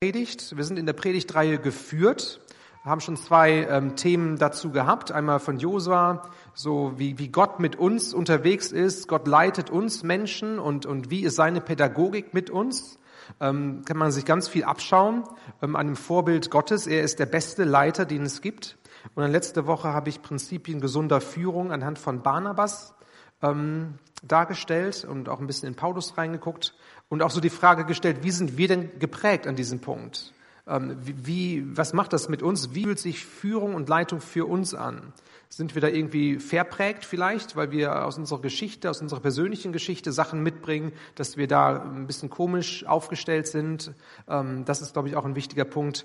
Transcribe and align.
Predigt. 0.00 0.56
Wir 0.56 0.62
sind 0.62 0.78
in 0.78 0.86
der 0.86 0.92
Predigtreihe 0.92 1.58
geführt, 1.58 2.40
haben 2.84 3.00
schon 3.00 3.16
zwei 3.16 3.66
ähm, 3.68 3.96
Themen 3.96 4.38
dazu 4.38 4.70
gehabt. 4.70 5.10
Einmal 5.10 5.40
von 5.40 5.58
Josua, 5.58 6.22
so 6.54 6.92
wie, 6.98 7.18
wie 7.18 7.30
Gott 7.30 7.58
mit 7.58 7.74
uns 7.74 8.14
unterwegs 8.14 8.70
ist. 8.70 9.08
Gott 9.08 9.26
leitet 9.26 9.70
uns 9.70 10.04
Menschen 10.04 10.60
und, 10.60 10.86
und 10.86 11.10
wie 11.10 11.24
ist 11.24 11.34
seine 11.34 11.60
Pädagogik 11.60 12.32
mit 12.32 12.48
uns. 12.48 13.00
Ähm, 13.40 13.82
kann 13.86 13.96
man 13.96 14.12
sich 14.12 14.24
ganz 14.24 14.46
viel 14.46 14.62
abschauen 14.62 15.24
ähm, 15.62 15.74
an 15.74 15.88
dem 15.88 15.96
Vorbild 15.96 16.48
Gottes. 16.48 16.86
Er 16.86 17.02
ist 17.02 17.18
der 17.18 17.26
beste 17.26 17.64
Leiter, 17.64 18.04
den 18.04 18.22
es 18.22 18.40
gibt. 18.40 18.78
Und 19.16 19.24
dann 19.24 19.32
letzte 19.32 19.66
Woche 19.66 19.88
habe 19.88 20.10
ich 20.10 20.22
Prinzipien 20.22 20.80
gesunder 20.80 21.20
Führung 21.20 21.72
anhand 21.72 21.98
von 21.98 22.22
Barnabas 22.22 22.94
ähm, 23.42 23.94
dargestellt 24.22 25.04
und 25.10 25.28
auch 25.28 25.40
ein 25.40 25.48
bisschen 25.48 25.66
in 25.66 25.74
Paulus 25.74 26.16
reingeguckt 26.16 26.76
und 27.08 27.22
auch 27.22 27.30
so 27.30 27.40
die 27.40 27.50
Frage 27.50 27.84
gestellt, 27.84 28.18
wie 28.22 28.30
sind 28.30 28.58
wir 28.58 28.68
denn 28.68 28.98
geprägt 28.98 29.46
an 29.46 29.56
diesem 29.56 29.80
Punkt? 29.80 30.32
Ähm, 30.66 30.96
wie, 31.00 31.64
was 31.76 31.92
macht 31.92 32.12
das 32.12 32.28
mit 32.28 32.42
uns? 32.42 32.74
Wie 32.74 32.84
fühlt 32.84 32.98
sich 32.98 33.24
Führung 33.24 33.74
und 33.74 33.88
Leitung 33.88 34.20
für 34.20 34.46
uns 34.46 34.74
an? 34.74 35.12
Sind 35.48 35.74
wir 35.74 35.80
da 35.80 35.88
irgendwie 35.88 36.38
verprägt 36.38 37.06
vielleicht, 37.06 37.56
weil 37.56 37.70
wir 37.70 38.04
aus 38.04 38.18
unserer 38.18 38.42
Geschichte, 38.42 38.90
aus 38.90 39.00
unserer 39.00 39.20
persönlichen 39.20 39.72
Geschichte 39.72 40.12
Sachen 40.12 40.42
mitbringen, 40.42 40.92
dass 41.14 41.38
wir 41.38 41.46
da 41.46 41.82
ein 41.82 42.06
bisschen 42.06 42.28
komisch 42.28 42.84
aufgestellt 42.84 43.46
sind? 43.46 43.92
Ähm, 44.28 44.66
das 44.66 44.82
ist, 44.82 44.92
glaube 44.92 45.08
ich, 45.08 45.16
auch 45.16 45.24
ein 45.24 45.36
wichtiger 45.36 45.64
Punkt, 45.64 46.04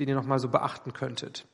den 0.00 0.08
ihr 0.08 0.16
nochmal 0.16 0.40
so 0.40 0.48
beachten 0.48 0.92
könntet. 0.92 1.46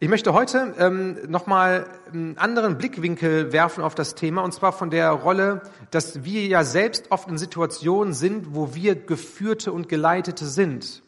Ich 0.00 0.08
möchte 0.08 0.32
heute 0.32 0.76
ähm, 0.78 1.18
nochmal 1.26 1.88
einen 2.12 2.38
anderen 2.38 2.78
Blickwinkel 2.78 3.52
werfen 3.52 3.82
auf 3.82 3.96
das 3.96 4.14
Thema, 4.14 4.42
und 4.42 4.54
zwar 4.54 4.70
von 4.70 4.90
der 4.90 5.10
Rolle, 5.10 5.62
dass 5.90 6.22
wir 6.22 6.46
ja 6.46 6.62
selbst 6.62 7.10
oft 7.10 7.28
in 7.28 7.36
Situationen 7.36 8.14
sind, 8.14 8.54
wo 8.54 8.76
wir 8.76 8.94
Geführte 8.94 9.72
und 9.72 9.88
Geleitete 9.88 10.46
sind. 10.46 11.02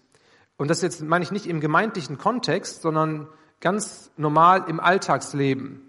Und 0.57 0.71
das 0.71 0.83
jetzt 0.83 1.03
meine 1.03 1.23
ich 1.23 1.30
nicht 1.30 1.47
im 1.47 1.61
gemeindlichen 1.61 2.19
Kontext, 2.19 2.83
sondern 2.83 3.29
ganz 3.61 4.11
normal 4.16 4.65
im 4.66 4.80
Alltagsleben, 4.80 5.82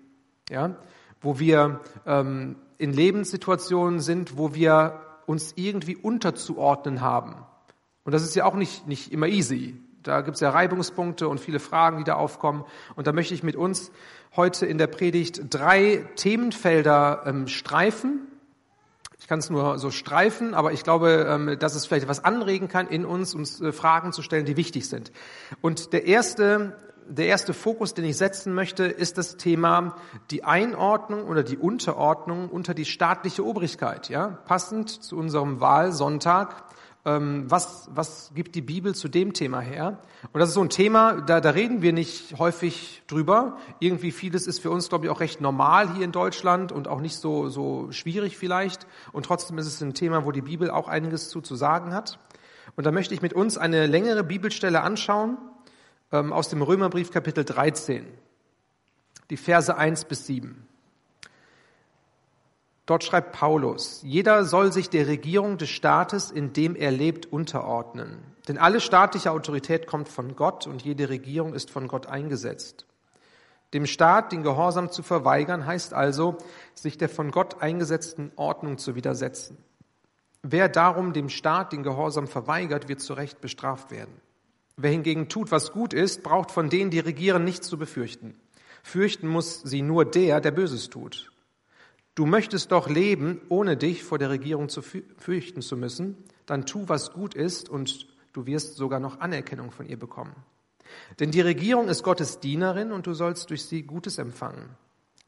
ja, 0.52 0.76
wo 1.22 1.40
wir 1.40 1.80
ähm, 2.06 2.56
in 2.78 2.94
Lebenssituationen 2.94 4.00
sind, 4.00 4.38
wo 4.38 4.54
wir 4.54 5.02
uns 5.26 5.54
irgendwie 5.56 5.96
unterzuordnen 5.96 7.02
haben. 7.02 7.34
Und 8.04 8.12
das 8.12 8.22
ist 8.22 8.36
ja 8.36 8.46
auch 8.46 8.54
nicht, 8.54 8.88
nicht 8.88 9.12
immer 9.12 9.28
easy. 9.28 9.81
Da 10.04 10.22
gibt 10.22 10.36
es 10.36 10.42
ja 10.42 10.50
Reibungspunkte 10.50 11.28
und 11.28 11.40
viele 11.40 11.60
Fragen, 11.60 12.00
die 12.00 12.04
da 12.04 12.16
aufkommen. 12.16 12.66
Und 12.96 13.08
da 13.08 13.12
möchte 13.12 13.34
ich 13.34 13.44
mit 13.44 13.56
uns 13.56 13.92
heute 14.36 14.66
in 14.66 14.78
der 14.78 14.88
Predigt 14.88 15.42
drei 15.50 16.06
Themenfelder 16.16 17.24
ähm, 17.26 17.48
streifen. 17.48 18.28
Ich 19.20 19.28
kann 19.28 19.40
es 19.40 19.52
nur 19.52 19.78
so 19.78 19.92
streifen, 19.92 20.56
aber 20.56 20.72
ich 20.74 20.84
glaube, 20.84 21.28
ähm, 21.30 21.60
dass 21.60 21.76
es 21.76 21.86
vielleicht 21.86 22.04
etwas 22.04 22.24
anregen 22.24 22.68
kann 22.68 22.88
in 22.88 23.06
uns, 23.06 23.36
uns 23.36 23.62
äh, 23.62 23.72
Fragen 23.72 24.14
zu 24.14 24.24
stellen, 24.24 24.46
die 24.46 24.58
wichtig 24.58 24.90
sind. 24.90 25.12
Und 25.62 25.94
der 25.94 26.08
erste, 26.08 26.76
der 27.08 27.28
erste 27.28 27.54
Fokus, 27.54 27.94
den 27.94 28.06
ich 28.06 28.18
setzen 28.18 28.56
möchte, 28.56 28.86
ist 28.86 29.20
das 29.20 29.38
Thema 29.38 29.96
die 30.32 30.44
Einordnung 30.44 31.26
oder 31.26 31.44
die 31.44 31.58
Unterordnung 31.58 32.50
unter 32.50 32.74
die 32.74 32.86
staatliche 32.86 33.46
Obrigkeit. 33.46 34.10
Ja, 34.10 34.40
passend 34.46 34.90
zu 34.90 35.16
unserem 35.16 35.62
Wahlsonntag 35.62 36.64
was, 37.04 37.90
was 37.94 38.32
gibt 38.36 38.54
die 38.54 38.62
Bibel 38.62 38.94
zu 38.94 39.08
dem 39.08 39.34
Thema 39.34 39.60
her? 39.60 40.00
Und 40.34 40.40
das 40.40 40.50
ist 40.50 40.56
so 40.56 40.62
ein 40.62 40.70
Thema, 40.70 41.22
da, 41.22 41.42
da 41.42 41.50
reden 41.50 41.82
wir 41.82 41.94
nicht 41.94 42.38
häufig 42.38 43.02
drüber. 43.08 43.58
Irgendwie 43.80 44.12
vieles 44.12 44.46
ist 44.46 44.60
für 44.60 44.70
uns, 44.70 44.90
glaube 44.90 45.06
ich, 45.06 45.12
auch 45.12 45.20
recht 45.20 45.42
normal 45.42 45.96
hier 45.96 46.06
in 46.06 46.12
Deutschland 46.12 46.72
und 46.72 46.88
auch 46.88 47.02
nicht 47.02 47.16
so, 47.16 47.50
so 47.50 47.92
schwierig 47.92 48.38
vielleicht. 48.38 48.86
Und 49.14 49.26
trotzdem 49.26 49.58
ist 49.58 49.66
es 49.66 49.82
ein 49.82 49.96
Thema, 49.96 50.26
wo 50.26 50.32
die 50.32 50.44
Bibel 50.44 50.70
auch 50.70 50.88
einiges 50.88 51.30
zu, 51.30 51.42
zu 51.42 51.56
sagen 51.56 51.94
hat. 51.94 52.20
Und 52.76 52.86
da 52.86 52.92
möchte 52.92 53.14
ich 53.16 53.22
mit 53.22 53.34
uns 53.34 53.58
eine 53.58 53.88
längere 53.88 54.24
Bibelstelle 54.24 54.82
anschauen 54.82 55.38
ähm, 56.12 56.32
aus 56.32 56.50
dem 56.50 56.62
Römerbrief 56.62 57.12
Kapitel 57.12 57.44
13, 57.44 58.06
die 59.30 59.38
Verse 59.38 59.76
1 59.76 60.06
bis 60.06 60.28
7. 60.28 60.68
Dort 62.86 63.04
schreibt 63.04 63.34
Paulus, 63.34 64.02
jeder 64.04 64.44
soll 64.44 64.74
sich 64.74 64.90
der 64.90 65.08
Regierung 65.08 65.58
des 65.58 65.70
Staates, 65.70 66.32
in 66.32 66.54
dem 66.54 66.76
er 66.76 66.92
lebt, 66.92 67.32
unterordnen. 67.32 68.20
Denn 68.48 68.58
alle 68.58 68.82
staatliche 68.82 69.32
Autorität 69.32 69.86
kommt 69.86 70.10
von 70.10 70.36
Gott 70.36 70.66
und 70.66 70.82
jede 70.82 71.10
Regierung 71.10 71.54
ist 71.54 71.70
von 71.70 71.88
Gott 71.88 72.08
eingesetzt. 72.08 72.88
Dem 73.74 73.86
Staat 73.86 74.32
den 74.32 74.44
Gehorsam 74.44 74.92
zu 74.92 75.04
verweigern, 75.04 75.66
heißt 75.66 75.94
also, 75.94 76.38
sich 76.74 76.98
der 76.98 77.08
von 77.08 77.32
Gott 77.32 77.62
eingesetzten 77.62 78.32
Ordnung 78.36 78.78
zu 78.78 78.96
widersetzen. 78.96 79.58
Wer 80.44 80.68
darum 80.68 81.14
dem 81.14 81.30
Staat 81.30 81.72
den 81.72 81.84
Gehorsam 81.84 82.28
verweigert, 82.28 82.90
wird 82.90 83.00
zu 83.00 83.14
Recht 83.14 83.40
bestraft 83.42 83.92
werden. 83.92 84.20
Wer 84.76 84.92
hingegen 84.92 85.30
tut, 85.30 85.52
was 85.52 85.72
gut 85.72 85.94
ist, 85.94 86.24
braucht 86.24 86.50
von 86.52 86.70
denen, 86.70 86.90
die 86.90 87.00
regieren, 87.00 87.44
nichts 87.44 87.68
zu 87.68 87.78
befürchten. 87.78 88.36
Fürchten 88.84 89.28
muss 89.28 89.62
sie 89.62 89.84
nur 89.84 90.04
der, 90.06 90.42
der 90.42 90.52
Böses 90.52 90.90
tut. 90.90 91.32
Du 92.16 92.26
möchtest 92.26 92.72
doch 92.72 92.90
leben, 92.90 93.42
ohne 93.48 93.78
dich 93.78 94.04
vor 94.04 94.18
der 94.18 94.30
Regierung 94.30 94.68
zu 94.68 94.82
fürchten 94.82 95.62
zu 95.62 95.78
müssen, 95.78 96.18
dann 96.46 96.66
tu, 96.66 96.84
was 96.88 97.14
gut 97.14 97.36
ist, 97.36 97.70
und 97.70 98.08
du 98.34 98.46
wirst 98.46 98.76
sogar 98.76 99.00
noch 99.00 99.20
Anerkennung 99.22 99.72
von 99.72 99.86
ihr 99.86 99.98
bekommen. 99.98 100.36
Denn 101.20 101.32
die 101.32 101.42
Regierung 101.42 101.88
ist 101.88 102.04
Gottes 102.04 102.40
Dienerin 102.40 102.92
und 102.92 103.08
du 103.08 103.14
sollst 103.14 103.50
durch 103.50 103.64
sie 103.64 103.84
Gutes 103.84 104.18
empfangen. 104.18 104.76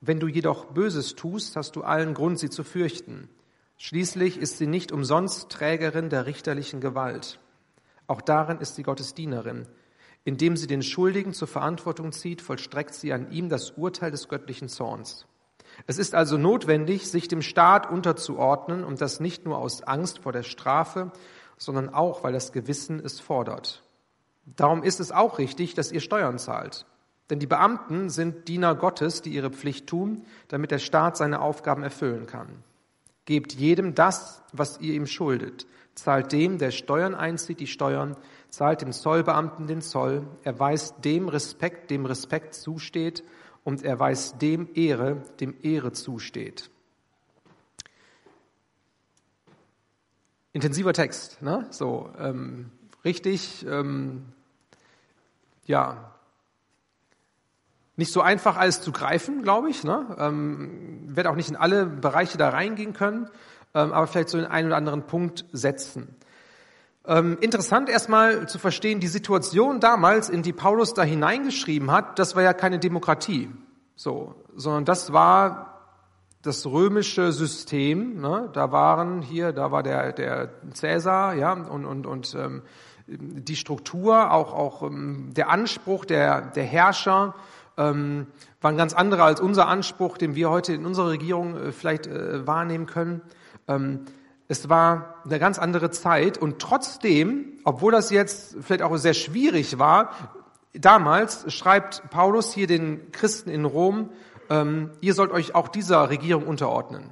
Wenn 0.02 0.20
du 0.20 0.28
jedoch 0.28 0.66
Böses 0.66 1.16
tust, 1.16 1.56
hast 1.56 1.78
du 1.78 1.84
allen 1.84 2.14
Grund, 2.14 2.38
sie 2.38 2.50
zu 2.50 2.66
fürchten. 2.66 3.30
Schließlich 3.78 4.38
ist 4.38 4.58
sie 4.58 4.68
nicht 4.68 4.92
umsonst 4.92 5.50
Trägerin 5.50 6.10
der 6.10 6.26
richterlichen 6.26 6.82
Gewalt. 6.82 7.40
Auch 8.08 8.22
darin 8.22 8.60
ist 8.60 8.76
sie 8.76 8.84
Gottes 8.84 9.14
Dienerin. 9.14 9.68
Indem 10.26 10.58
sie 10.58 10.68
den 10.68 10.84
Schuldigen 10.84 11.34
zur 11.34 11.48
Verantwortung 11.48 12.12
zieht, 12.12 12.42
vollstreckt 12.42 12.94
sie 12.94 13.14
an 13.14 13.32
ihm 13.32 13.48
das 13.48 13.72
Urteil 13.72 14.12
des 14.12 14.28
göttlichen 14.28 14.68
Zorns. 14.68 15.26
Es 15.88 15.98
ist 15.98 16.16
also 16.16 16.38
notwendig, 16.38 17.10
sich 17.10 17.28
dem 17.28 17.42
Staat 17.42 17.90
unterzuordnen 17.90 18.84
und 18.84 19.02
das 19.02 19.20
nicht 19.20 19.46
nur 19.46 19.58
aus 19.58 19.84
Angst 19.84 20.20
vor 20.20 20.32
der 20.32 20.44
Strafe, 20.44 21.12
sondern 21.58 21.94
auch, 21.94 22.24
weil 22.24 22.34
das 22.34 22.52
Gewissen 22.52 23.00
es 23.00 23.20
fordert. 23.20 23.84
Darum 24.46 24.84
ist 24.84 25.00
es 25.00 25.12
auch 25.12 25.38
richtig, 25.38 25.74
dass 25.74 25.92
ihr 25.92 26.02
Steuern 26.02 26.38
zahlt. 26.38 26.86
Denn 27.30 27.40
die 27.40 27.48
Beamten 27.48 28.10
sind 28.10 28.48
Diener 28.48 28.76
Gottes, 28.76 29.22
die 29.22 29.34
ihre 29.34 29.50
Pflicht 29.50 29.88
tun, 29.88 30.26
damit 30.50 30.72
der 30.72 30.80
Staat 30.80 31.18
seine 31.18 31.42
Aufgaben 31.42 31.84
erfüllen 31.84 32.28
kann. 32.28 32.64
Gebt 33.26 33.54
jedem 33.54 33.96
das, 33.96 34.44
was 34.52 34.80
ihr 34.82 34.94
ihm 34.94 35.08
schuldet. 35.08 35.66
Zahlt 35.96 36.32
dem, 36.32 36.58
der 36.58 36.72
Steuern 36.72 37.16
einzieht, 37.16 37.60
die 37.60 37.68
Steuern, 37.68 38.18
zahlt 38.50 38.82
dem 38.82 38.92
Zollbeamten 38.92 39.68
den 39.68 39.82
Zoll, 39.82 40.28
erweist 40.44 41.06
dem 41.06 41.30
Respekt, 41.30 41.90
dem 41.92 42.06
Respekt 42.06 42.56
zusteht 42.56 43.24
und 43.64 43.84
er 43.84 44.00
weiß 44.00 44.38
dem 44.38 44.70
Ehre, 44.74 45.24
dem 45.40 45.56
Ehre 45.62 45.92
zusteht. 45.92 46.70
Intensiver 50.52 50.94
Text, 50.94 51.42
ne? 51.42 51.66
So 51.72 52.12
ähm, 52.20 52.70
richtig, 53.04 53.66
ähm, 53.68 54.26
ja, 55.66 56.14
nicht 57.96 58.12
so 58.12 58.22
einfach 58.22 58.58
alles 58.58 58.82
zu 58.82 58.92
greifen, 58.92 59.44
glaube 59.44 59.70
ich. 59.70 59.84
Ne? 59.84 60.16
Ähm, 60.18 61.16
werde 61.16 61.30
auch 61.30 61.36
nicht 61.36 61.50
in 61.50 61.56
alle 61.56 61.86
Bereiche 61.86 62.38
da 62.38 62.50
reingehen 62.50 62.94
können, 62.94 63.30
ähm, 63.74 63.94
aber 63.94 64.08
vielleicht 64.08 64.30
so 64.30 64.38
den 64.38 64.48
einen 64.48 64.68
oder 64.68 64.78
anderen 64.78 65.04
Punkt 65.04 65.46
setzen. 65.52 66.16
Ähm, 67.06 67.38
interessant 67.42 67.90
erstmal 67.90 68.48
zu 68.48 68.60
verstehen, 68.60 69.02
die 69.02 69.08
Situation 69.08 69.82
damals, 69.82 70.30
in 70.30 70.42
die 70.42 70.54
Paulus 70.54 70.94
da 70.94 71.04
hineingeschrieben 71.04 71.92
hat, 71.92 72.18
das 72.18 72.36
war 72.36 72.44
ja 72.44 72.54
keine 72.54 72.80
Demokratie, 72.80 73.50
so, 73.96 74.36
sondern 74.56 74.86
das 74.86 75.12
war 75.12 75.74
das 76.44 76.66
römische 76.66 77.34
System. 77.34 78.22
Ne? 78.22 78.50
Da 78.54 78.72
waren 78.72 79.22
hier, 79.22 79.52
da 79.52 79.72
war 79.72 79.84
der 79.84 80.14
der 80.14 80.50
Cäsar, 80.74 81.34
ja, 81.36 81.52
und 81.52 81.86
und 81.86 82.06
und 82.06 82.36
ähm, 82.36 82.62
die 83.08 83.56
Struktur, 83.58 84.32
auch 84.32 84.54
auch 84.54 84.84
ähm, 84.84 85.32
der 85.36 85.50
Anspruch 85.50 86.06
der 86.06 86.42
der 86.42 86.64
Herrscher 86.64 87.36
ähm, 87.78 88.28
waren 88.62 88.78
ganz 88.78 88.94
andere 88.94 89.24
als 89.24 89.42
unser 89.42 89.68
Anspruch, 89.68 90.18
den 90.18 90.36
wir 90.36 90.50
heute 90.50 90.74
in 90.74 90.86
unserer 90.86 91.10
Regierung 91.10 91.58
äh, 91.58 91.72
vielleicht 91.74 92.08
äh, 92.08 92.48
wahrnehmen 92.48 92.86
können. 92.86 93.22
Ähm, 93.68 94.06
es 94.48 94.70
war 94.70 95.16
eine 95.26 95.40
ganz 95.40 95.58
andere 95.60 95.92
Zeit 95.92 96.38
und 96.38 96.60
trotzdem, 96.60 97.60
obwohl 97.64 97.92
das 97.92 98.10
jetzt 98.10 98.58
vielleicht 98.62 98.82
auch 98.82 98.96
sehr 98.98 99.14
schwierig 99.14 99.80
war, 99.80 100.12
damals 100.74 101.52
schreibt 101.54 102.10
Paulus 102.10 102.54
hier 102.54 102.68
den 102.68 103.12
Christen 103.12 103.50
in 103.50 103.66
Rom, 103.66 104.10
ähm, 104.50 104.92
ihr 105.02 105.14
sollt 105.14 105.32
euch 105.32 105.56
auch 105.56 105.68
dieser 105.68 106.10
Regierung 106.10 106.46
unterordnen. 106.46 107.12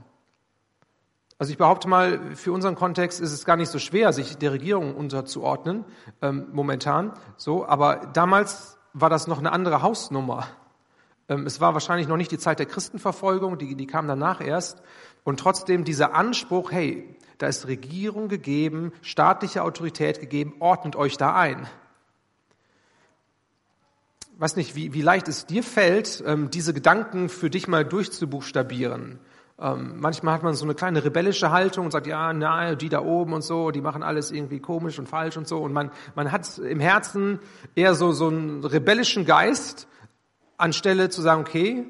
Also 1.38 1.52
ich 1.52 1.58
behaupte 1.58 1.88
mal, 1.88 2.36
für 2.36 2.52
unseren 2.52 2.76
Kontext 2.76 3.20
ist 3.20 3.32
es 3.32 3.46
gar 3.46 3.56
nicht 3.56 3.70
so 3.70 3.80
schwer, 3.80 4.14
sich 4.14 4.38
der 4.38 4.52
Regierung 4.52 4.96
unterzuordnen, 4.96 5.86
ähm, 6.22 6.48
momentan, 6.52 7.14
so, 7.38 7.66
aber 7.66 8.12
damals 8.14 8.78
war 8.94 9.10
das 9.10 9.26
noch 9.26 9.40
eine 9.40 9.52
andere 9.52 9.82
Hausnummer. 9.82 10.46
Ähm, 11.30 11.46
es 11.46 11.62
war 11.62 11.74
wahrscheinlich 11.74 12.08
noch 12.08 12.18
nicht 12.18 12.32
die 12.32 12.38
Zeit 12.38 12.60
der 12.60 12.66
Christenverfolgung, 12.66 13.58
die, 13.58 13.76
die 13.76 13.88
kam 13.88 14.08
danach 14.08 14.42
erst. 14.42 14.84
Und 15.24 15.40
trotzdem 15.40 15.84
dieser 15.84 16.14
Anspruch, 16.14 16.72
hey, 16.72 17.16
da 17.42 17.48
ist 17.48 17.68
Regierung 17.68 18.28
gegeben, 18.28 18.92
staatliche 19.02 19.64
Autorität 19.64 20.20
gegeben, 20.20 20.54
ordnet 20.60 20.96
euch 20.96 21.18
da 21.18 21.36
ein. 21.36 21.68
weiß 24.38 24.56
nicht, 24.56 24.76
wie, 24.76 24.94
wie 24.94 25.02
leicht 25.02 25.28
es 25.28 25.48
dir 25.48 25.64
fällt, 25.64 26.24
ähm, 26.28 26.52
diese 26.52 26.74
Gedanken 26.74 27.30
für 27.30 27.50
dich 27.50 27.68
mal 27.68 27.84
durchzubuchstabieren. 27.84 29.20
Ähm, 29.60 29.96
manchmal 30.00 30.36
hat 30.36 30.44
man 30.44 30.54
so 30.54 30.66
eine 30.66 30.76
kleine 30.76 31.04
rebellische 31.04 31.50
Haltung 31.50 31.86
und 31.86 31.92
sagt, 31.92 32.06
ja, 32.06 32.32
na, 32.32 32.76
die 32.76 32.90
da 32.90 33.02
oben 33.02 33.34
und 33.34 33.44
so, 33.44 33.72
die 33.72 33.82
machen 33.82 34.04
alles 34.04 34.32
irgendwie 34.32 34.60
komisch 34.60 35.00
und 35.00 35.10
falsch 35.10 35.38
und 35.38 35.48
so. 35.48 35.60
Und 35.60 35.74
man, 35.74 35.92
man 36.14 36.32
hat 36.32 36.60
im 36.60 36.80
Herzen 36.80 37.40
eher 37.74 37.96
so, 37.96 38.12
so 38.12 38.28
einen 38.28 38.64
rebellischen 38.64 39.26
Geist, 39.26 39.88
anstelle 40.58 41.10
zu 41.10 41.24
sagen, 41.24 41.42
okay, 41.42 41.88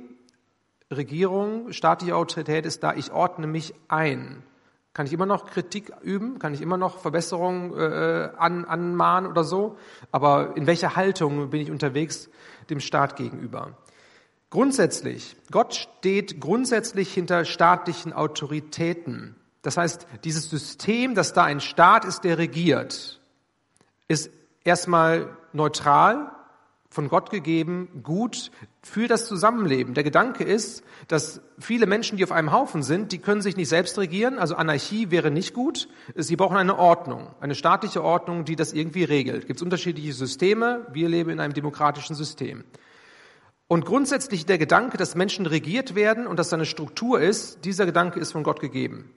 Regierung, 0.89 1.73
staatliche 1.73 2.15
Autorität 2.15 2.65
ist 2.65 2.83
da, 2.83 2.93
ich 2.93 3.11
ordne 3.11 3.47
mich 3.47 3.73
ein. 3.89 4.43
Kann 4.93 5.05
ich 5.05 5.13
immer 5.13 5.25
noch 5.25 5.45
Kritik 5.45 5.93
üben? 6.01 6.37
Kann 6.37 6.53
ich 6.53 6.61
immer 6.61 6.77
noch 6.77 6.99
Verbesserungen 6.99 7.73
äh, 7.77 8.29
an, 8.37 8.65
anmahnen 8.65 9.29
oder 9.29 9.43
so? 9.45 9.77
Aber 10.11 10.57
in 10.57 10.67
welcher 10.67 10.95
Haltung 10.95 11.49
bin 11.49 11.61
ich 11.61 11.71
unterwegs 11.71 12.29
dem 12.69 12.81
Staat 12.81 13.15
gegenüber? 13.15 13.77
Grundsätzlich, 14.49 15.37
Gott 15.49 15.75
steht 15.75 16.41
grundsätzlich 16.41 17.13
hinter 17.13 17.45
staatlichen 17.45 18.11
Autoritäten. 18.11 19.37
Das 19.61 19.77
heißt, 19.77 20.07
dieses 20.25 20.49
System, 20.49 21.15
dass 21.15 21.31
da 21.31 21.45
ein 21.45 21.61
Staat 21.61 22.03
ist, 22.03 22.25
der 22.25 22.37
regiert, 22.37 23.21
ist 24.09 24.29
erstmal 24.65 25.29
neutral, 25.53 26.31
von 26.91 27.07
Gott 27.07 27.29
gegeben, 27.29 28.01
gut 28.03 28.51
für 28.83 29.07
das 29.07 29.25
Zusammenleben. 29.25 29.93
Der 29.93 30.03
Gedanke 30.03 30.43
ist, 30.43 30.83
dass 31.07 31.41
viele 31.57 31.85
Menschen, 31.85 32.17
die 32.17 32.23
auf 32.25 32.33
einem 32.33 32.51
Haufen 32.51 32.83
sind, 32.83 33.13
die 33.13 33.19
können 33.19 33.41
sich 33.41 33.55
nicht 33.55 33.69
selbst 33.69 33.97
regieren, 33.97 34.37
also 34.37 34.55
Anarchie 34.55 35.09
wäre 35.09 35.31
nicht 35.31 35.53
gut. 35.53 35.87
Sie 36.15 36.35
brauchen 36.35 36.57
eine 36.57 36.77
Ordnung, 36.77 37.33
eine 37.39 37.55
staatliche 37.55 38.03
Ordnung, 38.03 38.43
die 38.43 38.57
das 38.57 38.73
irgendwie 38.73 39.05
regelt. 39.05 39.43
Es 39.43 39.47
gibt 39.47 39.61
unterschiedliche 39.61 40.11
Systeme, 40.11 40.85
wir 40.91 41.07
leben 41.07 41.29
in 41.29 41.39
einem 41.39 41.53
demokratischen 41.53 42.13
System. 42.13 42.65
Und 43.69 43.85
grundsätzlich 43.85 44.45
der 44.45 44.57
Gedanke, 44.57 44.97
dass 44.97 45.15
Menschen 45.15 45.45
regiert 45.45 45.95
werden 45.95 46.27
und 46.27 46.37
dass 46.37 46.49
da 46.49 46.57
eine 46.57 46.65
Struktur 46.65 47.21
ist, 47.21 47.63
dieser 47.63 47.85
Gedanke 47.85 48.19
ist 48.19 48.33
von 48.33 48.43
Gott 48.43 48.59
gegeben 48.59 49.13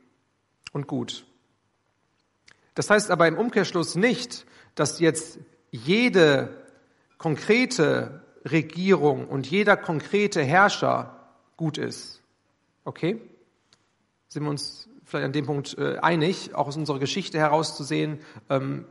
und 0.73 0.87
gut. 0.87 1.27
Das 2.77 2.89
heißt 2.89 3.11
aber 3.11 3.27
im 3.27 3.37
Umkehrschluss 3.37 3.97
nicht, 3.97 4.47
dass 4.77 5.01
jetzt 5.01 5.41
jede 5.73 6.64
konkrete 7.25 8.21
Regierung 8.45 9.27
und 9.27 9.51
jeder 9.51 9.79
konkrete 9.79 10.43
Herrscher 10.43 11.17
gut 11.57 11.79
ist. 11.79 12.23
Okay? 12.85 13.19
Sind 14.29 14.43
wir 14.43 14.51
uns 14.51 14.91
vielleicht 15.07 15.25
an 15.25 15.33
dem 15.33 15.47
Punkt 15.47 15.79
äh, 15.79 15.97
einig, 16.01 16.55
auch 16.55 16.67
aus 16.67 16.77
unserer 16.77 16.99
Geschichte 16.99 17.39
herauszusehen, 17.39 18.19
ähm, 18.51 18.85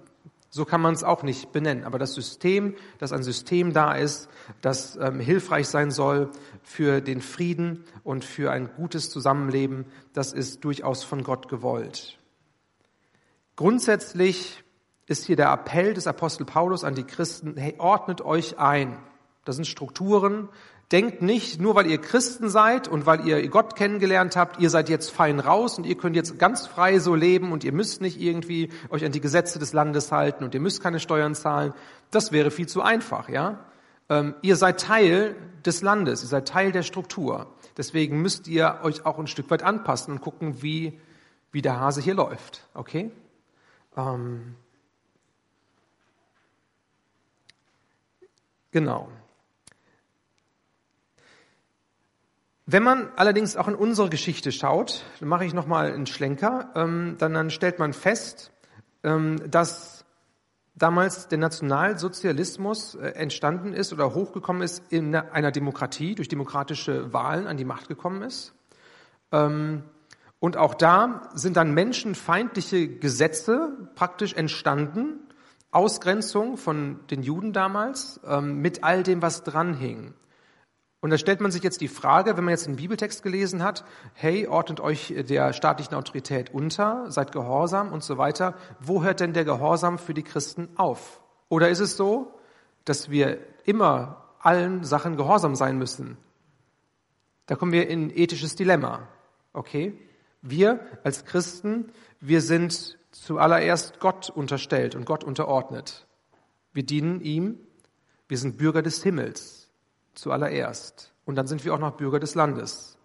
so 0.50 0.66
kann 0.66 0.82
man 0.82 0.96
es 0.96 1.04
auch 1.04 1.22
nicht 1.22 1.52
benennen. 1.52 1.84
Aber 1.84 2.00
das 2.00 2.16
System, 2.16 2.74
dass 2.98 3.14
ein 3.14 3.22
System 3.22 3.72
da 3.72 3.94
ist, 3.94 4.30
das 4.62 4.96
ähm, 4.96 5.20
hilfreich 5.20 5.68
sein 5.68 5.92
soll 5.92 6.32
für 6.64 7.02
den 7.02 7.22
Frieden 7.22 7.84
und 8.04 8.26
für 8.26 8.52
ein 8.52 8.68
gutes 8.76 9.12
Zusammenleben, 9.12 9.86
das 10.14 10.34
ist 10.34 10.64
durchaus 10.66 11.04
von 11.04 11.24
Gott 11.24 11.50
gewollt. 11.50 12.18
Grundsätzlich 13.56 14.64
ist 15.06 15.26
hier 15.26 15.36
der 15.36 15.52
Appell 15.52 15.94
des 15.94 16.08
Apostel 16.08 16.46
Paulus 16.46 16.84
an 16.84 16.96
die 16.96 17.04
Christen, 17.04 17.56
hey, 17.58 17.76
ordnet 17.78 18.22
euch 18.22 18.58
ein. 18.58 18.98
Das 19.46 19.56
sind 19.56 19.66
Strukturen. 19.66 20.50
Denkt 20.92 21.22
nicht, 21.22 21.60
nur 21.60 21.76
weil 21.76 21.88
ihr 21.88 22.00
Christen 22.00 22.50
seid 22.50 22.88
und 22.88 23.06
weil 23.06 23.28
ihr 23.28 23.48
Gott 23.50 23.76
kennengelernt 23.76 24.36
habt, 24.36 24.62
ihr 24.62 24.70
seid 24.70 24.90
jetzt 24.90 25.10
fein 25.10 25.40
raus 25.40 25.78
und 25.78 25.86
ihr 25.86 25.98
könnt 25.98 26.16
jetzt 26.16 26.38
ganz 26.38 26.68
frei 26.68 27.00
so 27.00 27.16
leben 27.16 27.52
und 27.52 27.64
ihr 27.64 27.72
müsst 27.72 28.00
nicht 28.00 28.22
irgendwie 28.22 28.70
euch 28.90 29.04
an 29.04 29.12
die 29.12 29.22
Gesetze 29.22 29.58
des 29.60 29.74
Landes 29.74 30.12
halten 30.12 30.44
und 30.44 30.54
ihr 30.54 30.60
müsst 30.60 30.84
keine 30.84 31.00
Steuern 31.00 31.34
zahlen. 31.34 31.74
Das 32.12 32.32
wäre 32.32 32.52
viel 32.52 32.68
zu 32.68 32.82
einfach, 32.82 33.28
ja. 33.28 33.60
Ähm, 34.10 34.36
ihr 34.42 34.56
seid 34.56 34.82
Teil 34.82 35.36
des 35.66 35.82
Landes, 35.82 36.22
ihr 36.22 36.28
seid 36.28 36.48
Teil 36.48 36.72
der 36.72 36.84
Struktur. 36.84 37.48
Deswegen 37.76 38.22
müsst 38.22 38.48
ihr 38.48 38.80
euch 38.84 39.06
auch 39.06 39.18
ein 39.18 39.28
Stück 39.28 39.50
weit 39.50 39.64
anpassen 39.64 40.14
und 40.14 40.22
gucken, 40.22 40.62
wie, 40.62 41.00
wie 41.52 41.64
der 41.64 41.80
Hase 41.80 42.02
hier 42.02 42.14
läuft, 42.14 42.68
okay? 42.76 43.10
Ähm, 43.98 44.56
Genau. 48.74 49.08
Wenn 52.66 52.82
man 52.82 53.12
allerdings 53.16 53.56
auch 53.56 53.68
in 53.68 53.76
unsere 53.76 54.10
Geschichte 54.10 54.52
schaut, 54.52 55.06
dann 55.20 55.30
mache 55.30 55.46
ich 55.46 55.54
nochmal 55.54 55.94
einen 55.94 56.08
Schlenker, 56.08 56.72
ähm, 56.76 57.16
dann, 57.20 57.34
dann 57.34 57.52
stellt 57.52 57.78
man 57.78 57.94
fest, 57.94 58.52
ähm, 59.04 59.40
dass 59.50 60.06
damals 60.74 61.28
der 61.28 61.38
Nationalsozialismus 61.38 62.96
äh, 62.96 63.10
entstanden 63.10 63.74
ist 63.74 63.94
oder 63.94 64.16
hochgekommen 64.16 64.64
ist 64.64 64.92
in 64.92 65.16
einer 65.16 65.52
Demokratie, 65.52 66.16
durch 66.16 66.30
demokratische 66.30 67.14
Wahlen 67.14 67.46
an 67.46 67.58
die 67.58 67.66
Macht 67.66 67.88
gekommen 67.90 68.24
ist. 68.24 68.56
Ähm, 69.32 69.84
und 70.40 70.58
auch 70.58 70.74
da 70.74 71.30
sind 71.36 71.58
dann 71.58 71.76
menschenfeindliche 71.76 72.88
Gesetze 72.88 73.92
praktisch 73.94 74.34
entstanden, 74.34 75.20
Ausgrenzung 75.74 76.58
von 76.58 77.00
den 77.10 77.24
Juden 77.24 77.54
damals 77.54 78.20
ähm, 78.26 78.62
mit 78.62 78.84
all 78.84 79.04
dem, 79.04 79.22
was 79.22 79.44
dranhing. 79.44 80.14
Und 81.04 81.10
da 81.10 81.18
stellt 81.18 81.42
man 81.42 81.52
sich 81.52 81.64
jetzt 81.64 81.82
die 81.82 81.90
Frage, 81.90 82.38
wenn 82.38 82.46
man 82.46 82.54
jetzt 82.54 82.66
den 82.66 82.78
Bibeltext 82.78 83.24
gelesen 83.24 83.62
hat, 83.62 83.84
hey, 84.14 84.48
ordnet 84.48 84.80
euch 84.80 85.14
der 85.28 85.52
staatlichen 85.52 85.96
Autorität 85.96 86.54
unter, 86.54 87.12
seid 87.12 87.34
gehorsam 87.34 87.92
und 87.92 88.04
so 88.04 88.18
weiter. 88.18 88.56
Wo 88.80 89.04
hört 89.04 89.20
denn 89.20 89.34
der 89.34 89.44
Gehorsam 89.44 89.98
für 89.98 90.14
die 90.14 90.24
Christen 90.24 90.70
auf? 90.78 91.22
Oder 91.50 91.68
ist 91.70 91.82
es 91.82 91.98
so, 91.98 92.34
dass 92.86 93.10
wir 93.10 93.40
immer 93.66 94.30
allen 94.40 94.86
Sachen 94.86 95.18
gehorsam 95.18 95.56
sein 95.56 95.78
müssen? 95.78 96.16
Da 97.48 97.56
kommen 97.56 97.74
wir 97.74 97.90
in 97.90 98.10
ethisches 98.10 98.56
Dilemma. 98.56 99.08
Okay? 99.52 100.00
Wir 100.42 100.80
als 101.04 101.26
Christen, 101.26 101.92
wir 102.22 102.40
sind 102.40 102.98
zuallererst 103.24 104.00
Gott 104.00 104.30
unterstellt 104.30 104.96
und 104.96 105.06
Gott 105.06 105.24
unterordnet. 105.24 106.06
Wir 106.74 106.84
dienen 106.84 107.22
ihm, 107.22 107.58
wir 108.28 108.38
sind 108.38 108.58
Bürger 108.58 108.82
des 108.82 109.02
Himmels 109.04 109.70
zuallererst. 110.14 111.14
Und 111.26 111.36
dann 111.36 111.48
sind 111.48 111.64
wir 111.64 111.74
auch 111.74 111.80
noch 111.80 111.96
Bürger 111.96 112.20
des 112.20 112.36
Landes. 112.36 112.98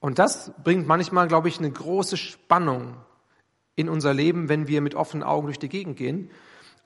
Und 0.00 0.18
das 0.18 0.52
bringt 0.64 0.86
manchmal, 0.86 1.28
glaube 1.28 1.48
ich, 1.48 1.58
eine 1.58 1.70
große 1.70 2.16
Spannung 2.16 2.96
in 3.76 3.88
unser 3.88 4.14
Leben, 4.14 4.48
wenn 4.48 4.68
wir 4.68 4.80
mit 4.80 4.94
offenen 4.94 5.22
Augen 5.22 5.46
durch 5.46 5.58
die 5.58 5.68
Gegend 5.68 5.96
gehen. 5.96 6.30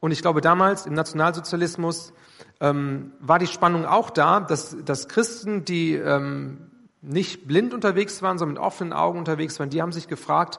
Und 0.01 0.11
ich 0.11 0.23
glaube, 0.23 0.41
damals 0.41 0.87
im 0.87 0.95
Nationalsozialismus 0.95 2.13
ähm, 2.61 3.13
war 3.21 3.39
die 3.39 3.47
Spannung 3.47 3.87
auch 3.87 4.11
da, 4.11 4.41
dass, 4.41 4.77
dass 4.85 5.09
Christen, 5.09 5.65
die 5.65 5.95
ähm, 5.95 6.71
nicht 7.01 7.47
blind 7.47 7.73
unterwegs 7.73 8.23
waren, 8.23 8.39
sondern 8.39 8.55
mit 8.55 8.63
offenen 8.63 8.93
Augen 8.93 9.19
unterwegs 9.19 9.59
waren, 9.59 9.71
die 9.71 9.81
haben 9.81 9.93
sich 9.93 10.09
gefragt, 10.09 10.59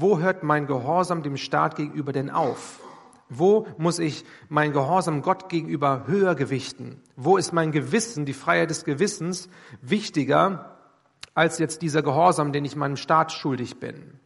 wo 0.00 0.18
hört 0.18 0.42
mein 0.42 0.66
Gehorsam 0.66 1.22
dem 1.22 1.36
Staat 1.36 1.76
gegenüber 1.76 2.12
denn 2.12 2.30
auf? 2.30 2.80
Wo 3.28 3.66
muss 3.76 3.98
ich 3.98 4.24
mein 4.48 4.72
Gehorsam 4.72 5.22
Gott 5.22 5.48
gegenüber 5.48 6.04
höher 6.06 6.34
gewichten? 6.34 7.02
Wo 7.16 7.36
ist 7.36 7.52
mein 7.52 7.72
Gewissen, 7.72 8.24
die 8.24 8.32
Freiheit 8.32 8.70
des 8.70 8.84
Gewissens 8.84 9.48
wichtiger 9.80 10.76
als 11.34 11.58
jetzt 11.58 11.82
dieser 11.82 12.02
Gehorsam, 12.02 12.52
den 12.52 12.64
ich 12.64 12.76
meinem 12.76 12.96
Staat 12.96 13.32
schuldig 13.32 13.80
bin? 13.80 14.20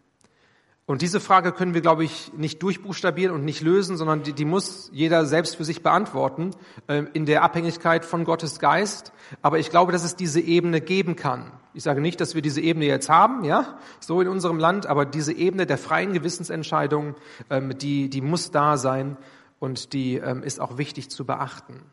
Und 0.87 1.03
diese 1.03 1.21
Frage 1.21 1.53
können 1.53 1.73
wir, 1.73 1.83
glaube 1.83 2.03
ich, 2.03 2.33
nicht 2.33 2.63
durchbuchstabieren 2.63 3.33
und 3.33 3.45
nicht 3.45 3.61
lösen, 3.61 3.97
sondern 3.97 4.25
die, 4.25 4.33
die 4.33 4.45
muss 4.45 4.91
jeder 4.93 5.25
selbst 5.25 5.55
für 5.55 5.65
sich 5.65 5.83
beantworten, 5.85 6.51
äh, 6.89 7.05
in 7.13 7.27
der 7.27 7.43
Abhängigkeit 7.43 8.05
von 8.05 8.25
Gottes 8.25 8.59
Geist. 8.59 9.13
Aber 9.41 9.61
ich 9.61 9.71
glaube, 9.71 9.93
dass 9.93 10.03
es 10.03 10.17
diese 10.17 10.41
Ebene 10.41 10.81
geben 10.81 11.15
kann. 11.15 11.53
Ich 11.75 11.85
sage 11.85 12.01
nicht, 12.01 12.21
dass 12.21 12.35
wir 12.35 12.43
diese 12.43 12.61
Ebene 12.61 12.87
jetzt 12.87 13.09
haben, 13.09 13.45
ja, 13.45 13.79
so 14.01 14.21
in 14.21 14.27
unserem 14.27 14.59
Land, 14.59 14.87
aber 14.87 15.07
diese 15.07 15.33
Ebene 15.33 15.65
der 15.65 15.79
freien 15.79 16.13
Gewissensentscheidung, 16.13 17.15
ähm, 17.51 17.79
die, 17.79 18.11
die 18.11 18.21
muss 18.21 18.51
da 18.51 18.77
sein 18.77 19.17
und 19.61 19.93
die 19.93 20.17
ähm, 20.17 20.43
ist 20.43 20.61
auch 20.61 20.77
wichtig 20.77 21.09
zu 21.11 21.25
beachten. 21.25 21.85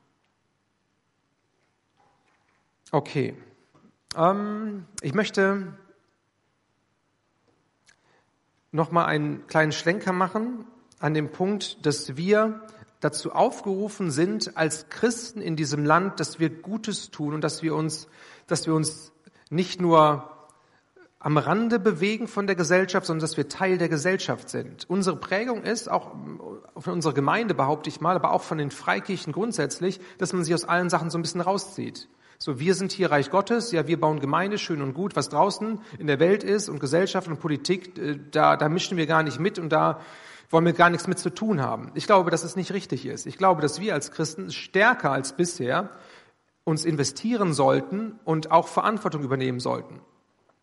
Okay. 2.91 3.35
Ähm, 4.15 4.85
ich 5.01 5.13
möchte 5.13 5.77
nochmal 8.71 9.05
einen 9.05 9.47
kleinen 9.47 9.71
Schlenker 9.71 10.13
machen 10.13 10.65
an 10.99 11.13
dem 11.13 11.31
Punkt, 11.31 11.85
dass 11.85 12.17
wir 12.17 12.61
dazu 12.99 13.31
aufgerufen 13.31 14.09
sind, 14.11 14.57
als 14.57 14.89
Christen 14.89 15.41
in 15.41 15.55
diesem 15.55 15.85
Land, 15.85 16.19
dass 16.19 16.39
wir 16.39 16.49
Gutes 16.49 17.11
tun 17.11 17.33
und 17.33 17.41
dass 17.41 17.61
wir 17.61 17.75
uns, 17.75 18.07
dass 18.47 18.65
wir 18.65 18.73
uns 18.73 19.11
nicht 19.49 19.79
nur 19.79 20.31
am 21.19 21.37
Rande 21.37 21.79
bewegen 21.79 22.27
von 22.27 22.47
der 22.47 22.55
Gesellschaft, 22.55 23.07
sondern 23.07 23.21
dass 23.21 23.37
wir 23.37 23.49
Teil 23.49 23.77
der 23.77 23.89
Gesellschaft 23.89 24.49
sind. 24.49 24.89
Unsere 24.89 25.17
Prägung 25.17 25.63
ist, 25.63 25.89
auch 25.89 26.11
von 26.77 26.93
unserer 26.93 27.13
Gemeinde 27.13 27.53
behaupte 27.53 27.89
ich 27.89 28.01
mal, 28.01 28.15
aber 28.15 28.31
auch 28.31 28.43
von 28.43 28.57
den 28.57 28.71
Freikirchen 28.71 29.33
grundsätzlich, 29.33 29.99
dass 30.19 30.33
man 30.33 30.43
sich 30.43 30.53
aus 30.53 30.65
allen 30.65 30.89
Sachen 30.89 31.09
so 31.09 31.17
ein 31.17 31.23
bisschen 31.23 31.41
rauszieht. 31.41 32.07
So, 32.39 32.59
wir 32.59 32.75
sind 32.75 32.91
hier 32.91 33.09
Reich 33.09 33.31
Gottes, 33.31 33.71
ja, 33.71 33.87
wir 33.87 33.99
bauen 33.99 34.19
Gemeinde, 34.19 34.59
schön 34.59 34.83
und 34.83 34.93
gut. 34.93 35.15
Was 35.15 35.29
draußen 35.29 35.81
in 35.97 36.05
der 36.05 36.19
Welt 36.19 36.43
ist 36.43 36.69
und 36.69 36.79
Gesellschaft 36.79 37.27
und 37.27 37.39
Politik, 37.39 37.97
äh, 37.97 38.19
da, 38.31 38.55
da 38.55 38.69
mischen 38.69 38.95
wir 38.95 39.07
gar 39.07 39.23
nicht 39.23 39.39
mit 39.39 39.57
und 39.57 39.69
da 39.69 40.01
wollen 40.51 40.65
wir 40.65 40.73
gar 40.73 40.91
nichts 40.91 41.07
mit 41.07 41.17
zu 41.17 41.31
tun 41.31 41.61
haben. 41.61 41.91
Ich 41.95 42.05
glaube, 42.05 42.29
dass 42.29 42.43
es 42.43 42.55
nicht 42.55 42.71
richtig 42.73 43.07
ist. 43.07 43.25
Ich 43.25 43.37
glaube, 43.37 43.61
dass 43.61 43.81
wir 43.81 43.95
als 43.95 44.11
Christen 44.11 44.51
stärker 44.51 45.11
als 45.11 45.33
bisher 45.33 45.89
uns 46.63 46.85
investieren 46.85 47.53
sollten 47.53 48.19
und 48.23 48.51
auch 48.51 48.67
Verantwortung 48.67 49.23
übernehmen 49.23 49.59
sollten. 49.59 49.99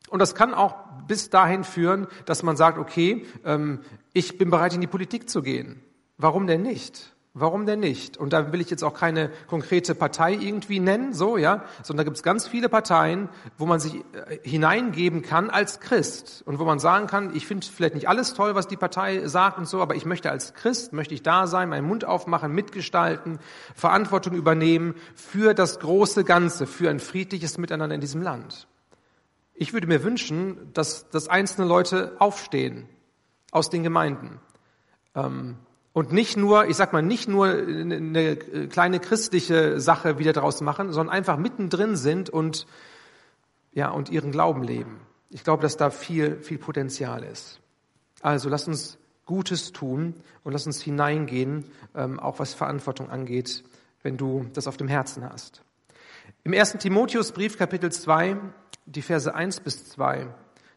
Und 0.08 0.20
das 0.20 0.36
kann 0.36 0.54
auch 0.54 0.76
bis 1.08 1.28
dahin 1.28 1.64
führen, 1.64 2.06
dass 2.24 2.44
man 2.44 2.56
sagt, 2.56 2.78
okay, 2.78 3.26
ähm, 3.44 3.80
ich 4.12 4.38
bin 4.38 4.48
bereit, 4.48 4.74
in 4.74 4.80
die 4.80 4.86
Politik 4.86 5.28
zu 5.28 5.42
gehen. 5.42 5.82
Warum 6.18 6.46
denn 6.46 6.62
nicht? 6.62 7.13
Warum 7.36 7.66
denn 7.66 7.80
nicht? 7.80 8.16
Und 8.16 8.32
da 8.32 8.52
will 8.52 8.60
ich 8.60 8.70
jetzt 8.70 8.84
auch 8.84 8.94
keine 8.94 9.28
konkrete 9.48 9.96
Partei 9.96 10.34
irgendwie 10.34 10.78
nennen, 10.78 11.12
so, 11.12 11.36
ja, 11.36 11.64
sondern 11.82 12.04
da 12.04 12.04
gibt 12.04 12.16
es 12.16 12.22
ganz 12.22 12.46
viele 12.46 12.68
Parteien, 12.68 13.28
wo 13.58 13.66
man 13.66 13.80
sich 13.80 13.96
äh, 13.96 14.38
hineingeben 14.48 15.22
kann 15.22 15.50
als 15.50 15.80
Christ 15.80 16.44
und 16.46 16.60
wo 16.60 16.64
man 16.64 16.78
sagen 16.78 17.08
kann, 17.08 17.34
ich 17.34 17.48
finde 17.48 17.66
vielleicht 17.66 17.96
nicht 17.96 18.08
alles 18.08 18.34
toll, 18.34 18.54
was 18.54 18.68
die 18.68 18.76
Partei 18.76 19.26
sagt 19.26 19.58
und 19.58 19.66
so, 19.66 19.82
aber 19.82 19.96
ich 19.96 20.04
möchte 20.04 20.30
als 20.30 20.54
Christ, 20.54 20.92
möchte 20.92 21.12
ich 21.12 21.24
da 21.24 21.48
sein, 21.48 21.70
meinen 21.70 21.88
Mund 21.88 22.04
aufmachen, 22.04 22.52
mitgestalten, 22.52 23.40
Verantwortung 23.74 24.34
übernehmen 24.34 24.94
für 25.16 25.54
das 25.54 25.80
große 25.80 26.22
Ganze, 26.22 26.68
für 26.68 26.88
ein 26.88 27.00
friedliches 27.00 27.58
Miteinander 27.58 27.96
in 27.96 28.00
diesem 28.00 28.22
Land. 28.22 28.68
Ich 29.54 29.72
würde 29.72 29.88
mir 29.88 30.04
wünschen, 30.04 30.72
dass, 30.72 31.10
dass 31.10 31.26
einzelne 31.26 31.66
Leute 31.66 32.14
aufstehen 32.20 32.88
aus 33.50 33.70
den 33.70 33.82
Gemeinden. 33.82 34.38
Ähm, 35.16 35.56
und 35.94 36.12
nicht 36.12 36.36
nur, 36.36 36.66
ich 36.66 36.76
sag 36.76 36.92
mal, 36.92 37.02
nicht 37.02 37.28
nur 37.28 37.46
eine 37.46 38.36
kleine 38.36 38.98
christliche 38.98 39.80
Sache 39.80 40.18
wieder 40.18 40.32
draus 40.32 40.60
machen, 40.60 40.92
sondern 40.92 41.14
einfach 41.14 41.38
mittendrin 41.38 41.96
sind 41.96 42.28
und, 42.28 42.66
ja, 43.72 43.90
und 43.90 44.10
ihren 44.10 44.32
Glauben 44.32 44.64
leben. 44.64 45.00
Ich 45.30 45.44
glaube, 45.44 45.62
dass 45.62 45.76
da 45.76 45.90
viel, 45.90 46.36
viel 46.42 46.58
Potenzial 46.58 47.22
ist. 47.22 47.60
Also 48.22 48.48
lass 48.48 48.66
uns 48.66 48.98
Gutes 49.24 49.70
tun 49.70 50.14
und 50.42 50.52
lass 50.52 50.66
uns 50.66 50.82
hineingehen, 50.82 51.64
ähm, 51.94 52.18
auch 52.18 52.40
was 52.40 52.54
Verantwortung 52.54 53.08
angeht, 53.08 53.62
wenn 54.02 54.16
du 54.16 54.46
das 54.52 54.66
auf 54.66 54.76
dem 54.76 54.88
Herzen 54.88 55.24
hast. 55.30 55.62
Im 56.42 56.52
ersten 56.52 56.80
Timotheusbrief, 56.80 57.56
Kapitel 57.56 57.92
2, 57.92 58.36
die 58.86 59.00
Verse 59.00 59.32
1 59.32 59.60
bis 59.60 59.88
2, 59.90 60.26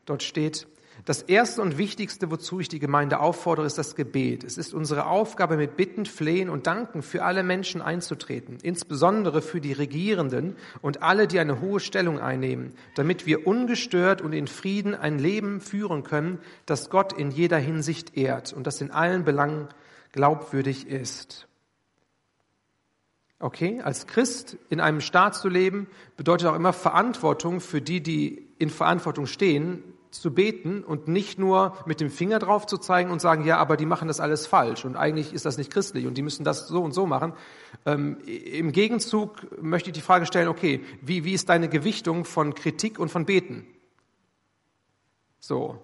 dort 0.06 0.22
steht, 0.22 0.68
das 1.08 1.22
erste 1.22 1.62
und 1.62 1.78
wichtigste, 1.78 2.30
wozu 2.32 2.60
ich 2.60 2.68
die 2.68 2.80
Gemeinde 2.80 3.22
auffordere, 3.22 3.66
ist 3.66 3.78
das 3.78 3.96
Gebet. 3.96 4.44
Es 4.44 4.58
ist 4.58 4.74
unsere 4.74 5.06
Aufgabe, 5.06 5.56
mit 5.56 5.78
Bitten, 5.78 6.06
Flehen 6.06 6.50
und 6.50 6.68
Danken 6.68 7.02
für 7.02 7.24
alle 7.24 7.44
Menschen 7.44 7.82
einzutreten, 7.82 8.58
insbesondere 8.62 9.42
für 9.42 9.62
die 9.62 9.72
Regierenden 9.72 10.58
und 10.82 11.04
alle, 11.04 11.28
die 11.28 11.40
eine 11.40 11.62
hohe 11.62 11.80
Stellung 11.80 12.20
einnehmen, 12.20 12.74
damit 12.96 13.26
wir 13.26 13.48
ungestört 13.48 14.22
und 14.22 14.34
in 14.34 14.48
Frieden 14.48 14.96
ein 14.96 15.18
Leben 15.18 15.62
führen 15.62 16.04
können, 16.04 16.40
das 16.66 16.90
Gott 16.90 17.14
in 17.14 17.32
jeder 17.32 17.58
Hinsicht 17.58 18.18
ehrt 18.18 18.52
und 18.52 18.68
das 18.68 18.82
in 18.82 18.92
allen 18.92 19.24
Belangen 19.24 19.70
glaubwürdig 20.12 20.90
ist. 20.90 21.48
Okay, 23.40 23.80
als 23.82 24.08
Christ 24.08 24.58
in 24.68 24.82
einem 24.82 25.00
Staat 25.00 25.36
zu 25.36 25.48
leben, 25.48 25.88
bedeutet 26.18 26.50
auch 26.50 26.56
immer 26.56 26.74
Verantwortung 26.74 27.62
für 27.62 27.82
die, 27.82 28.04
die 28.04 28.50
in 28.60 28.70
Verantwortung 28.70 29.26
stehen, 29.26 29.86
zu 30.12 30.34
beten 30.34 30.84
und 30.84 31.08
nicht 31.08 31.38
nur 31.38 31.78
mit 31.86 32.00
dem 32.00 32.10
Finger 32.10 32.40
drauf 32.40 32.66
zu 32.66 32.78
zeigen 32.78 33.12
und 33.12 33.22
sagen, 33.22 33.46
ja, 33.46 33.58
aber 33.58 33.78
die 33.78 33.86
machen 33.86 34.08
das 34.08 34.20
alles 34.20 34.48
falsch 34.48 34.86
und 34.86 34.96
eigentlich 34.96 35.34
ist 35.34 35.46
das 35.46 35.58
nicht 35.58 35.72
christlich 35.72 36.06
und 36.08 36.16
die 36.16 36.22
müssen 36.22 36.44
das 36.44 36.68
so 36.68 36.82
und 36.82 36.94
so 36.94 37.06
machen. 37.06 37.34
Ähm, 37.86 38.18
Im 38.26 38.72
Gegenzug 38.72 39.62
möchte 39.62 39.90
ich 39.90 39.96
die 39.96 40.02
Frage 40.02 40.26
stellen, 40.26 40.48
okay, 40.48 40.84
wie, 41.02 41.24
wie 41.24 41.34
ist 41.34 41.50
deine 41.50 41.70
Gewichtung 41.70 42.26
von 42.26 42.56
Kritik 42.56 43.00
und 43.00 43.10
von 43.10 43.26
Beten? 43.26 43.66
So. 45.40 45.80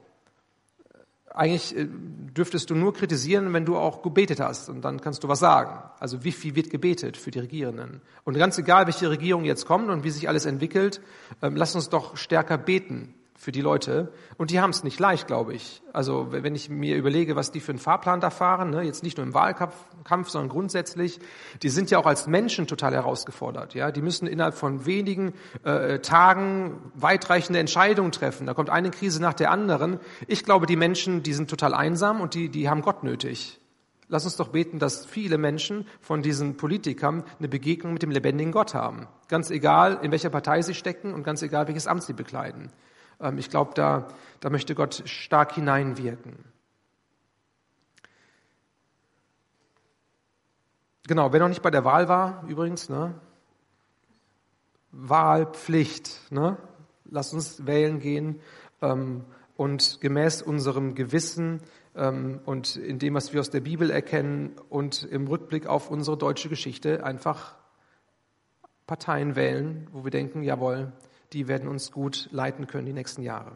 Eigentlich 1.30 1.76
äh, 1.76 1.88
dürftest 1.88 2.70
du 2.70 2.76
nur 2.76 2.94
kritisieren, 2.94 3.54
wenn 3.54 3.66
du 3.66 3.76
auch 3.76 4.04
gebetet 4.04 4.40
hast 4.40 4.70
und 4.70 4.82
dann 4.82 5.02
kannst 5.02 5.24
du 5.24 5.28
was 5.28 5.40
sagen. 5.40 5.84
Also 6.00 6.24
wie 6.24 6.32
viel 6.32 6.56
wird 6.56 6.70
gebetet 6.70 7.18
für 7.18 7.32
die 7.32 7.40
Regierenden? 7.40 8.02
Und 8.24 8.38
ganz 8.38 8.58
egal, 8.58 8.86
welche 8.86 9.10
Regierung 9.10 9.44
jetzt 9.44 9.66
kommt 9.66 9.90
und 9.90 10.04
wie 10.04 10.12
sich 10.12 10.30
alles 10.30 10.46
entwickelt, 10.46 11.02
ähm, 11.42 11.56
lass 11.56 11.76
uns 11.76 11.90
doch 11.90 12.16
stärker 12.18 12.58
beten 12.58 13.16
für 13.44 13.52
die 13.52 13.62
Leute. 13.62 14.14
Und 14.38 14.52
die 14.52 14.62
haben 14.62 14.70
es 14.70 14.86
nicht 14.86 15.00
leicht, 15.02 15.28
glaube 15.28 15.54
ich. 15.54 15.82
Also 15.92 16.32
wenn 16.32 16.56
ich 16.56 16.70
mir 16.70 16.96
überlege, 16.96 17.36
was 17.36 17.52
die 17.52 17.60
für 17.60 17.74
einen 17.74 17.80
Fahrplan 17.80 18.22
da 18.22 18.30
fahren, 18.30 18.70
ne, 18.70 18.84
jetzt 18.84 19.04
nicht 19.04 19.18
nur 19.18 19.28
im 19.28 19.34
Wahlkampf, 19.34 20.30
sondern 20.30 20.48
grundsätzlich, 20.48 21.20
die 21.62 21.68
sind 21.68 21.92
ja 21.92 21.98
auch 21.98 22.06
als 22.06 22.26
Menschen 22.26 22.68
total 22.68 22.94
herausgefordert. 22.94 23.74
Ja, 23.74 23.92
die 23.92 24.02
müssen 24.02 24.28
innerhalb 24.28 24.56
von 24.56 24.86
wenigen 24.86 25.34
äh, 25.66 26.00
Tagen 26.00 26.80
weitreichende 26.96 27.60
Entscheidungen 27.60 28.14
treffen. 28.14 28.48
Da 28.48 28.54
kommt 28.54 28.70
eine 28.70 28.92
Krise 28.92 29.22
nach 29.22 29.34
der 29.34 29.52
anderen. 29.52 30.00
Ich 30.28 30.46
glaube, 30.46 30.66
die 30.66 30.78
Menschen, 30.78 31.22
die 31.22 31.34
sind 31.34 31.50
total 31.50 31.74
einsam 31.74 32.22
und 32.22 32.36
die, 32.36 32.48
die 32.48 32.70
haben 32.70 32.82
Gott 32.82 33.04
nötig. 33.04 33.60
Lass 34.08 34.24
uns 34.24 34.38
doch 34.38 34.50
beten, 34.50 34.80
dass 34.80 35.06
viele 35.06 35.38
Menschen 35.38 35.86
von 36.00 36.22
diesen 36.22 36.56
Politikern 36.56 37.26
eine 37.40 37.50
Begegnung 37.50 37.92
mit 37.92 38.04
dem 38.04 38.12
lebendigen 38.12 38.54
Gott 38.54 38.74
haben. 38.74 39.08
Ganz 39.28 39.50
egal, 39.50 40.00
in 40.02 40.12
welcher 40.12 40.30
Partei 40.30 40.62
sie 40.62 40.76
stecken 40.76 41.14
und 41.14 41.24
ganz 41.24 41.42
egal, 41.42 41.68
welches 41.68 41.88
Amt 41.88 42.04
sie 42.04 42.14
bekleiden. 42.14 42.72
Ähm, 43.24 43.38
ich 43.38 43.50
glaube, 43.50 43.72
da, 43.74 44.08
da 44.42 44.50
möchte 44.50 44.76
Gott 44.76 45.02
stark 45.06 45.54
hineinwirken. 45.54 46.36
Genau, 51.08 51.34
wer 51.34 51.40
noch 51.40 51.50
nicht 51.50 51.62
bei 51.62 51.72
der 51.72 51.84
Wahl 51.84 52.08
war, 52.08 52.44
übrigens, 52.48 52.90
ne? 52.90 53.16
Wahlpflicht, 54.92 56.32
ne? 56.32 56.58
Lass 57.06 57.34
uns 57.34 57.66
wählen 57.66 58.00
gehen 58.00 58.40
ähm, 58.82 59.26
und 59.58 60.00
gemäß 60.02 60.42
unserem 60.42 60.96
Gewissen 60.96 61.62
ähm, 61.96 62.40
und 62.46 62.76
in 62.76 63.00
dem, 63.00 63.14
was 63.16 63.34
wir 63.34 63.40
aus 63.40 63.50
der 63.50 63.60
Bibel 63.60 63.90
erkennen 63.90 64.56
und 64.70 65.04
im 65.04 65.28
Rückblick 65.28 65.68
auf 65.68 65.90
unsere 65.90 66.18
deutsche 66.18 66.50
Geschichte 66.50 67.04
einfach 67.04 67.56
Parteien 68.88 69.36
wählen, 69.36 69.88
wo 69.92 70.04
wir 70.04 70.12
denken, 70.12 70.44
jawohl, 70.44 70.94
die 71.34 71.48
werden 71.48 71.68
uns 71.68 71.92
gut 71.92 72.30
leiten 72.32 72.68
können 72.68 72.86
die 72.86 72.94
nächsten 72.94 73.24
Jahre. 73.24 73.54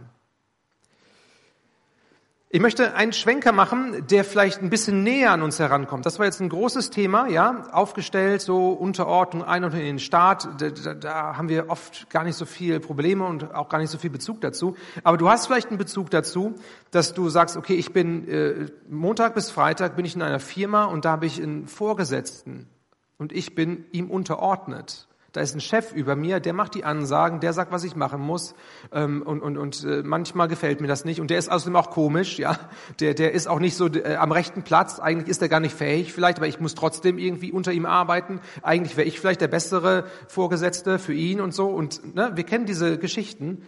Ich 2.50 2.62
möchte 2.62 2.93
einen 2.96 3.12
Schwenker 3.12 3.51
machen, 3.51 4.07
der 4.10 4.24
vielleicht 4.24 4.62
ein 4.62 4.69
bisschen 4.69 5.03
näher 5.03 5.31
an 5.31 5.41
uns 5.41 5.60
herankommt. 5.60 6.05
Das 6.05 6.17
war 6.17 6.25
jetzt 6.25 6.39
ein 6.39 6.48
großes 6.48 6.91
Thema, 6.91 7.27
ja, 7.27 7.67
aufgestellt, 7.74 8.41
so 8.41 8.69
Unterordnung, 8.69 9.43
Einordnung 9.43 9.81
in 9.81 9.88
den 9.88 10.00
Staat. 10.00 10.48
Da, 10.62 10.69
da, 10.69 10.93
da 10.93 11.36
haben 11.36 11.50
wir 11.50 11.69
oft 11.69 12.10
gar 12.10 12.24
nicht 12.24 12.38
so 12.38 12.46
viele 12.46 12.79
Probleme 12.79 13.25
und 13.25 13.53
auch 13.53 13.67
gar 13.67 13.79
nicht 13.79 13.89
so 13.89 13.98
viel 13.98 14.12
Bezug 14.12 14.39
dazu. 14.39 14.77
Aber 15.03 15.17
du 15.17 15.27
hast 15.27 15.46
vielleicht 15.46 15.67
einen 15.67 15.77
Bezug 15.77 16.10
dazu, 16.10 16.55
dass 16.91 17.13
du 17.13 17.27
sagst, 17.27 17.57
okay, 17.57 17.75
ich 17.75 17.91
bin 17.91 18.25
äh, 18.29 18.67
Montag 18.89 19.36
bis 19.36 19.51
Freitag 19.51 19.98
bin 19.98 20.05
ich 20.05 20.15
in 20.15 20.22
einer 20.22 20.39
Firma 20.39 20.86
und 20.86 21.03
da 21.03 21.12
habe 21.12 21.25
ich 21.25 21.43
einen 21.43 21.67
Vorgesetzten 21.67 22.69
und 23.17 23.34
ich 23.34 23.55
bin 23.55 23.84
ihm 23.91 24.10
unterordnet. 24.10 25.07
Da 25.38 25.44
ist 25.44 25.53
ein 25.53 25.62
Chef 25.62 25.94
über 25.94 26.15
mir, 26.15 26.39
der 26.39 26.53
macht 26.53 26.74
die 26.74 26.84
Ansagen, 26.84 27.39
der 27.39 27.53
sagt, 27.53 27.72
was 27.72 27.84
ich 27.84 27.96
machen 27.96 28.20
muss. 28.20 28.56
Ähm, 28.91 29.22
und 29.22 29.44
und, 29.44 29.56
und 29.56 29.84
äh, 29.84 30.01
manchmal 30.03 30.48
gefällt 30.48 30.82
mir 30.82 30.88
das 30.88 31.06
nicht. 31.06 31.22
Und 31.22 31.29
der 31.29 31.38
ist 31.38 31.51
außerdem 31.51 31.75
auch 31.75 31.91
komisch, 31.91 32.39
ja. 32.39 32.58
Der, 33.00 33.13
der 33.13 33.34
ist 33.34 33.48
auch 33.48 33.60
nicht 33.60 33.75
so 33.75 33.86
äh, 33.86 34.15
am 34.15 34.32
rechten 34.32 34.63
Platz. 34.63 35.00
Eigentlich 35.00 35.29
ist 35.29 35.39
er 35.44 35.48
gar 35.48 35.60
nicht 35.60 35.75
fähig 35.75 36.12
vielleicht, 36.12 36.39
aber 36.39 36.48
ich 36.48 36.60
muss 36.60 36.74
trotzdem 36.74 37.20
irgendwie 37.20 37.51
unter 37.51 37.72
ihm 37.72 37.86
arbeiten. 37.86 38.41
Eigentlich 38.63 38.98
wäre 38.98 39.08
ich 39.08 39.20
vielleicht 39.20 39.39
der 39.41 39.48
bessere 39.48 40.06
Vorgesetzte 40.27 40.98
für 40.98 41.13
ihn 41.13 41.39
und 41.39 41.53
so. 41.53 41.67
Und 41.67 42.15
ne, 42.15 42.32
wir 42.34 42.44
kennen 42.44 42.65
diese 42.65 42.98
Geschichten. 42.98 43.62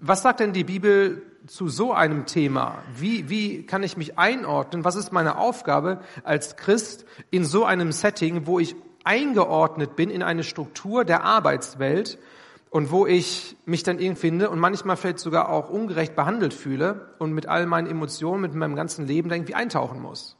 Was 0.00 0.22
sagt 0.22 0.40
denn 0.40 0.52
die 0.52 0.64
Bibel 0.64 1.22
zu 1.46 1.68
so 1.68 1.92
einem 1.92 2.26
Thema? 2.26 2.82
Wie, 2.96 3.28
wie 3.28 3.64
kann 3.64 3.84
ich 3.84 3.96
mich 3.96 4.18
einordnen? 4.18 4.84
Was 4.84 4.96
ist 4.96 5.12
meine 5.12 5.38
Aufgabe 5.38 6.00
als 6.24 6.56
Christ 6.56 7.04
in 7.30 7.44
so 7.44 7.64
einem 7.64 7.92
Setting, 7.92 8.48
wo 8.48 8.58
ich 8.58 8.74
eingeordnet 9.04 9.96
bin 9.96 10.10
in 10.10 10.22
eine 10.22 10.44
Struktur 10.44 11.04
der 11.04 11.24
Arbeitswelt 11.24 12.18
und 12.70 12.90
wo 12.90 13.06
ich 13.06 13.56
mich 13.66 13.82
dann 13.82 13.98
irgendwie 13.98 14.20
finde 14.20 14.50
und 14.50 14.58
manchmal 14.58 14.96
vielleicht 14.96 15.18
sogar 15.18 15.48
auch 15.48 15.70
ungerecht 15.70 16.14
behandelt 16.14 16.54
fühle 16.54 17.14
und 17.18 17.32
mit 17.32 17.46
all 17.46 17.66
meinen 17.66 17.88
Emotionen, 17.88 18.42
mit 18.42 18.54
meinem 18.54 18.76
ganzen 18.76 19.06
Leben 19.06 19.28
da 19.28 19.34
irgendwie 19.34 19.54
eintauchen 19.54 20.00
muss. 20.00 20.36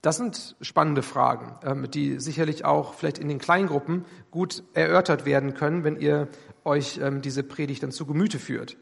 Das 0.00 0.16
sind 0.16 0.54
spannende 0.60 1.02
Fragen, 1.02 1.56
ähm, 1.64 1.90
die 1.90 2.20
sicherlich 2.20 2.64
auch 2.64 2.94
vielleicht 2.94 3.18
in 3.18 3.28
den 3.28 3.40
Kleingruppen 3.40 4.04
gut 4.30 4.62
erörtert 4.74 5.26
werden 5.26 5.54
können, 5.54 5.82
wenn 5.82 5.96
ihr 5.96 6.28
euch 6.64 7.00
ähm, 7.02 7.20
diese 7.20 7.42
Predigt 7.42 7.82
dann 7.82 7.90
zu 7.90 8.06
Gemüte 8.06 8.38
führt. 8.38 8.76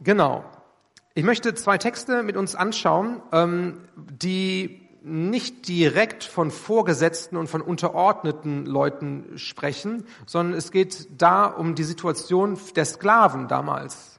Genau. 0.00 0.44
Ich 1.14 1.24
möchte 1.24 1.54
zwei 1.54 1.76
Texte 1.76 2.22
mit 2.22 2.36
uns 2.36 2.54
anschauen, 2.54 3.22
ähm, 3.32 3.80
die 3.96 4.85
nicht 5.08 5.68
direkt 5.68 6.24
von 6.24 6.50
Vorgesetzten 6.50 7.36
und 7.36 7.46
von 7.46 7.62
unterordneten 7.62 8.66
Leuten 8.66 9.38
sprechen, 9.38 10.04
sondern 10.26 10.58
es 10.58 10.72
geht 10.72 11.06
da 11.16 11.46
um 11.46 11.76
die 11.76 11.84
Situation 11.84 12.58
der 12.74 12.84
Sklaven 12.84 13.46
damals. 13.46 14.18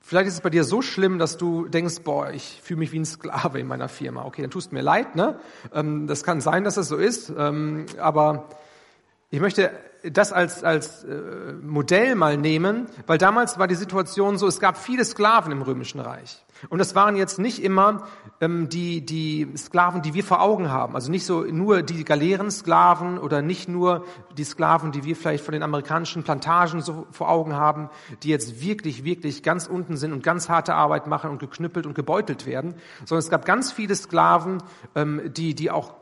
Vielleicht 0.00 0.26
ist 0.26 0.34
es 0.34 0.40
bei 0.40 0.50
dir 0.50 0.64
so 0.64 0.82
schlimm, 0.82 1.20
dass 1.20 1.38
du 1.38 1.68
denkst, 1.68 2.00
boah, 2.02 2.30
ich 2.30 2.60
fühle 2.62 2.80
mich 2.80 2.90
wie 2.90 2.98
ein 2.98 3.06
Sklave 3.06 3.60
in 3.60 3.68
meiner 3.68 3.88
Firma. 3.88 4.24
Okay, 4.24 4.42
dann 4.42 4.50
tust 4.50 4.72
mir 4.72 4.82
leid, 4.82 5.14
ne? 5.14 5.38
Ähm, 5.72 6.08
das 6.08 6.24
kann 6.24 6.40
sein, 6.40 6.64
dass 6.64 6.76
es 6.76 6.88
so 6.88 6.96
ist, 6.96 7.32
ähm, 7.38 7.86
aber 7.98 8.48
Ich 9.30 9.40
möchte 9.40 9.72
das 10.10 10.32
als, 10.32 10.62
als 10.62 11.04
äh, 11.04 11.52
Modell 11.62 12.14
mal 12.14 12.36
nehmen, 12.36 12.86
weil 13.06 13.18
damals 13.18 13.58
war 13.58 13.66
die 13.66 13.74
Situation 13.74 14.38
so, 14.38 14.46
es 14.46 14.60
gab 14.60 14.76
viele 14.76 15.04
Sklaven 15.04 15.52
im 15.52 15.62
Römischen 15.62 16.00
Reich. 16.00 16.44
Und 16.68 16.78
das 16.78 16.94
waren 16.94 17.16
jetzt 17.16 17.38
nicht 17.38 17.62
immer 17.62 18.06
ähm, 18.40 18.68
die, 18.68 19.04
die 19.04 19.48
Sklaven, 19.56 20.02
die 20.02 20.14
wir 20.14 20.24
vor 20.24 20.40
Augen 20.40 20.70
haben. 20.70 20.94
Also 20.94 21.10
nicht 21.10 21.26
so 21.26 21.42
nur 21.42 21.82
die 21.82 22.04
Galeerensklaven 22.04 23.18
oder 23.18 23.42
nicht 23.42 23.68
nur 23.68 24.04
die 24.36 24.44
Sklaven, 24.44 24.92
die 24.92 25.04
wir 25.04 25.16
vielleicht 25.16 25.44
von 25.44 25.52
den 25.52 25.62
amerikanischen 25.62 26.22
Plantagen 26.22 26.80
so 26.80 27.06
vor 27.10 27.28
Augen 27.28 27.54
haben, 27.54 27.90
die 28.22 28.28
jetzt 28.28 28.62
wirklich, 28.62 29.04
wirklich 29.04 29.42
ganz 29.42 29.66
unten 29.66 29.96
sind 29.96 30.12
und 30.12 30.22
ganz 30.22 30.48
harte 30.48 30.74
Arbeit 30.74 31.06
machen 31.06 31.30
und 31.30 31.38
geknüppelt 31.38 31.86
und 31.86 31.94
gebeutelt 31.94 32.46
werden, 32.46 32.74
sondern 33.04 33.20
es 33.20 33.30
gab 33.30 33.44
ganz 33.44 33.72
viele 33.72 33.94
Sklaven, 33.94 34.62
ähm, 34.94 35.20
die, 35.34 35.54
die 35.54 35.70
auch 35.70 35.94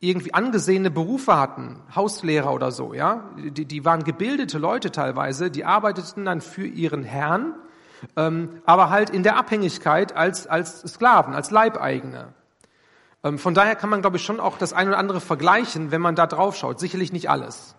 irgendwie 0.00 0.34
angesehene 0.34 0.90
Berufe 0.90 1.38
hatten, 1.38 1.80
Hauslehrer 1.94 2.52
oder 2.52 2.70
so, 2.70 2.94
ja, 2.94 3.30
die, 3.36 3.64
die 3.64 3.84
waren 3.84 4.04
gebildete 4.04 4.58
Leute 4.58 4.90
teilweise, 4.90 5.50
die 5.50 5.64
arbeiteten 5.64 6.24
dann 6.24 6.40
für 6.40 6.66
ihren 6.66 7.02
Herrn, 7.04 7.54
ähm, 8.16 8.60
aber 8.66 8.90
halt 8.90 9.10
in 9.10 9.22
der 9.22 9.36
Abhängigkeit 9.36 10.16
als, 10.16 10.46
als 10.46 10.80
Sklaven, 10.82 11.34
als 11.34 11.50
Leibeigene. 11.50 12.34
Ähm, 13.22 13.38
von 13.38 13.54
daher 13.54 13.74
kann 13.74 13.90
man, 13.90 14.02
glaube 14.02 14.18
ich, 14.18 14.22
schon 14.24 14.40
auch 14.40 14.58
das 14.58 14.72
eine 14.72 14.90
oder 14.90 14.98
andere 14.98 15.20
vergleichen, 15.20 15.90
wenn 15.90 16.02
man 16.02 16.14
da 16.14 16.26
drauf 16.26 16.56
schaut. 16.56 16.78
Sicherlich 16.78 17.12
nicht 17.12 17.30
alles. 17.30 17.74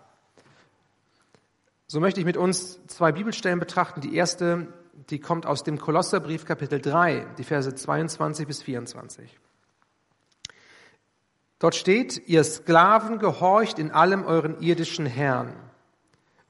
So 1.88 2.00
möchte 2.00 2.20
ich 2.20 2.26
mit 2.26 2.36
uns 2.36 2.80
zwei 2.88 3.12
Bibelstellen 3.12 3.60
betrachten. 3.60 4.02
Die 4.02 4.16
erste, 4.16 4.68
die 5.12 5.20
kommt 5.20 5.46
aus 5.46 5.64
dem 5.64 5.78
Kolosserbrief 5.78 6.46
Kapitel 6.46 6.82
3, 6.82 7.28
die 7.38 7.44
Verse 7.44 7.74
22 7.74 8.48
bis 8.48 8.64
24. 8.64 9.40
Dort 11.60 11.76
steht, 11.76 12.28
ihr 12.28 12.44
Sklaven 12.44 13.18
gehorcht 13.20 13.80
in 13.80 13.92
allem 13.92 14.26
euren 14.26 14.60
irdischen 14.60 15.06
Herrn. 15.06 15.54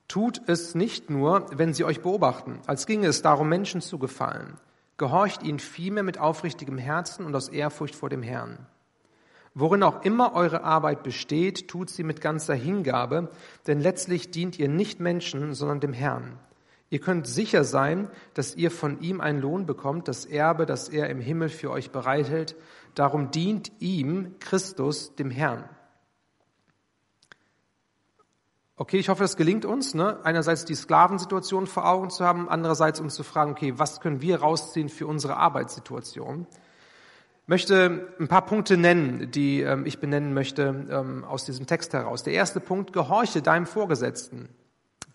Tut 0.08 0.42
es 0.48 0.76
nicht 0.76 1.10
nur, 1.10 1.46
wenn 1.52 1.74
sie 1.74 1.84
euch 1.84 2.02
beobachten, 2.02 2.60
als 2.66 2.86
ginge 2.86 3.08
es 3.08 3.22
darum, 3.22 3.50
Menschen 3.50 3.82
zu 3.82 4.00
gefallen. 4.00 4.58
Gehorcht 4.98 5.44
ihnen 5.44 5.60
vielmehr 5.60 6.04
mit 6.04 6.18
aufrichtigem 6.20 6.78
Herzen 6.78 7.26
und 7.26 7.36
aus 7.36 7.50
Ehrfurcht 7.50 7.96
vor 7.96 8.10
dem 8.10 8.24
Herrn. 8.24 8.66
Worin 9.54 9.84
auch 9.84 10.04
immer 10.04 10.34
eure 10.34 10.64
Arbeit 10.64 11.04
besteht, 11.04 11.68
tut 11.70 11.90
sie 11.90 12.04
mit 12.04 12.20
ganzer 12.20 12.56
Hingabe, 12.56 13.30
denn 13.68 13.80
letztlich 13.80 14.32
dient 14.32 14.60
ihr 14.60 14.70
nicht 14.70 15.00
Menschen, 15.00 15.54
sondern 15.54 15.80
dem 15.80 15.94
Herrn. 15.94 16.38
Ihr 16.90 17.00
könnt 17.00 17.26
sicher 17.26 17.64
sein, 17.64 18.10
dass 18.36 18.56
ihr 18.56 18.70
von 18.70 19.02
ihm 19.02 19.20
einen 19.22 19.42
Lohn 19.42 19.66
bekommt, 19.66 20.08
das 20.08 20.26
Erbe, 20.26 20.66
das 20.66 20.88
er 20.90 21.10
im 21.10 21.20
Himmel 21.20 21.50
für 21.50 21.72
euch 21.72 21.92
bereithält, 21.92 22.56
Darum 22.96 23.32
dient 23.32 23.72
ihm 23.80 24.36
Christus, 24.40 25.16
dem 25.16 25.30
Herrn. 25.30 25.70
Okay, 28.78 28.98
ich 28.98 29.08
hoffe, 29.08 29.24
das 29.24 29.38
gelingt 29.38 29.64
uns, 29.64 29.94
ne? 29.94 30.20
einerseits 30.24 30.66
die 30.66 30.76
Sklavensituation 30.76 31.66
vor 31.66 31.88
Augen 31.88 32.10
zu 32.10 32.26
haben, 32.26 32.50
andererseits 32.50 33.00
uns 33.00 33.16
zu 33.16 33.24
fragen, 33.24 33.52
okay, 33.52 33.74
was 33.78 34.02
können 34.02 34.22
wir 34.22 34.42
rausziehen 34.42 34.90
für 34.90 35.08
unsere 35.08 35.38
Arbeitssituation? 35.38 36.46
Ich 37.44 37.48
möchte 37.48 38.14
ein 38.20 38.28
paar 38.28 38.46
Punkte 38.46 38.76
nennen, 38.76 39.32
die 39.32 39.62
ähm, 39.62 39.86
ich 39.86 40.00
benennen 40.00 40.34
möchte 40.34 40.88
ähm, 40.90 41.24
aus 41.24 41.46
diesem 41.46 41.68
Text 41.68 41.94
heraus. 41.94 42.24
Der 42.24 42.34
erste 42.34 42.60
Punkt, 42.60 42.92
gehorche 42.92 43.42
deinem 43.42 43.66
Vorgesetzten. 43.66 44.50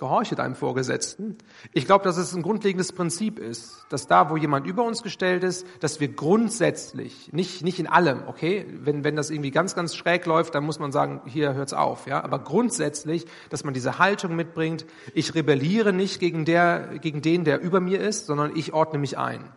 Gehorche 0.00 0.34
deinem 0.34 0.54
Vorgesetzten. 0.54 1.36
Ich 1.74 1.84
glaube, 1.84 2.04
dass 2.04 2.16
es 2.16 2.34
ein 2.34 2.40
grundlegendes 2.40 2.92
Prinzip 2.92 3.38
ist, 3.38 3.84
dass 3.90 4.06
da, 4.06 4.30
wo 4.30 4.38
jemand 4.38 4.66
über 4.66 4.82
uns 4.82 5.02
gestellt 5.02 5.44
ist, 5.44 5.66
dass 5.80 6.00
wir 6.00 6.08
grundsätzlich, 6.08 7.30
nicht, 7.34 7.62
nicht 7.62 7.78
in 7.78 7.86
allem, 7.86 8.22
okay? 8.26 8.66
Wenn, 8.80 9.04
wenn 9.04 9.14
das 9.14 9.28
irgendwie 9.28 9.50
ganz, 9.50 9.74
ganz 9.74 9.94
schräg 9.94 10.24
läuft, 10.24 10.54
dann 10.54 10.64
muss 10.64 10.78
man 10.78 10.90
sagen, 10.90 11.20
hier 11.26 11.52
hört's 11.52 11.74
auf, 11.74 12.06
ja? 12.06 12.24
Aber 12.24 12.38
grundsätzlich, 12.38 13.26
dass 13.50 13.62
man 13.62 13.74
diese 13.74 13.98
Haltung 13.98 14.36
mitbringt, 14.36 14.86
ich 15.12 15.34
rebelliere 15.34 15.92
nicht 15.92 16.18
gegen 16.18 16.46
der, 16.46 16.98
gegen 17.02 17.20
den, 17.20 17.44
der 17.44 17.60
über 17.60 17.80
mir 17.80 18.00
ist, 18.00 18.24
sondern 18.24 18.56
ich 18.56 18.72
ordne 18.72 18.98
mich 18.98 19.18
ein. 19.18 19.52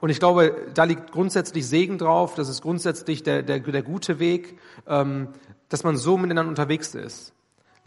Und 0.00 0.10
ich 0.10 0.18
glaube, 0.18 0.56
da 0.74 0.82
liegt 0.82 1.12
grundsätzlich 1.12 1.68
Segen 1.68 1.98
drauf, 1.98 2.34
das 2.34 2.48
ist 2.48 2.62
grundsätzlich 2.62 3.22
der, 3.22 3.44
der, 3.44 3.60
der 3.60 3.82
gute 3.82 4.18
Weg, 4.18 4.58
ähm, 4.88 5.28
dass 5.68 5.84
man 5.84 5.96
so 5.96 6.18
miteinander 6.18 6.48
unterwegs 6.48 6.96
ist. 6.96 7.32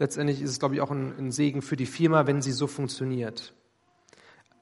Letztendlich 0.02 0.42
ist 0.42 0.50
es, 0.50 0.58
glaube 0.58 0.74
ich, 0.74 0.80
auch 0.80 0.90
ein, 0.90 1.16
ein 1.16 1.30
Segen 1.30 1.62
für 1.62 1.76
die 1.76 1.86
Firma, 1.86 2.26
wenn 2.26 2.42
sie 2.42 2.50
so 2.50 2.66
funktioniert. 2.66 3.54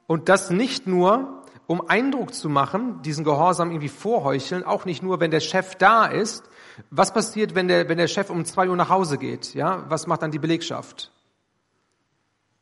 Und 0.05 0.29
das 0.29 0.51
nicht 0.51 0.85
nur, 0.85 1.41
um 1.65 1.81
Eindruck 1.89 2.35
zu 2.35 2.47
machen, 2.47 3.01
diesen 3.01 3.23
Gehorsam 3.23 3.71
irgendwie 3.71 3.89
vorheucheln, 3.89 4.63
auch 4.63 4.85
nicht 4.85 5.01
nur, 5.01 5.19
wenn 5.19 5.31
der 5.31 5.39
Chef 5.39 5.73
da 5.73 6.05
ist. 6.05 6.47
Was 6.91 7.11
passiert, 7.11 7.55
wenn 7.55 7.67
der, 7.67 7.89
wenn 7.89 7.97
der 7.97 8.07
Chef 8.07 8.29
um 8.29 8.45
zwei 8.45 8.69
Uhr 8.69 8.75
nach 8.75 8.89
Hause 8.89 9.17
geht? 9.17 9.55
Ja, 9.55 9.83
was 9.89 10.05
macht 10.05 10.21
dann 10.21 10.29
die 10.29 10.37
Belegschaft? 10.37 11.11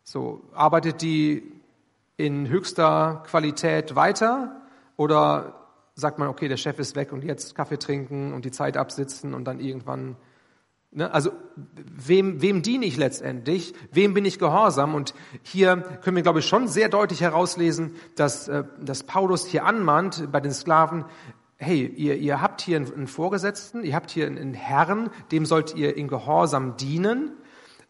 So, 0.06 0.42
arbeitet 0.54 1.02
die 1.02 1.52
in 2.15 2.48
höchster 2.48 3.26
Qualität 3.28 3.98
weiter 3.98 4.62
oder 4.96 5.68
sagt 5.96 6.18
man, 6.18 6.30
okay, 6.30 6.48
der 6.48 6.56
Chef 6.56 6.80
ist 6.80 6.96
weg 6.96 7.12
und 7.12 7.26
jetzt 7.26 7.56
Kaffee 7.56 7.78
trinken 7.78 8.32
und 8.32 8.46
die 8.46 8.52
Zeit 8.52 8.78
absitzen 8.78 9.34
und 9.34 9.44
dann 9.44 9.60
irgendwann? 9.60 10.15
Also 10.97 11.32
wem, 11.75 12.41
wem 12.41 12.63
diene 12.63 12.86
ich 12.86 12.97
letztendlich? 12.97 13.75
Wem 13.91 14.15
bin 14.15 14.25
ich 14.25 14.39
gehorsam? 14.39 14.95
Und 14.95 15.13
hier 15.43 15.78
können 16.02 16.15
wir, 16.15 16.23
glaube 16.23 16.39
ich, 16.39 16.47
schon 16.47 16.67
sehr 16.67 16.89
deutlich 16.89 17.21
herauslesen, 17.21 17.95
dass, 18.15 18.47
äh, 18.47 18.63
dass 18.82 19.04
Paulus 19.04 19.45
hier 19.45 19.65
anmahnt 19.65 20.32
bei 20.32 20.39
den 20.39 20.52
Sklaven, 20.52 21.06
hey, 21.58 21.86
ihr, 21.86 22.15
ihr 22.15 22.41
habt 22.41 22.62
hier 22.62 22.78
einen 22.78 23.08
Vorgesetzten, 23.08 23.84
ihr 23.84 23.93
habt 23.93 24.10
hier 24.10 24.25
einen 24.25 24.56
Herrn, 24.56 25.12
dem 25.32 25.45
sollt 25.45 25.75
ihr 25.75 25.95
in 25.95 26.08
Gehorsam 26.08 26.75
dienen. 26.78 27.34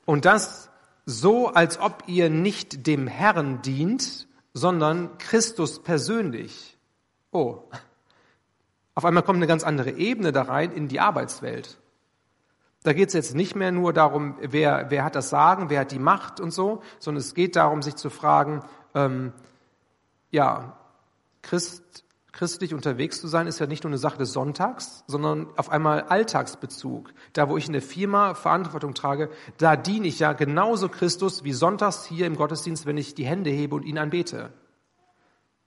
Und 0.06 0.26
das 0.26 0.70
so, 1.06 1.48
als 1.48 1.80
ob 1.80 2.04
ihr 2.08 2.30
nicht 2.30 2.86
dem 2.86 3.08
Herrn 3.08 3.62
dient, 3.62 4.28
sondern 4.54 5.18
Christus 5.20 5.82
persönlich. 5.82 6.78
Oh, 7.32 7.64
auf 8.94 9.06
einmal 9.06 9.24
kommt 9.24 9.38
eine 9.38 9.48
ganz 9.48 9.64
andere 9.64 9.92
Ebene 9.92 10.34
da 10.34 10.42
rein 10.42 10.72
in 10.72 10.90
die 10.90 11.00
Arbeitswelt. 11.00 11.80
Da 12.84 12.94
geht 12.94 13.10
es 13.10 13.14
jetzt 13.14 13.36
nicht 13.36 13.56
mehr 13.56 13.72
nur 13.72 13.92
darum, 13.92 14.36
wer, 14.40 14.90
wer 14.90 15.04
hat 15.04 15.16
das 15.16 15.30
Sagen, 15.30 15.70
wer 15.70 15.82
hat 15.82 15.92
die 15.92 16.00
Macht 16.00 16.40
und 16.40 16.52
so, 16.52 16.82
sondern 17.00 17.20
es 17.20 17.34
geht 17.34 17.56
darum, 17.56 17.82
sich 17.82 17.96
zu 17.96 18.10
fragen, 18.10 18.64
ähm, 18.96 19.34
ja, 20.32 20.78
Christ, 21.42 22.06
christlich 22.32 22.74
unterwegs 22.74 23.20
zu 23.20 23.28
sein, 23.28 23.48
ist 23.48 23.60
ja 23.60 23.66
nicht 23.66 23.84
nur 23.84 23.90
eine 23.90 23.98
Sache 23.98 24.18
des 24.18 24.32
Sonntags, 24.32 25.04
sondern 25.08 25.48
auf 25.58 25.70
einmal 25.70 26.04
Alltagsbezug. 26.04 27.14
Da, 27.34 27.50
wo 27.50 27.58
ich 27.58 27.68
in 27.68 27.74
der 27.74 27.82
Firma 27.82 28.34
Verantwortung 28.34 28.94
trage, 28.94 29.30
da 29.58 29.76
diene 29.76 30.08
ich 30.08 30.20
ja 30.20 30.32
genauso 30.32 30.88
Christus 30.88 31.44
wie 31.44 31.52
sonntags 31.52 32.06
hier 32.06 32.28
im 32.28 32.38
Gottesdienst, 32.38 32.86
wenn 32.86 32.98
ich 32.98 33.14
die 33.14 33.26
Hände 33.26 33.50
hebe 33.50 33.76
und 33.76 33.84
ihn 33.84 33.98
anbete. 33.98 34.54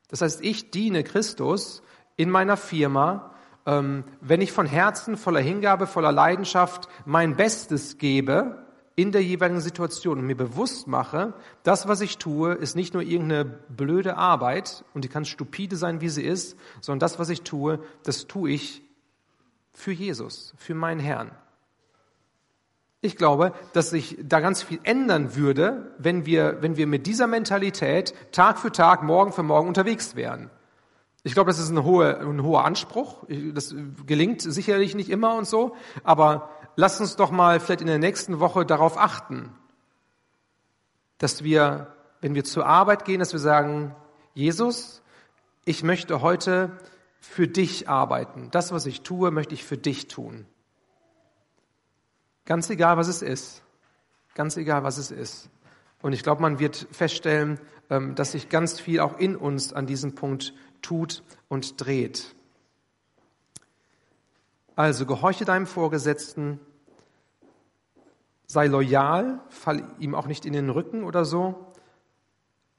Das 0.09 0.23
heißt, 0.23 0.43
ich 0.43 0.71
diene 0.71 1.05
Christus 1.05 1.83
in 2.17 2.31
meiner 2.31 2.57
Firma, 2.57 3.35
ähm, 3.67 4.05
wenn 4.21 4.41
ich 4.41 4.53
von 4.53 4.67
Herzen 4.67 5.17
voller 5.17 5.41
Hingabe, 5.41 5.87
voller 5.87 6.13
Leidenschaft 6.13 6.89
mein 7.05 7.37
Bestes 7.37 7.99
gebe 7.99 8.65
in 8.95 9.13
der 9.13 9.23
jeweiligen 9.23 9.61
Situation 9.61 10.19
und 10.19 10.27
mir 10.27 10.37
bewusst 10.37 10.87
mache, 10.87 11.33
das, 11.63 11.89
was 11.89 12.01
ich 12.01 12.19
tue, 12.19 12.53
ist 12.53 12.77
nicht 12.77 12.93
nur 12.93 13.03
irgendeine 13.03 13.45
blöde 13.45 14.17
Arbeit 14.17 14.85
und 14.95 15.05
die 15.05 15.09
kann 15.09 15.25
stupide 15.25 15.77
sein, 15.77 16.01
wie 16.01 16.09
sie 16.09 16.25
ist, 16.25 16.57
sondern 16.81 17.01
das, 17.01 17.19
was 17.19 17.31
ich 17.31 17.43
tue, 17.43 17.81
das 18.03 18.27
tue 18.27 18.51
ich 18.51 18.83
für 19.73 19.93
Jesus, 19.93 20.55
für 20.59 20.75
meinen 20.75 21.01
Herrn. 21.01 21.31
Ich 23.01 23.17
glaube, 23.17 23.53
dass 23.73 23.91
sich 23.91 24.17
da 24.23 24.39
ganz 24.41 24.63
viel 24.63 24.79
ändern 24.85 25.35
würde, 25.35 25.93
wenn 25.99 26.25
wir, 26.27 26.59
wenn 26.61 26.77
wir 26.77 26.87
mit 26.87 27.07
dieser 27.07 27.27
Mentalität 27.27 28.15
Tag 28.31 28.59
für 28.59 28.71
Tag, 28.71 29.03
Morgen 29.03 29.33
für 29.33 29.43
Morgen 29.43 29.67
unterwegs 29.67 30.15
wären. 30.15 30.51
Ich 31.25 31.35
glaube, 31.35 31.51
das 31.51 31.61
ist 31.61 31.71
ein 31.71 31.85
hoher, 31.85 32.21
ein 32.21 32.43
hoher 32.43 32.65
Anspruch. 32.65 33.25
Das 33.29 33.75
gelingt 34.07 34.43
sicherlich 34.43 34.95
nicht 34.95 35.09
immer 35.09 35.37
und 35.37 35.47
so. 35.47 35.77
Aber 36.03 36.51
lasst 36.75 37.01
uns 37.01 37.17
doch 37.17 37.31
mal 37.31 37.61
vielleicht 37.61 37.81
in 37.81 37.87
der 37.87 37.99
nächsten 37.99 38.41
Woche 38.41 38.67
darauf 38.67 38.99
achten, 38.99 39.53
dass 41.19 41.45
wir, 41.45 41.95
wenn 42.21 42.35
wir 42.35 42.45
zur 42.45 42.67
Arbeit 42.67 43.05
gehen, 43.05 43.21
dass 43.21 43.33
wir 43.33 43.41
sagen, 43.41 43.95
Jesus, 44.35 45.03
ich 45.65 45.85
möchte 45.85 46.23
heute 46.23 46.77
für 47.21 47.47
dich 47.47 47.89
arbeiten. 47.89 48.49
Das, 48.51 48.73
was 48.73 48.87
ich 48.87 49.03
tue, 49.03 49.31
möchte 49.31 49.55
ich 49.55 49.65
für 49.65 49.79
dich 49.79 50.09
tun. 50.09 50.47
Ganz 52.45 52.69
egal, 52.69 52.97
was 52.97 53.07
es 53.07 53.23
ist. 53.23 53.63
Ganz 54.35 54.57
egal, 54.57 54.83
was 54.83 54.99
es 54.99 55.13
ist. 55.13 55.49
Und 56.01 56.15
ich 56.15 56.25
glaube, 56.25 56.43
man 56.43 56.59
wird 56.59 56.89
feststellen, 56.91 57.61
ähm, 57.91 58.17
dass 58.17 58.33
sich 58.33 58.49
ganz 58.49 58.81
viel 58.81 58.99
auch 58.99 59.19
in 59.19 59.37
uns 59.37 59.73
an 59.73 59.87
diesem 59.87 60.17
Punkt 60.17 60.53
tut 60.83 61.23
und 61.49 61.81
dreht. 61.81 62.35
Also 64.75 65.07
gehorche 65.07 65.45
deinem 65.45 65.67
Vorgesetzten, 65.67 66.61
sei 68.47 68.67
loyal, 68.67 69.41
fall 69.49 69.85
ihm 69.99 70.15
auch 70.15 70.27
nicht 70.27 70.45
in 70.45 70.53
den 70.53 70.71
Rücken 70.71 71.05
oder 71.05 71.25
so, 71.25 71.73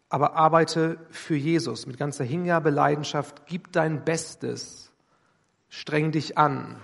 aber 0.09 0.35
arbeite 0.35 0.99
für 1.09 1.35
Jesus 1.35 1.87
mit 1.87 1.97
ganzer 1.97 2.23
Hingabe, 2.23 2.69
Leidenschaft, 2.69 3.47
gib 3.47 3.71
dein 3.71 4.05
Bestes, 4.05 4.91
streng 5.69 6.11
dich 6.11 6.37
an. 6.37 6.79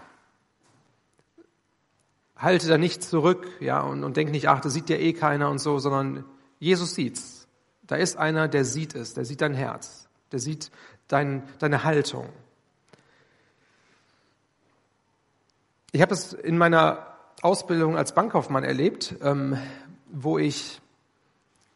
halte 2.36 2.68
da 2.68 2.78
nicht 2.78 3.04
zurück, 3.04 3.48
ja, 3.60 3.82
und, 3.82 4.04
und 4.04 4.18
denke 4.18 4.32
nicht, 4.32 4.48
ach, 4.48 4.62
das 4.62 4.74
sieht 4.74 4.90
ja 4.90 4.96
eh 4.96 5.14
keiner 5.14 5.50
und 5.50 5.60
so, 5.60 5.78
sondern 5.78 6.24
Jesus 6.58 6.96
sieht's. 6.96 7.48
Da 7.84 7.96
ist 7.96 8.18
einer, 8.18 8.48
der 8.48 8.66
sieht 8.66 8.96
es, 8.96 9.14
der 9.14 9.26
sieht 9.26 9.42
dein 9.42 9.54
Herz, 9.54 10.08
der 10.32 10.40
sieht 10.40 10.72
dein, 11.10 11.44
deine 11.60 11.84
Haltung. 11.84 12.30
Ich 15.92 16.02
habe 16.02 16.14
es 16.14 16.32
in 16.34 16.58
meiner 16.58 17.08
Ausbildung 17.42 17.98
als 17.98 18.14
Bankkaufmann 18.14 18.64
erlebt, 18.64 19.16
ähm, 19.22 19.58
wo 20.12 20.38
ich 20.38 20.82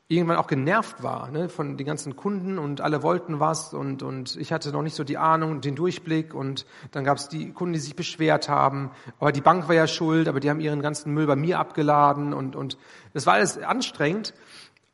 irgendwann 0.08 0.38
auch 0.38 0.48
genervt 0.48 1.02
war 1.02 1.32
ne, 1.32 1.50
von 1.50 1.78
den 1.78 1.88
ganzen 1.88 2.15
Kunden 2.15 2.60
und 2.60 2.82
alle 2.82 3.02
wollten 3.02 3.39
was 3.39 3.74
und, 3.74 4.04
und 4.04 4.36
ich 4.36 4.54
hatte 4.54 4.72
noch 4.72 4.84
nicht 4.84 4.96
so 4.96 5.04
die 5.04 5.17
Ahnung 5.17 5.52
und 5.52 5.65
den 5.65 5.76
Durchblick 5.76 6.36
und 6.36 6.65
dann 6.91 7.04
gab 7.04 7.17
es 7.17 7.30
die 7.30 7.52
Kunden, 7.52 7.74
die 7.74 7.80
sich 7.80 7.96
beschwert 7.96 8.50
haben, 8.50 8.91
aber 9.19 9.32
die 9.32 9.41
Bank 9.41 9.67
war 9.67 9.76
ja 9.76 9.88
schuld, 9.88 10.28
aber 10.28 10.39
die 10.39 10.50
haben 10.50 10.60
ihren 10.60 10.82
ganzen 10.82 11.13
Müll 11.13 11.26
bei 11.26 11.36
mir 11.36 11.58
abgeladen 11.58 12.34
und, 12.34 12.56
und 12.56 12.78
das 13.13 13.26
war 13.26 13.36
alles 13.36 13.58
anstrengend 13.58 14.34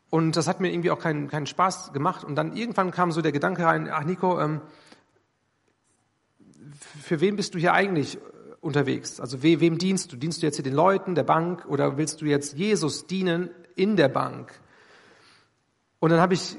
und 0.10 0.36
das 0.36 0.48
hat 0.48 0.60
mir 0.60 0.72
irgendwie 0.72 0.92
auch 0.92 1.00
keinen, 1.00 1.28
keinen 1.28 1.46
Spaß 1.46 1.94
gemacht 1.94 2.24
und 2.24 2.36
dann 2.36 2.56
irgendwann 2.56 2.92
kam 2.92 3.12
so 3.12 3.22
der 3.22 3.32
Gedanke 3.32 3.64
rein, 3.64 3.90
ach 3.92 4.04
Nico, 4.04 4.40
ähm, 4.40 4.62
für 7.02 7.22
wen 7.22 7.36
bist 7.36 7.56
du 7.56 7.60
hier 7.60 7.74
eigentlich 7.74 8.18
unterwegs? 8.62 9.20
Also 9.20 9.44
we, 9.44 9.60
wem 9.60 9.78
dienst 9.78 10.12
du? 10.12 10.18
Dienst 10.18 10.42
du 10.42 10.46
jetzt 10.46 10.56
hier 10.56 10.64
den 10.64 10.74
Leuten, 10.74 11.16
der 11.16 11.24
Bank 11.24 11.66
oder 11.68 11.98
willst 11.98 12.22
du 12.22 12.26
jetzt 12.26 12.58
Jesus 12.58 13.08
dienen 13.08 13.50
in 13.76 13.96
der 13.96 14.10
Bank? 14.10 14.60
Und 16.00 16.12
dann 16.12 16.20
habe 16.20 16.34
ich 16.34 16.58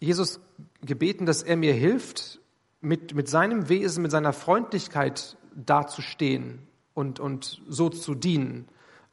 Jesus 0.00 0.40
gebeten, 0.80 1.26
dass 1.26 1.42
er 1.42 1.56
mir 1.56 1.74
hilft, 1.74 2.40
mit, 2.80 3.14
mit 3.14 3.28
seinem 3.28 3.68
Wesen, 3.68 4.02
mit 4.02 4.10
seiner 4.10 4.32
Freundlichkeit 4.32 5.36
dazustehen 5.54 6.66
und, 6.94 7.20
und 7.20 7.62
so 7.68 7.88
zu 7.88 8.14
dienen 8.14 8.66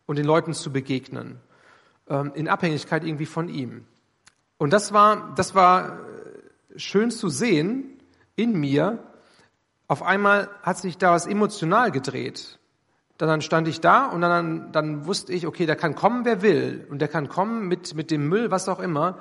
und 0.08 0.18
den 0.18 0.26
Leuten 0.26 0.54
zu 0.54 0.72
begegnen, 0.72 1.40
in 2.10 2.48
Abhängigkeit 2.48 3.04
irgendwie 3.04 3.26
von 3.26 3.50
ihm. 3.50 3.86
Und 4.58 4.74
das 4.74 4.92
war, 4.92 5.34
das 5.36 5.56
war 5.56 6.00
schön 6.76 7.12
zu 7.12 7.30
sehen 7.30 8.00
in 8.36 8.60
mir. 8.60 9.00
Auf 9.88 10.04
einmal 10.04 10.50
hat 10.64 10.78
sich 10.78 10.98
da 10.98 11.12
was 11.12 11.28
emotional 11.28 11.92
gedreht. 11.92 12.60
Dann 13.18 13.42
stand 13.42 13.68
ich 13.68 13.82
da 13.82 14.06
und 14.06 14.22
dann, 14.22 14.72
dann 14.72 15.06
wusste 15.06 15.34
ich, 15.34 15.46
okay, 15.46 15.66
der 15.66 15.76
kann 15.76 15.94
kommen, 15.94 16.24
wer 16.24 16.42
will. 16.42 16.88
Und 16.90 17.00
der 17.00 17.10
kann 17.10 17.28
kommen 17.28 17.68
mit, 17.68 17.94
mit 17.94 18.12
dem 18.12 18.28
Müll, 18.28 18.50
was 18.50 18.70
auch 18.70 18.80
immer. 18.80 19.20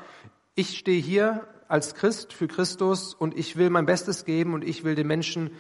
Ich 0.54 0.78
stehe 0.78 1.00
hier 1.00 1.46
als 1.66 1.94
Christ 1.94 2.32
für 2.32 2.48
Christus 2.48 3.12
und 3.12 3.36
ich 3.36 3.56
will 3.56 3.70
mein 3.70 3.86
Bestes 3.86 4.24
geben 4.24 4.54
und 4.54 4.64
ich 4.64 4.84
will 4.84 4.94
den 4.94 5.06
Menschen 5.06 5.50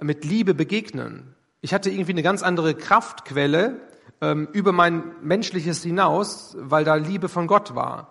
mit 0.00 0.24
Liebe 0.24 0.54
begegnen. 0.54 1.34
Ich 1.60 1.72
hatte 1.74 1.90
irgendwie 1.90 2.12
eine 2.12 2.22
ganz 2.22 2.42
andere 2.42 2.74
Kraftquelle 2.74 3.80
ähm, 4.22 4.48
über 4.52 4.72
mein 4.72 5.02
menschliches 5.20 5.82
hinaus, 5.82 6.56
weil 6.58 6.84
da 6.84 6.94
Liebe 6.94 7.28
von 7.28 7.46
Gott 7.46 7.74
war. 7.74 8.08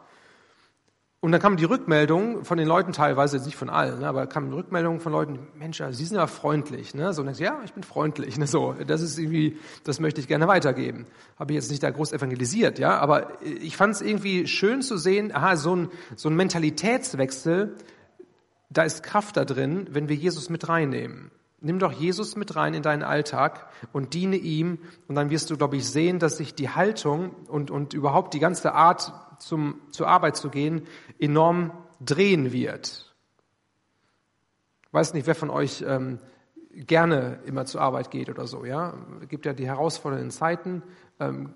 Und 1.21 1.31
dann 1.31 1.39
kam 1.39 1.55
die 1.55 1.65
Rückmeldung 1.65 2.45
von 2.45 2.57
den 2.57 2.67
Leuten 2.67 2.93
teilweise, 2.93 3.37
nicht 3.37 3.55
von 3.55 3.69
allen, 3.69 3.99
ne, 3.99 4.07
aber 4.07 4.25
kam 4.25 4.49
die 4.49 4.55
Rückmeldung 4.55 4.99
von 4.99 5.11
Leuten, 5.11 5.47
Mensch, 5.55 5.79
also 5.79 5.95
Sie 5.95 6.05
sind 6.05 6.17
ja 6.17 6.25
freundlich. 6.25 6.95
Ne? 6.95 7.13
So, 7.13 7.21
und 7.21 7.27
dann, 7.27 7.35
ja, 7.35 7.61
ich 7.63 7.73
bin 7.73 7.83
freundlich. 7.83 8.37
Ne? 8.41 8.47
So, 8.47 8.73
das 8.73 9.01
ist 9.01 9.19
irgendwie, 9.19 9.59
das 9.83 9.99
möchte 9.99 10.19
ich 10.19 10.27
gerne 10.27 10.47
weitergeben. 10.47 11.05
Habe 11.37 11.53
ich 11.53 11.55
jetzt 11.57 11.69
nicht 11.69 11.83
da 11.83 11.91
groß 11.91 12.11
evangelisiert, 12.11 12.79
ja, 12.79 12.97
aber 12.97 13.37
ich 13.43 13.77
fand 13.77 13.93
es 13.93 14.01
irgendwie 14.01 14.47
schön 14.47 14.81
zu 14.81 14.97
sehen, 14.97 15.33
aha, 15.33 15.55
so 15.55 15.75
ein, 15.75 15.89
so 16.15 16.27
ein 16.27 16.35
Mentalitätswechsel, 16.35 17.75
da 18.71 18.83
ist 18.83 19.03
Kraft 19.03 19.37
da 19.37 19.45
drin, 19.45 19.87
wenn 19.91 20.09
wir 20.09 20.15
Jesus 20.15 20.49
mit 20.49 20.67
reinnehmen. 20.67 21.29
Nimm 21.63 21.77
doch 21.77 21.91
Jesus 21.91 22.35
mit 22.35 22.55
rein 22.55 22.73
in 22.73 22.81
deinen 22.81 23.03
Alltag 23.03 23.69
und 23.93 24.15
diene 24.15 24.35
ihm 24.35 24.79
und 25.07 25.13
dann 25.13 25.29
wirst 25.29 25.51
du, 25.51 25.57
glaube 25.57 25.77
ich, 25.77 25.87
sehen, 25.87 26.17
dass 26.17 26.37
sich 26.37 26.55
die 26.55 26.69
Haltung 26.69 27.35
und, 27.47 27.69
und 27.69 27.93
überhaupt 27.93 28.33
die 28.33 28.39
ganze 28.39 28.73
Art 28.73 29.13
zum, 29.37 29.79
zur 29.91 30.07
Arbeit 30.07 30.35
zu 30.37 30.49
gehen 30.49 30.87
enorm 31.19 31.71
drehen 31.99 32.51
wird. 32.51 33.13
Ich 34.87 34.93
weiß 34.93 35.13
nicht, 35.13 35.27
wer 35.27 35.35
von 35.35 35.51
euch 35.51 35.85
ähm, 35.87 36.19
gerne 36.73 37.39
immer 37.45 37.65
zur 37.65 37.81
Arbeit 37.81 38.11
geht 38.11 38.29
oder 38.29 38.47
so. 38.47 38.65
Ja, 38.65 38.95
gibt 39.29 39.45
ja 39.45 39.53
die 39.53 39.67
herausfordernden 39.67 40.31
Zeiten. 40.31 40.81
Ähm, 41.19 41.53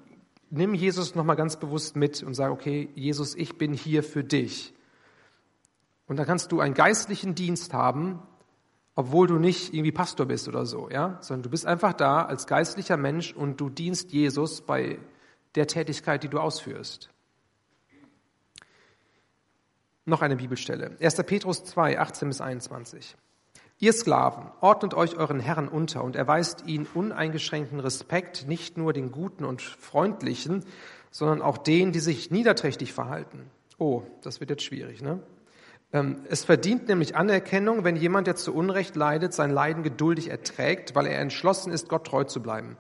nimm 0.51 0.73
Jesus 0.73 1.15
noch 1.15 1.23
mal 1.23 1.35
ganz 1.35 1.57
bewusst 1.57 1.95
mit 1.95 2.21
und 2.23 2.33
sag: 2.33 2.51
Okay, 2.51 2.89
Jesus, 2.95 3.35
ich 3.35 3.57
bin 3.57 3.73
hier 3.73 4.03
für 4.03 4.23
dich. 4.23 4.73
Und 6.07 6.17
dann 6.17 6.27
kannst 6.27 6.51
du 6.51 6.59
einen 6.59 6.75
geistlichen 6.75 7.33
Dienst 7.33 7.73
haben, 7.73 8.19
obwohl 8.95 9.27
du 9.27 9.37
nicht 9.37 9.73
irgendwie 9.73 9.91
Pastor 9.91 10.25
bist 10.25 10.47
oder 10.47 10.65
so, 10.65 10.89
ja, 10.89 11.17
sondern 11.21 11.43
du 11.43 11.49
bist 11.49 11.65
einfach 11.65 11.93
da 11.93 12.23
als 12.23 12.47
geistlicher 12.47 12.97
Mensch 12.97 13.33
und 13.33 13.59
du 13.59 13.69
dienst 13.69 14.11
Jesus 14.13 14.61
bei 14.61 14.99
der 15.55 15.67
Tätigkeit, 15.67 16.23
die 16.23 16.29
du 16.29 16.39
ausführst. 16.39 17.09
Noch 20.05 20.21
eine 20.21 20.37
Bibelstelle. 20.37 20.95
1. 21.01 21.15
Petrus 21.23 21.63
2, 21.65 21.99
18 21.99 22.27
bis 22.27 22.39
21. 22.39 23.15
Ihr 23.79 23.91
Sklaven, 23.91 24.51
ordnet 24.61 24.93
euch 24.93 25.17
euren 25.17 25.41
Herren 25.41 25.67
unter 25.67 26.03
und 26.03 26.15
erweist 26.15 26.65
ihnen 26.65 26.87
uneingeschränkten 26.93 27.81
Respekt, 27.81 28.47
nicht 28.47 28.77
nur 28.77 28.93
den 28.93 29.11
Guten 29.11 29.43
und 29.43 29.61
Freundlichen, 29.61 30.63
sondern 31.11 31.41
auch 31.41 31.57
denen, 31.57 31.91
die 31.91 31.99
sich 31.99 32.31
niederträchtig 32.31 32.93
verhalten. 32.93 33.49
Oh, 33.77 34.03
das 34.21 34.39
wird 34.39 34.51
jetzt 34.51 34.63
schwierig, 34.63 35.01
ne? 35.01 35.21
Ähm, 35.93 36.25
es 36.29 36.43
verdient 36.43 36.87
nämlich 36.87 37.15
Anerkennung, 37.15 37.83
wenn 37.83 37.95
jemand, 37.95 38.27
der 38.27 38.35
zu 38.35 38.53
Unrecht 38.53 38.95
leidet, 38.95 39.33
sein 39.33 39.51
Leiden 39.51 39.83
geduldig 39.83 40.29
erträgt, 40.29 40.95
weil 40.95 41.07
er 41.07 41.19
entschlossen 41.19 41.71
ist, 41.71 41.89
Gott 41.89 42.07
treu 42.07 42.23
zu 42.23 42.41
bleiben. 42.41 42.77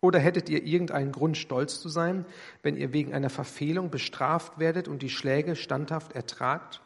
Oder 0.00 0.18
hättet 0.18 0.48
ihr 0.48 0.64
irgendeinen 0.64 1.12
Grund, 1.12 1.36
stolz 1.36 1.80
zu 1.80 1.88
sein, 1.88 2.26
wenn 2.62 2.76
ihr 2.76 2.92
wegen 2.92 3.14
einer 3.14 3.30
Verfehlung 3.30 3.90
bestraft 3.90 4.58
werdet 4.58 4.88
und 4.88 5.00
die 5.00 5.10
Schläge 5.10 5.54
standhaft 5.54 6.12
ertragt? 6.12 6.80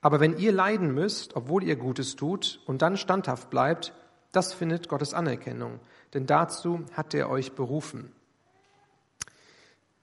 Aber 0.00 0.20
wenn 0.20 0.38
ihr 0.38 0.50
leiden 0.50 0.94
müsst, 0.94 1.36
obwohl 1.36 1.62
ihr 1.62 1.76
Gutes 1.76 2.16
tut 2.16 2.60
und 2.64 2.80
dann 2.80 2.96
standhaft 2.96 3.50
bleibt, 3.50 3.92
das 4.32 4.54
findet 4.54 4.88
Gottes 4.88 5.12
Anerkennung, 5.12 5.80
denn 6.14 6.24
dazu 6.24 6.84
hat 6.94 7.12
er 7.12 7.28
euch 7.28 7.52
berufen. 7.52 8.10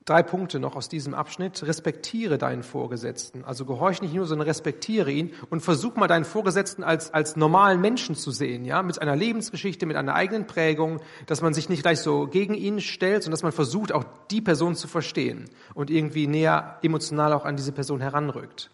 Drei 0.08 0.24
Punkte 0.24 0.62
noch 0.62 0.78
aus 0.78 0.88
diesem 0.88 1.14
Abschnitt. 1.14 1.68
Respektiere 1.68 2.38
deinen 2.38 2.64
Vorgesetzten. 2.64 3.44
Also 3.44 3.66
gehorch 3.66 4.02
nicht 4.02 4.14
nur, 4.14 4.26
sondern 4.26 4.48
respektiere 4.48 5.12
ihn 5.12 5.34
und 5.50 5.60
versuch 5.60 5.98
mal 5.98 6.08
deinen 6.08 6.24
Vorgesetzten 6.24 6.82
als, 6.82 7.14
als 7.14 7.36
normalen 7.36 7.82
Menschen 7.82 8.16
zu 8.16 8.32
sehen, 8.32 8.64
ja, 8.64 8.82
mit 8.84 9.02
einer 9.02 9.18
Lebensgeschichte, 9.18 9.86
mit 9.86 9.98
einer 9.98 10.16
eigenen 10.16 10.48
Prägung, 10.48 11.02
dass 11.26 11.42
man 11.42 11.54
sich 11.54 11.68
nicht 11.68 11.82
gleich 11.82 12.00
so 12.00 12.26
gegen 12.26 12.54
ihn 12.54 12.80
stellt, 12.80 13.24
sondern 13.24 13.34
dass 13.34 13.44
man 13.44 13.52
versucht, 13.52 13.92
auch 13.92 14.06
die 14.32 14.40
Person 14.40 14.76
zu 14.76 14.88
verstehen 14.88 15.50
und 15.74 15.90
irgendwie 15.90 16.28
näher 16.28 16.80
emotional 16.84 17.34
auch 17.34 17.44
an 17.44 17.58
diese 17.58 17.74
Person 17.74 18.00
heranrückt. 18.00 18.72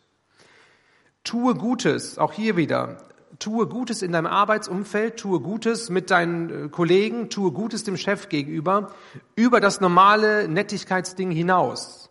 Tue 1.24 1.56
Gutes, 1.56 2.20
auch 2.20 2.34
hier 2.34 2.58
wieder 2.58 3.00
tue 3.40 3.68
Gutes 3.68 4.02
in 4.02 4.12
deinem 4.12 4.28
Arbeitsumfeld, 4.28 5.18
tue 5.18 5.40
Gutes 5.40 5.90
mit 5.90 6.12
deinen 6.12 6.66
äh, 6.66 6.70
Kollegen, 6.70 7.30
tue 7.30 7.52
Gutes 7.52 7.84
dem 7.84 7.98
Chef 7.98 8.30
gegenüber, 8.30 8.94
über 9.36 9.60
das 9.60 9.82
normale 9.82 10.48
Nettigkeitsding 10.48 11.32
hinaus. 11.32 12.10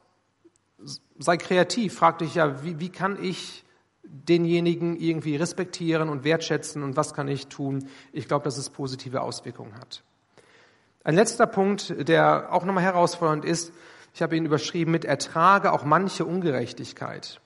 Sei 1.18 1.37
kreativ, 1.37 1.94
frag 1.94 2.18
dich 2.18 2.35
ja, 2.35 2.64
wie, 2.64 2.80
wie 2.80 2.88
kann 2.88 3.22
ich 3.22 3.64
denjenigen 4.02 4.96
irgendwie 4.96 5.37
respektieren 5.37 6.08
und 6.08 6.24
wertschätzen 6.24 6.82
und 6.82 6.96
was 6.96 7.14
kann 7.14 7.28
ich 7.28 7.46
tun? 7.46 7.88
Ich 8.12 8.28
glaube, 8.28 8.44
dass 8.44 8.58
es 8.58 8.68
positive 8.68 9.22
Auswirkungen 9.22 9.74
hat. 9.74 10.02
Ein 11.04 11.14
letzter 11.14 11.46
Punkt, 11.46 12.08
der 12.08 12.52
auch 12.52 12.64
nochmal 12.64 12.85
herausfordernd 12.85 13.44
ist, 13.44 13.72
ich 14.14 14.22
habe 14.22 14.37
ihn 14.37 14.44
überschrieben 14.44 14.92
mit 14.92 15.04
Ertrage 15.04 15.72
auch 15.72 15.85
manche 15.85 16.24
Ungerechtigkeit. 16.24 17.40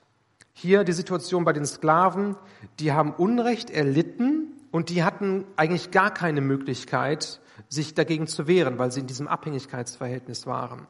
Hier 0.59 0.83
die 0.83 0.91
Situation 0.93 1.45
bei 1.45 1.53
den 1.53 1.67
Sklaven, 1.67 2.35
die 2.79 2.91
haben 2.91 3.13
Unrecht 3.13 3.69
erlitten 3.69 4.53
und 4.71 4.89
die 4.89 5.03
hatten 5.03 5.45
eigentlich 5.55 5.91
gar 5.91 6.11
keine 6.11 6.41
Möglichkeit, 6.41 7.41
sich 7.69 7.93
dagegen 7.93 8.25
zu 8.25 8.47
wehren, 8.47 8.79
weil 8.79 8.91
sie 8.91 9.01
in 9.01 9.05
diesem 9.05 9.27
Abhängigkeitsverhältnis 9.27 10.47
waren. 10.47 10.87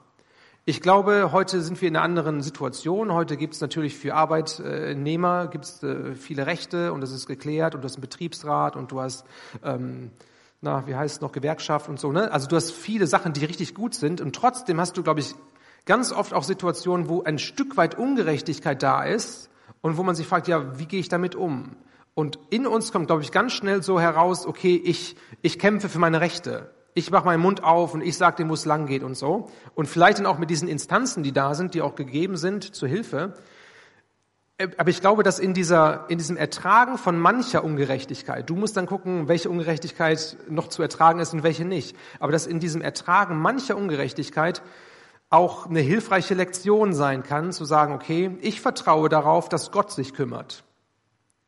Ich 0.63 0.79
glaube, 0.79 1.33
heute 1.33 1.61
sind 1.61 1.81
wir 1.81 1.89
in 1.89 1.97
einer 1.97 2.05
anderen 2.05 2.41
Situation. 2.41 3.11
Heute 3.11 3.35
gibt 3.35 3.55
es 3.55 3.59
natürlich 3.59 3.97
für 3.97 4.15
Arbeitnehmer 4.15 5.47
gibt's 5.47 5.83
äh, 5.83 6.15
viele 6.15 6.45
Rechte 6.45 6.93
und 6.93 7.01
das 7.01 7.11
ist 7.11 7.27
geklärt 7.27 7.75
und 7.75 7.81
du 7.81 7.87
hast 7.87 7.95
einen 7.95 8.03
Betriebsrat 8.03 8.77
und 8.77 8.93
du 8.93 9.01
hast, 9.01 9.25
ähm, 9.65 10.11
na, 10.61 10.87
wie 10.87 10.95
heißt 10.95 11.15
es 11.17 11.21
noch, 11.21 11.33
Gewerkschaft 11.33 11.89
und 11.89 11.99
so. 11.99 12.13
Ne? 12.13 12.31
Also 12.31 12.47
du 12.47 12.55
hast 12.55 12.71
viele 12.71 13.05
Sachen, 13.05 13.33
die 13.33 13.43
richtig 13.43 13.75
gut 13.75 13.95
sind 13.95 14.21
und 14.21 14.33
trotzdem 14.33 14.79
hast 14.79 14.95
du, 14.95 15.03
glaube 15.03 15.19
ich, 15.19 15.35
ganz 15.83 16.13
oft 16.13 16.33
auch 16.33 16.43
Situationen, 16.43 17.09
wo 17.09 17.23
ein 17.23 17.37
Stück 17.37 17.75
weit 17.75 17.97
Ungerechtigkeit 17.97 18.81
da 18.81 19.03
ist 19.03 19.49
und 19.87 19.97
wo 19.97 20.03
man 20.03 20.15
sich 20.15 20.27
fragt, 20.27 20.47
ja, 20.47 20.77
wie 20.77 20.85
gehe 20.85 20.99
ich 20.99 21.09
damit 21.09 21.33
um? 21.33 21.75
Und 22.13 22.39
in 22.49 22.67
uns 22.67 22.91
kommt, 22.91 23.07
glaube 23.07 23.21
ich, 23.21 23.31
ganz 23.31 23.53
schnell 23.53 23.83
so 23.83 23.99
heraus, 23.99 24.45
okay, 24.45 24.81
ich, 24.83 25.15
ich 25.41 25.59
kämpfe 25.59 25.87
für 25.87 25.99
meine 25.99 26.19
Rechte. 26.19 26.71
Ich 26.93 27.11
mache 27.11 27.25
meinen 27.25 27.41
Mund 27.41 27.63
auf 27.63 27.93
und 27.93 28.01
ich 28.01 28.17
sage 28.17 28.37
dem, 28.37 28.49
wo 28.49 28.55
es 28.55 28.65
lang 28.65 28.87
geht 28.87 29.03
und 29.03 29.15
so. 29.15 29.49
Und 29.75 29.87
vielleicht 29.87 30.17
dann 30.17 30.25
auch 30.25 30.39
mit 30.39 30.49
diesen 30.49 30.67
Instanzen, 30.67 31.21
die 31.21 31.31
da 31.31 31.53
sind, 31.53 31.73
die 31.73 31.81
auch 31.81 31.95
gegeben 31.95 32.35
sind, 32.35 32.75
zur 32.75 32.89
Hilfe. 32.89 33.35
Äh, 34.57 34.69
aber 34.77 34.89
ich 34.89 34.99
glaube, 34.99 35.23
dass 35.23 35.39
in, 35.39 35.53
dieser, 35.53 36.05
in 36.09 36.17
diesem 36.17 36.37
Ertragen 36.37 36.97
von 36.97 37.19
mancher 37.19 37.63
Ungerechtigkeit, 37.63 38.49
du 38.49 38.55
musst 38.55 38.75
dann 38.77 38.87
gucken, 38.87 39.27
welche 39.27 39.49
Ungerechtigkeit 39.49 40.37
noch 40.49 40.67
zu 40.67 40.81
ertragen 40.81 41.19
ist 41.19 41.33
und 41.33 41.43
welche 41.43 41.65
nicht, 41.65 41.95
aber 42.19 42.31
dass 42.31 42.47
in 42.47 42.59
diesem 42.59 42.81
Ertragen 42.81 43.37
mancher 43.37 43.77
Ungerechtigkeit 43.77 44.61
auch 45.29 45.67
eine 45.67 45.81
hilfreiche 45.81 46.33
Lektion 46.33 46.93
sein 46.93 47.23
kann, 47.23 47.51
zu 47.51 47.65
sagen, 47.65 47.93
okay, 47.93 48.37
ich 48.41 48.61
vertraue 48.61 49.09
darauf, 49.09 49.49
dass 49.49 49.71
Gott 49.71 49.91
sich 49.91 50.13
kümmert. 50.13 50.63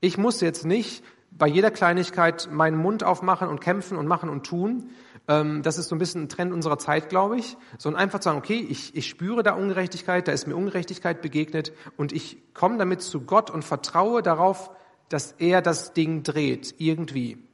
Ich 0.02 0.18
muss 0.18 0.42
jetzt 0.42 0.66
nicht 0.66 1.04
bei 1.32 1.48
jeder 1.48 1.72
Kleinigkeit 1.72 2.50
meinen 2.52 2.78
Mund 2.78 3.04
aufmachen 3.04 3.48
und 3.48 3.62
kämpfen 3.62 3.98
und 3.98 4.08
machen 4.08 4.30
und 4.30 4.46
tun. 4.46 4.90
Ähm, 5.28 5.62
das 5.62 5.78
ist 5.78 5.88
so 5.88 5.96
ein 5.96 6.00
bisschen 6.00 6.24
ein 6.24 6.30
Trend 6.30 6.52
unserer 6.52 6.78
Zeit, 6.78 7.10
glaube 7.10 7.38
ich. 7.38 7.58
Sondern 7.78 8.02
einfach 8.02 8.20
zu 8.20 8.26
sagen, 8.26 8.38
okay, 8.38 8.66
ich, 8.68 8.96
ich 8.96 9.08
spüre 9.08 9.44
da 9.44 9.54
Ungerechtigkeit, 9.54 10.28
da 10.28 10.32
ist 10.32 10.48
mir 10.48 10.56
Ungerechtigkeit 10.56 11.22
begegnet 11.22 11.72
und 11.98 12.12
ich 12.12 12.54
komme 12.54 12.78
damit 12.78 13.02
zu 13.02 13.22
Gott 13.22 13.50
und 13.50 13.64
vertraue 13.64 14.22
darauf, 14.22 14.72
dass 15.08 15.34
er 15.34 15.62
das 15.62 15.94
Ding 15.94 16.24
dreht, 16.24 16.76
irgendwie. 16.78 17.49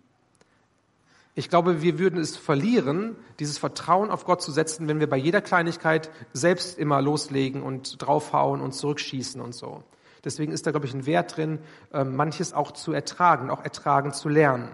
Ich 1.37 1.49
glaube, 1.49 1.81
wir 1.81 1.99
würden 1.99 2.17
es 2.17 2.37
verlieren, 2.37 3.17
dieses 3.39 3.57
Vertrauen 3.57 4.09
auf 4.09 4.23
Gott 4.23 4.41
zu 4.41 4.53
setzen, 4.53 4.87
wenn 4.87 5.01
wir 5.01 5.09
bei 5.09 5.17
jeder 5.17 5.41
Kleinigkeit 5.41 6.09
selbst 6.31 6.79
immer 6.79 7.01
loslegen 7.01 7.61
und 7.61 8.01
draufhauen 8.01 8.61
und 8.61 8.73
zurückschießen 8.73 9.41
und 9.41 9.53
so. 9.53 9.83
Deswegen 10.23 10.53
ist 10.53 10.65
da, 10.65 10.71
glaube 10.71 10.85
ich, 10.85 10.93
ein 10.93 11.05
Wert 11.05 11.35
drin, 11.35 11.59
ähm, 11.93 12.15
manches 12.15 12.53
auch 12.53 12.71
zu 12.71 12.93
ertragen, 12.93 13.49
auch 13.49 13.63
ertragen 13.63 14.13
zu 14.13 14.29
lernen. 14.29 14.69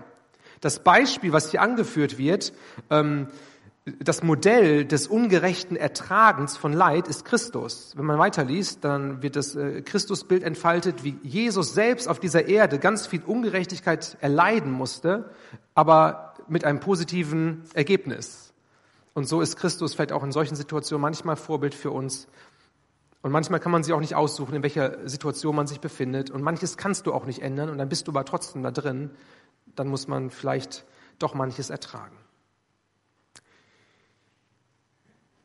Das 0.62 0.84
Beispiel, 0.84 1.34
was 1.34 1.50
hier 1.50 1.63
angeführt 1.63 2.19
wird, 2.19 2.54
ähm, 2.91 3.28
das 4.00 4.21
Modell 4.21 4.86
des 4.86 5.08
ungerechten 5.08 5.76
Ertragens 5.76 6.56
von 6.56 6.71
Leid 6.71 7.08
ist 7.08 7.26
Christus. 7.26 7.93
Wenn 7.97 8.06
man 8.06 8.19
weiterliest, 8.19 8.84
dann 8.84 9.24
wird 9.24 9.36
das 9.36 9.56
äh, 9.56 9.82
Christusbild 9.82 10.43
entfaltet, 10.43 11.04
wie 11.04 11.17
Jesus 11.24 11.74
selbst 11.74 12.08
auf 12.08 12.19
dieser 12.19 12.47
Erde 12.47 12.78
ganz 12.78 13.08
viel 13.08 13.24
Ungerechtigkeit 13.26 14.17
erleiden 14.21 14.71
musste, 14.71 15.32
aber 15.74 16.31
mit 16.52 16.66
einem 16.66 16.82
positiven 16.82 17.64
Ergebnis. 17.74 18.54
Und 19.14 19.26
so 19.26 19.40
ist 19.42 19.56
Christus 19.56 19.94
vielleicht 19.94 20.12
auch 20.12 20.24
in 20.24 20.34
solchen 20.34 20.56
Situationen 20.56 21.02
manchmal 21.02 21.38
Vorbild 21.38 21.74
für 21.74 21.92
uns. 21.92 22.28
Und 23.22 23.32
manchmal 23.32 23.62
kann 23.62 23.72
man 23.72 23.84
sich 23.84 23.94
auch 23.94 24.02
nicht 24.02 24.16
aussuchen, 24.16 24.56
in 24.56 24.64
welcher 24.64 25.08
Situation 25.08 25.56
man 25.56 25.68
sich 25.68 25.80
befindet. 25.80 26.30
Und 26.30 26.42
manches 26.42 26.76
kannst 26.76 27.08
du 27.08 27.14
auch 27.14 27.26
nicht 27.26 27.42
ändern 27.42 27.70
und 27.70 27.78
dann 27.78 27.88
bist 27.88 28.08
du 28.08 28.12
aber 28.12 28.26
trotzdem 28.26 28.64
da 28.64 28.72
drin. 28.72 29.12
Dann 29.76 29.88
muss 29.88 30.10
man 30.10 30.30
vielleicht 30.30 30.86
doch 31.20 31.36
manches 31.36 31.70
ertragen. 31.70 32.18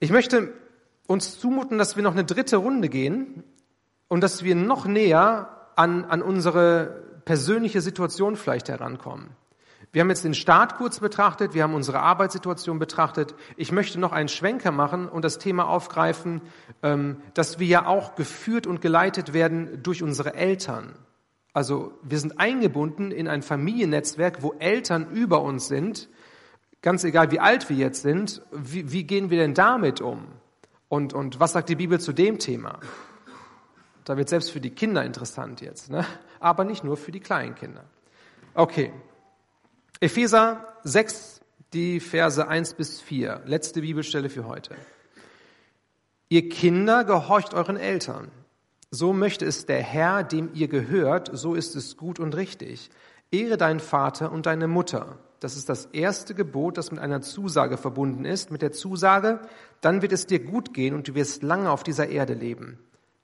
Ich 0.01 0.11
möchte 0.11 0.53
uns 1.07 1.38
zumuten, 1.38 1.79
dass 1.79 1.95
wir 1.95 2.03
noch 2.03 2.12
eine 2.12 2.25
dritte 2.25 2.57
Runde 2.57 2.88
gehen 2.88 3.45
und 4.09 4.23
dass 4.23 4.42
wir 4.42 4.57
noch 4.57 4.87
näher 4.87 5.71
an, 5.77 6.05
an 6.05 6.21
unsere 6.21 7.21
persönliche 7.25 7.81
Situation 7.81 8.35
vielleicht 8.35 8.69
herankommen. 8.69 9.31
Wir 9.96 10.02
haben 10.02 10.11
jetzt 10.11 10.24
den 10.24 10.35
Start 10.35 10.76
kurz 10.76 11.00
betrachtet, 11.00 11.54
wir 11.54 11.62
haben 11.62 11.72
unsere 11.72 12.00
Arbeitssituation 12.00 12.78
betrachtet. 12.78 13.35
Ich 13.56 13.72
möchte 13.72 13.98
noch 13.98 14.12
einen 14.12 14.28
Schwenker 14.28 14.70
machen 14.70 15.09
und 15.09 15.24
das 15.24 15.38
Thema 15.38 15.66
aufgreifen, 15.66 16.42
ähm, 16.82 17.16
dass 17.32 17.59
wir 17.59 17.66
ja 17.66 17.87
auch 17.87 18.14
geführt 18.14 18.66
und 18.66 18.82
geleitet 18.82 19.32
werden 19.32 19.82
durch 19.82 20.02
unsere 20.02 20.35
Eltern. 20.35 20.98
Also 21.54 21.94
wir 22.02 22.18
sind 22.18 22.38
eingebunden 22.38 23.11
in 23.11 23.26
ein 23.26 23.40
Familiennetzwerk, 23.40 24.42
wo 24.42 24.52
Eltern 24.59 25.11
über 25.12 25.40
uns 25.40 25.66
sind, 25.66 26.11
ganz 26.82 27.02
egal 27.02 27.30
wie 27.30 27.40
alt 27.40 27.70
wir 27.70 27.76
jetzt 27.76 28.02
sind, 28.02 28.42
wie, 28.52 28.92
wie 28.92 29.04
gehen 29.04 29.30
wir 29.30 29.38
denn 29.38 29.54
damit 29.54 30.02
um? 30.02 30.26
Und, 30.90 31.14
und 31.14 31.40
was 31.40 31.52
sagt 31.52 31.70
die 31.70 31.74
Bibel 31.74 31.98
zu 31.98 32.12
dem 32.12 32.38
Thema? 32.38 32.80
Da 34.04 34.18
wird 34.18 34.28
selbst 34.28 34.50
für 34.50 34.61
die 34.61 34.74
Kinder 34.74 35.06
interessant 35.06 35.62
jetzt, 35.62 35.88
ne? 35.88 36.04
aber 36.38 36.64
nicht 36.64 36.85
nur 36.85 36.98
für 36.98 37.12
die 37.12 37.20
kleinen 37.20 37.54
Kinder. 37.54 37.85
Okay. 38.52 38.92
Epheser 40.00 40.66
6, 40.85 41.40
die 41.72 42.00
Verse 42.00 42.46
1 42.46 42.74
bis 42.74 43.00
4, 43.00 43.42
letzte 43.46 43.80
Bibelstelle 43.80 44.28
für 44.28 44.46
heute. 44.46 44.74
Ihr 46.28 46.50
Kinder 46.50 47.04
gehorcht 47.04 47.54
euren 47.54 47.78
Eltern. 47.78 48.30
So 48.90 49.14
möchte 49.14 49.46
es 49.46 49.64
der 49.64 49.82
Herr, 49.82 50.22
dem 50.22 50.50
ihr 50.52 50.68
gehört, 50.68 51.30
so 51.32 51.54
ist 51.54 51.76
es 51.76 51.96
gut 51.96 52.20
und 52.20 52.37
richtig. 52.37 52.90
Ehre 53.30 53.56
deinen 53.56 53.80
Vater 53.80 54.32
und 54.32 54.44
deine 54.44 54.68
Mutter. 54.68 55.18
Das 55.40 55.56
ist 55.56 55.70
das 55.70 55.87
erste 55.87 56.35
Gebot, 56.35 56.76
das 56.76 56.90
mit 56.90 57.00
einer 57.00 57.22
Zusage 57.22 57.78
verbunden 57.78 58.26
ist, 58.26 58.50
mit 58.50 58.61
der 58.61 58.72
Zusage, 58.72 59.40
dann 59.80 60.02
wird 60.02 60.12
es 60.12 60.26
dir 60.26 60.40
gut 60.40 60.74
gehen 60.74 60.94
und 60.94 61.09
du 61.09 61.14
wirst 61.14 61.42
lange 61.42 61.70
auf 61.70 61.82
dieser 61.82 62.09
Erde 62.09 62.35
leben. 62.35 62.78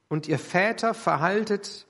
Und 0.08 0.26
ihr 0.26 0.38
Väter 0.38 0.94
verhaltet 0.94 1.86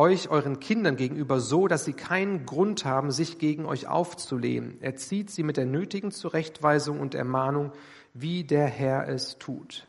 euch 0.00 0.30
euren 0.30 0.60
Kindern 0.60 0.96
gegenüber 0.96 1.40
so, 1.40 1.68
dass 1.68 1.84
sie 1.84 1.92
keinen 1.92 2.46
Grund 2.46 2.86
haben, 2.86 3.10
sich 3.10 3.38
gegen 3.38 3.66
euch 3.66 3.86
aufzulehnen. 3.86 4.80
Erzieht 4.80 5.30
sie 5.30 5.42
mit 5.42 5.58
der 5.58 5.66
nötigen 5.66 6.10
Zurechtweisung 6.10 7.00
und 7.00 7.14
Ermahnung, 7.14 7.72
wie 8.14 8.42
der 8.42 8.66
Herr 8.66 9.08
es 9.08 9.36
tut. 9.38 9.86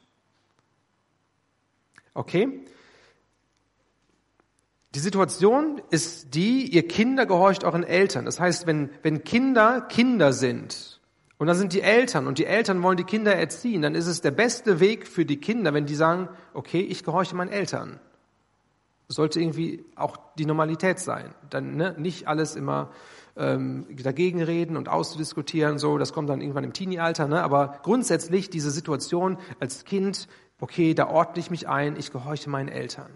Okay? 2.13 2.65
Die 4.93 4.99
Situation 4.99 5.81
ist 5.91 6.35
die, 6.35 6.65
ihr 6.65 6.85
Kinder 6.85 7.25
gehorcht 7.25 7.63
euren 7.63 7.85
Eltern. 7.85 8.25
Das 8.25 8.41
heißt, 8.41 8.67
wenn, 8.67 8.89
wenn 9.03 9.23
Kinder 9.23 9.79
Kinder 9.79 10.33
sind 10.33 10.99
und 11.37 11.47
dann 11.47 11.55
sind 11.55 11.71
die 11.71 11.81
Eltern 11.81 12.27
und 12.27 12.37
die 12.37 12.45
Eltern 12.45 12.83
wollen 12.83 12.97
die 12.97 13.05
Kinder 13.05 13.33
erziehen, 13.33 13.81
dann 13.81 13.95
ist 13.95 14.07
es 14.07 14.19
der 14.19 14.31
beste 14.31 14.81
Weg 14.81 15.07
für 15.07 15.23
die 15.23 15.37
Kinder, 15.37 15.73
wenn 15.73 15.85
die 15.85 15.95
sagen, 15.95 16.27
okay, 16.53 16.81
ich 16.81 17.05
gehorche 17.05 17.33
meinen 17.37 17.53
Eltern. 17.53 18.01
Sollte 19.11 19.39
irgendwie 19.39 19.85
auch 19.95 20.17
die 20.37 20.45
Normalität 20.45 20.99
sein. 20.99 21.33
Dann 21.49 21.75
ne, 21.75 21.95
nicht 21.97 22.27
alles 22.27 22.55
immer 22.55 22.91
ähm, 23.35 23.85
dagegen 24.03 24.41
reden 24.41 24.77
und 24.77 24.89
auszudiskutieren, 24.89 25.77
so, 25.77 25.97
das 25.97 26.13
kommt 26.13 26.29
dann 26.29 26.41
irgendwann 26.41 26.63
im 26.63 26.73
Teenie-Alter, 26.73 27.27
ne? 27.27 27.41
aber 27.41 27.79
grundsätzlich 27.83 28.49
diese 28.49 28.71
Situation 28.71 29.37
als 29.59 29.85
Kind, 29.85 30.27
okay, 30.59 30.93
da 30.93 31.07
ordne 31.07 31.39
ich 31.39 31.49
mich 31.49 31.67
ein, 31.67 31.95
ich 31.97 32.11
gehorche 32.11 32.49
meinen 32.49 32.69
Eltern. 32.69 33.09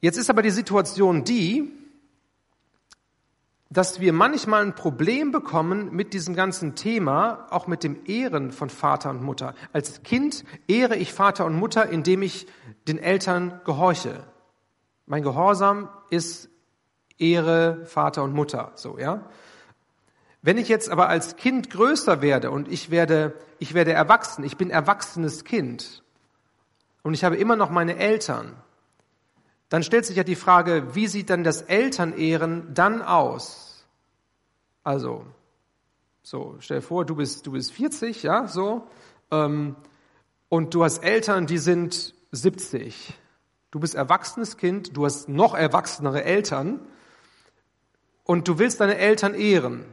Jetzt 0.00 0.16
ist 0.16 0.30
aber 0.30 0.42
die 0.42 0.50
Situation 0.50 1.24
die, 1.24 1.72
dass 3.70 4.00
wir 4.00 4.12
manchmal 4.12 4.62
ein 4.62 4.74
Problem 4.74 5.30
bekommen 5.30 5.94
mit 5.94 6.14
diesem 6.14 6.34
ganzen 6.34 6.74
Thema, 6.74 7.46
auch 7.50 7.66
mit 7.66 7.84
dem 7.84 7.98
Ehren 8.06 8.50
von 8.50 8.70
Vater 8.70 9.10
und 9.10 9.22
Mutter. 9.22 9.54
Als 9.72 10.02
Kind 10.02 10.44
ehre 10.66 10.96
ich 10.96 11.12
Vater 11.12 11.44
und 11.44 11.54
Mutter, 11.54 11.88
indem 11.88 12.22
ich 12.22 12.46
den 12.86 12.98
Eltern 12.98 13.60
gehorche. 13.64 14.24
Mein 15.04 15.22
Gehorsam 15.22 15.90
ist 16.08 16.48
Ehre 17.18 17.84
Vater 17.84 18.22
und 18.22 18.32
Mutter, 18.32 18.72
so, 18.74 18.98
ja. 18.98 19.28
Wenn 20.40 20.56
ich 20.56 20.68
jetzt 20.68 20.88
aber 20.88 21.08
als 21.08 21.36
Kind 21.36 21.68
größer 21.68 22.22
werde 22.22 22.50
und 22.50 22.68
ich 22.68 22.90
werde, 22.90 23.34
ich 23.58 23.74
werde 23.74 23.92
erwachsen, 23.92 24.44
ich 24.44 24.56
bin 24.56 24.70
erwachsenes 24.70 25.44
Kind 25.44 26.04
und 27.02 27.12
ich 27.12 27.24
habe 27.24 27.36
immer 27.36 27.56
noch 27.56 27.70
meine 27.70 27.96
Eltern, 27.96 28.54
dann 29.68 29.82
stellt 29.82 30.06
sich 30.06 30.16
ja 30.16 30.24
die 30.24 30.34
Frage, 30.34 30.94
wie 30.94 31.06
sieht 31.06 31.30
dann 31.30 31.44
das 31.44 31.62
Elternehren 31.62 32.72
dann 32.74 33.02
aus? 33.02 33.86
Also, 34.82 35.26
so, 36.22 36.56
stell 36.60 36.78
dir 36.78 36.82
vor, 36.82 37.04
du 37.04 37.16
bist, 37.16 37.46
du 37.46 37.52
bist 37.52 37.72
40, 37.72 38.22
ja, 38.22 38.46
so, 38.46 38.86
ähm, 39.30 39.76
und 40.48 40.74
du 40.74 40.84
hast 40.84 40.98
Eltern, 40.98 41.46
die 41.46 41.58
sind 41.58 42.14
70. 42.32 43.14
Du 43.70 43.80
bist 43.80 43.94
erwachsenes 43.94 44.56
Kind, 44.56 44.96
du 44.96 45.04
hast 45.04 45.28
noch 45.28 45.54
erwachsenere 45.54 46.24
Eltern 46.24 46.80
und 48.24 48.48
du 48.48 48.58
willst 48.58 48.80
deine 48.80 48.96
Eltern 48.96 49.34
ehren. 49.34 49.84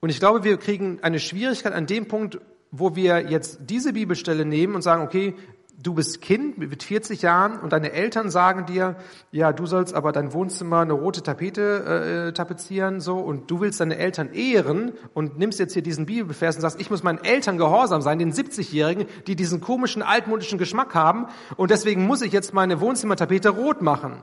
Und 0.00 0.08
ich 0.08 0.20
glaube, 0.20 0.44
wir 0.44 0.56
kriegen 0.58 1.00
eine 1.02 1.20
Schwierigkeit 1.20 1.72
an 1.72 1.86
dem 1.86 2.08
Punkt, 2.08 2.38
wo 2.70 2.96
wir 2.96 3.30
jetzt 3.30 3.58
diese 3.60 3.92
Bibelstelle 3.92 4.44
nehmen 4.44 4.74
und 4.74 4.82
sagen, 4.82 5.02
okay, 5.02 5.34
du 5.82 5.94
bist 5.94 6.20
Kind 6.20 6.58
mit 6.58 6.82
40 6.82 7.22
Jahren 7.22 7.58
und 7.58 7.72
deine 7.72 7.92
Eltern 7.92 8.30
sagen 8.30 8.66
dir, 8.66 8.96
ja, 9.30 9.52
du 9.52 9.66
sollst 9.66 9.94
aber 9.94 10.12
dein 10.12 10.32
Wohnzimmer 10.32 10.80
eine 10.80 10.92
rote 10.92 11.22
Tapete 11.22 12.28
äh, 12.28 12.32
tapezieren 12.32 13.00
so 13.00 13.18
und 13.18 13.50
du 13.50 13.60
willst 13.60 13.80
deine 13.80 13.96
Eltern 13.98 14.32
ehren 14.32 14.92
und 15.12 15.38
nimmst 15.38 15.58
jetzt 15.58 15.74
hier 15.74 15.82
diesen 15.82 16.06
Bibelvers 16.06 16.56
und 16.56 16.62
sagst, 16.62 16.80
ich 16.80 16.90
muss 16.90 17.02
meinen 17.02 17.22
Eltern 17.22 17.58
gehorsam 17.58 18.02
sein, 18.02 18.18
den 18.18 18.32
70-Jährigen, 18.32 19.06
die 19.26 19.36
diesen 19.36 19.60
komischen 19.60 20.02
altmodischen 20.02 20.58
Geschmack 20.58 20.94
haben 20.94 21.26
und 21.56 21.70
deswegen 21.70 22.06
muss 22.06 22.22
ich 22.22 22.32
jetzt 22.32 22.54
meine 22.54 22.80
Wohnzimmertapete 22.80 23.50
rot 23.50 23.82
machen, 23.82 24.22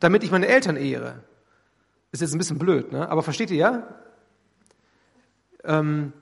damit 0.00 0.24
ich 0.24 0.30
meine 0.30 0.48
Eltern 0.48 0.76
ehre. 0.76 1.22
Ist 2.10 2.20
jetzt 2.20 2.34
ein 2.34 2.38
bisschen 2.38 2.58
blöd, 2.58 2.92
ne? 2.92 3.08
Aber 3.08 3.22
versteht 3.22 3.50
ihr 3.50 3.56
ja? 3.56 3.82
Ähm, 5.64 6.12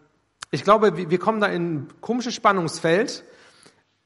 ich 0.52 0.64
glaube, 0.64 0.96
wir 0.96 1.18
kommen 1.18 1.40
da 1.40 1.46
in 1.46 1.74
ein 1.74 1.88
komisches 2.00 2.34
Spannungsfeld 2.34 3.24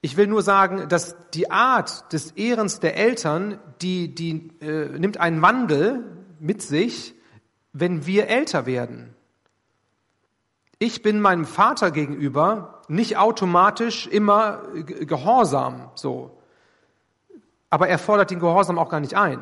ich 0.04 0.18
will 0.18 0.26
nur 0.26 0.42
sagen, 0.42 0.86
dass 0.90 1.16
die 1.30 1.50
Art 1.50 2.12
des 2.12 2.32
Ehrens 2.32 2.78
der 2.78 2.94
Eltern, 2.94 3.58
die, 3.80 4.14
die 4.14 4.50
äh, 4.60 4.98
nimmt 4.98 5.18
einen 5.18 5.40
Wandel 5.40 6.04
mit 6.38 6.60
sich, 6.60 7.14
wenn 7.72 8.04
wir 8.04 8.28
älter 8.28 8.66
werden. 8.66 9.14
ich 10.78 11.00
bin 11.00 11.22
meinem 11.22 11.46
Vater 11.46 11.90
gegenüber 11.90 12.82
nicht 12.86 13.16
automatisch 13.16 14.06
immer 14.06 14.64
gehorsam, 14.74 15.90
so. 15.94 16.38
Aber 17.70 17.88
er 17.88 17.98
fordert 17.98 18.30
den 18.30 18.40
Gehorsam 18.40 18.78
auch 18.78 18.90
gar 18.90 19.00
nicht 19.00 19.16
ein, 19.16 19.40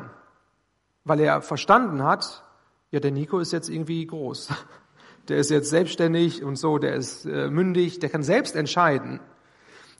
weil 1.03 1.19
er 1.19 1.41
verstanden 1.41 2.03
hat, 2.03 2.41
ja, 2.89 3.01
der 3.01 3.11
Nico 3.11 3.39
ist 3.39 3.51
jetzt 3.51 3.67
irgendwie 3.67 4.07
groß. 4.07 4.47
Der 5.29 5.37
ist 5.37 5.49
jetzt 5.49 5.69
selbstständig 5.69 6.43
und 6.43 6.57
so, 6.57 6.77
der 6.77 6.95
ist 6.95 7.25
äh, 7.25 7.49
mündig, 7.49 7.99
der 7.99 8.09
kann 8.09 8.23
selbst 8.23 8.57
entscheiden. 8.57 9.21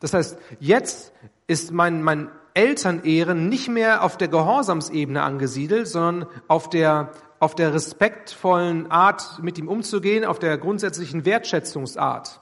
Das 0.03 0.13
heißt, 0.13 0.37
jetzt 0.59 1.13
ist 1.47 1.71
mein, 1.71 2.03
mein 2.03 2.29
Elternehren 2.55 3.47
nicht 3.47 3.69
mehr 3.69 4.03
auf 4.03 4.17
der 4.17 4.27
Gehorsamsebene 4.27 5.23
angesiedelt, 5.23 5.87
sondern 5.87 6.29
auf 6.49 6.69
der, 6.69 7.11
auf 7.39 7.55
der 7.55 7.73
respektvollen 7.73 8.91
Art, 8.91 9.41
mit 9.41 9.57
ihm 9.57 9.69
umzugehen, 9.69 10.25
auf 10.25 10.39
der 10.39 10.57
grundsätzlichen 10.57 11.23
Wertschätzungsart. 11.23 12.41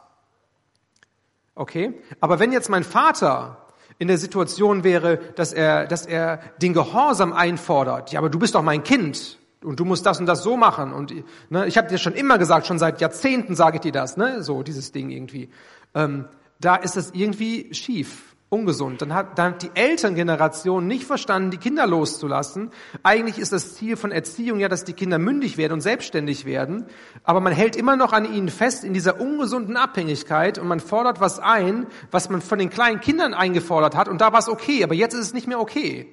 Okay? 1.53 1.93
Aber 2.19 2.39
wenn 2.39 2.51
jetzt 2.51 2.69
mein 2.71 2.83
Vater 2.83 3.67
in 3.99 4.07
der 4.07 4.17
Situation 4.17 4.83
wäre, 4.83 5.17
dass 5.35 5.53
er, 5.53 5.85
dass 5.85 6.07
er 6.07 6.39
den 6.63 6.73
Gehorsam 6.73 7.31
einfordert, 7.31 8.11
ja, 8.11 8.17
aber 8.17 8.31
du 8.31 8.39
bist 8.39 8.55
doch 8.55 8.63
mein 8.63 8.81
Kind 8.81 9.37
und 9.63 9.79
du 9.79 9.85
musst 9.85 10.07
das 10.07 10.19
und 10.19 10.25
das 10.25 10.41
so 10.41 10.57
machen 10.57 10.93
und 10.93 11.13
ne, 11.51 11.67
ich 11.67 11.77
habe 11.77 11.89
dir 11.89 11.99
schon 11.99 12.13
immer 12.13 12.39
gesagt, 12.39 12.65
schon 12.65 12.79
seit 12.79 13.01
Jahrzehnten 13.01 13.53
sage 13.53 13.75
ich 13.75 13.81
dir 13.81 13.91
das, 13.91 14.17
ne, 14.17 14.41
so 14.41 14.63
dieses 14.63 14.91
Ding 14.91 15.11
irgendwie. 15.11 15.51
Ähm, 15.93 16.25
da 16.61 16.75
ist 16.75 16.95
es 16.97 17.11
irgendwie 17.13 17.73
schief 17.73 18.31
ungesund. 18.49 19.01
Dann 19.01 19.13
hat, 19.13 19.39
dann 19.39 19.53
hat 19.53 19.63
die 19.63 19.71
Elterngeneration 19.75 20.85
nicht 20.85 21.05
verstanden, 21.05 21.51
die 21.51 21.57
Kinder 21.57 21.87
loszulassen. 21.87 22.71
Eigentlich 23.01 23.39
ist 23.39 23.53
das 23.53 23.75
Ziel 23.75 23.95
von 23.95 24.11
Erziehung 24.11 24.59
ja, 24.59 24.67
dass 24.67 24.83
die 24.83 24.91
Kinder 24.91 25.19
mündig 25.19 25.57
werden 25.57 25.73
und 25.73 25.81
selbstständig 25.81 26.43
werden. 26.43 26.85
Aber 27.23 27.39
man 27.39 27.53
hält 27.53 27.77
immer 27.77 27.95
noch 27.95 28.11
an 28.11 28.31
ihnen 28.31 28.49
fest 28.49 28.83
in 28.83 28.93
dieser 28.93 29.21
ungesunden 29.21 29.77
Abhängigkeit 29.77 30.59
und 30.59 30.67
man 30.67 30.81
fordert 30.81 31.21
was 31.21 31.39
ein, 31.39 31.87
was 32.11 32.29
man 32.29 32.41
von 32.41 32.59
den 32.59 32.69
kleinen 32.69 32.99
Kindern 32.99 33.33
eingefordert 33.33 33.95
hat. 33.95 34.09
Und 34.09 34.19
da 34.19 34.33
war 34.33 34.39
es 34.39 34.49
okay, 34.49 34.83
aber 34.83 34.95
jetzt 34.95 35.13
ist 35.13 35.27
es 35.27 35.33
nicht 35.33 35.47
mehr 35.47 35.59
okay. 35.59 36.07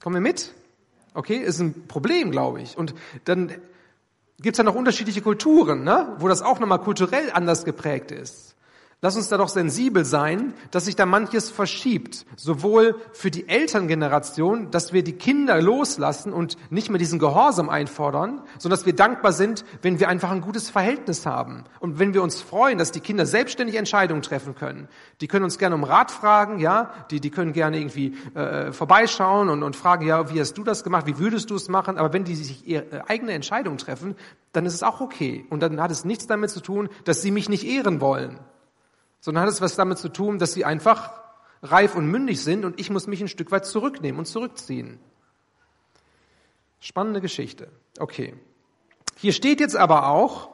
Kommen 0.00 0.14
wir 0.14 0.20
mit? 0.20 0.54
Okay, 1.14 1.38
ist 1.38 1.58
ein 1.58 1.88
Problem, 1.88 2.30
glaube 2.30 2.62
ich. 2.62 2.78
Und 2.78 2.94
dann 3.24 3.48
gibt 4.40 4.54
es 4.54 4.58
ja 4.58 4.64
noch 4.64 4.76
unterschiedliche 4.76 5.22
Kulturen, 5.22 5.82
ne? 5.82 6.14
wo 6.18 6.28
das 6.28 6.40
auch 6.40 6.60
nochmal 6.60 6.80
kulturell 6.80 7.30
anders 7.32 7.64
geprägt 7.64 8.12
ist. 8.12 8.52
Lass 9.04 9.16
uns 9.16 9.26
da 9.26 9.36
doch 9.36 9.48
sensibel 9.48 10.04
sein, 10.04 10.54
dass 10.70 10.84
sich 10.84 10.94
da 10.94 11.06
manches 11.06 11.50
verschiebt, 11.50 12.24
sowohl 12.36 12.94
für 13.12 13.32
die 13.32 13.48
Elterngeneration, 13.48 14.70
dass 14.70 14.92
wir 14.92 15.02
die 15.02 15.14
Kinder 15.14 15.60
loslassen 15.60 16.32
und 16.32 16.56
nicht 16.70 16.88
mehr 16.88 17.00
diesen 17.00 17.18
Gehorsam 17.18 17.68
einfordern, 17.68 18.42
sondern 18.58 18.78
dass 18.78 18.86
wir 18.86 18.94
dankbar 18.94 19.32
sind, 19.32 19.64
wenn 19.82 19.98
wir 19.98 20.08
einfach 20.08 20.30
ein 20.30 20.40
gutes 20.40 20.70
Verhältnis 20.70 21.26
haben 21.26 21.64
und 21.80 21.98
wenn 21.98 22.14
wir 22.14 22.22
uns 22.22 22.40
freuen, 22.42 22.78
dass 22.78 22.92
die 22.92 23.00
Kinder 23.00 23.26
selbstständig 23.26 23.74
Entscheidungen 23.74 24.22
treffen 24.22 24.54
können. 24.54 24.86
Die 25.20 25.26
können 25.26 25.42
uns 25.42 25.58
gerne 25.58 25.74
um 25.74 25.82
Rat 25.82 26.12
fragen, 26.12 26.60
ja, 26.60 26.92
die, 27.10 27.18
die 27.18 27.30
können 27.30 27.52
gerne 27.52 27.78
irgendwie 27.78 28.14
äh, 28.36 28.70
vorbeischauen 28.70 29.48
und, 29.48 29.64
und 29.64 29.74
fragen, 29.74 30.06
ja, 30.06 30.32
wie 30.32 30.38
hast 30.38 30.54
du 30.54 30.62
das 30.62 30.84
gemacht, 30.84 31.08
wie 31.08 31.18
würdest 31.18 31.50
du 31.50 31.56
es 31.56 31.68
machen, 31.68 31.98
aber 31.98 32.12
wenn 32.12 32.22
die 32.22 32.36
sich 32.36 32.68
ihre 32.68 33.10
eigene 33.10 33.32
Entscheidung 33.32 33.78
treffen, 33.78 34.14
dann 34.52 34.64
ist 34.64 34.74
es 34.74 34.84
auch 34.84 35.00
okay. 35.00 35.44
Und 35.50 35.60
dann 35.60 35.80
hat 35.80 35.90
es 35.90 36.04
nichts 36.04 36.28
damit 36.28 36.50
zu 36.50 36.60
tun, 36.60 36.88
dass 37.04 37.20
sie 37.20 37.32
mich 37.32 37.48
nicht 37.48 37.66
ehren 37.66 38.00
wollen 38.00 38.38
sondern 39.22 39.44
hat 39.44 39.50
es 39.50 39.62
was 39.62 39.76
damit 39.76 39.96
zu 39.96 40.10
tun, 40.10 40.38
dass 40.38 40.52
sie 40.52 40.66
einfach 40.66 41.10
reif 41.62 41.94
und 41.94 42.06
mündig 42.06 42.42
sind 42.42 42.66
und 42.66 42.78
ich 42.78 42.90
muss 42.90 43.06
mich 43.06 43.22
ein 43.22 43.28
Stück 43.28 43.50
weit 43.50 43.64
zurücknehmen 43.64 44.18
und 44.18 44.26
zurückziehen. 44.26 44.98
Spannende 46.80 47.22
Geschichte. 47.22 47.68
Okay. 47.98 48.34
Hier 49.16 49.32
steht 49.32 49.60
jetzt 49.60 49.76
aber 49.76 50.08
auch 50.08 50.50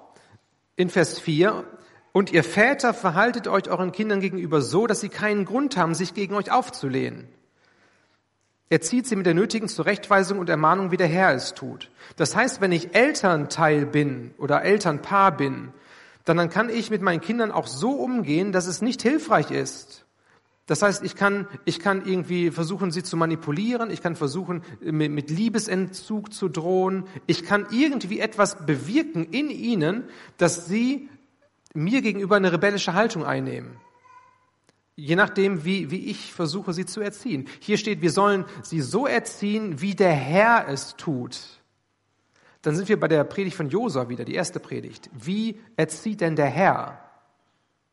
in 0.77 0.91
Vers 0.91 1.19
4, 1.19 1.65
und 2.13 2.33
ihr 2.33 2.43
Väter 2.43 2.95
verhaltet 2.95 3.47
euch 3.47 3.69
euren 3.69 3.93
Kindern 3.93 4.21
gegenüber 4.21 4.61
so, 4.61 4.87
dass 4.87 5.01
sie 5.01 5.09
keinen 5.09 5.45
Grund 5.45 5.77
haben, 5.77 5.95
sich 5.95 6.15
gegen 6.15 6.35
euch 6.35 6.51
aufzulehnen. 6.51 7.29
Er 8.71 8.81
zieht 8.81 9.07
sie 9.07 9.17
mit 9.17 9.25
der 9.25 9.35
nötigen 9.35 9.69
Zurechtweisung 9.69 10.39
und 10.39 10.49
Ermahnung, 10.49 10.91
wie 10.91 10.97
der 10.97 11.07
Herr 11.07 11.33
es 11.33 11.55
tut. 11.55 11.91
Das 12.17 12.35
heißt, 12.35 12.61
wenn 12.61 12.73
ich 12.73 12.95
Elternteil 12.95 13.87
bin 13.87 14.35
oder 14.37 14.63
Elternpaar 14.63 15.37
bin, 15.37 15.73
dann, 16.37 16.51
kann 16.51 16.69
ich 16.69 16.91
mit 16.91 17.01
meinen 17.01 17.21
Kindern 17.21 17.53
auch 17.53 17.67
so 17.67 17.93
umgehen, 17.93 18.53
dass 18.53 18.67
es 18.67 18.83
nicht 18.83 19.03
hilfreich 19.03 19.51
ist. 19.51 20.05
Das 20.69 20.83
heißt, 20.83 21.03
ich 21.03 21.15
kann, 21.15 21.49
ich 21.65 21.79
kann 21.79 22.05
irgendwie 22.05 22.51
versuchen, 22.51 22.91
sie 22.91 23.03
zu 23.03 23.17
manipulieren, 23.17 23.91
ich 23.91 24.03
kann 24.03 24.17
versuchen, 24.17 24.63
mit 24.83 25.31
Liebesentzug 25.31 26.35
zu 26.35 26.51
drohen, 26.51 27.05
ich 27.27 27.45
kann 27.45 27.67
irgendwie 27.71 28.21
etwas 28.21 28.67
bewirken 28.67 29.25
in 29.25 29.49
ihnen, 29.49 30.05
dass 30.37 30.67
sie 30.67 31.09
mir 31.73 32.03
gegenüber 32.03 32.37
eine 32.37 32.53
rebellische 32.53 32.93
Haltung 32.93 33.25
einnehmen. 33.25 33.79
Je 34.95 35.17
nachdem, 35.17 35.65
wie, 35.65 35.91
wie 35.91 36.11
ich 36.11 36.35
versuche, 36.35 36.75
sie 36.75 36.85
zu 36.85 37.01
erziehen. 37.01 37.49
Hier 37.61 37.79
steht, 37.79 38.03
wir 38.03 38.11
sollen 38.11 38.45
sie 38.63 38.83
so 38.83 39.07
erziehen, 39.07 39.81
wie 39.81 39.95
der 39.95 40.13
Herr 40.13 40.69
es 40.69 40.97
tut. 40.97 41.58
Dann 42.63 42.75
sind 42.75 42.89
wir 42.89 42.99
bei 42.99 43.09
der 43.09 43.25
Predigt 43.25 43.57
von 43.57 43.69
Josua 43.69 44.09
wieder, 44.09 44.25
die 44.25 44.35
erste 44.35 44.61
Predigt. 44.61 45.11
Wie 45.13 45.61
erzieht 45.77 46.21
denn 46.21 46.37
der 46.37 46.47
Herr? 46.47 47.08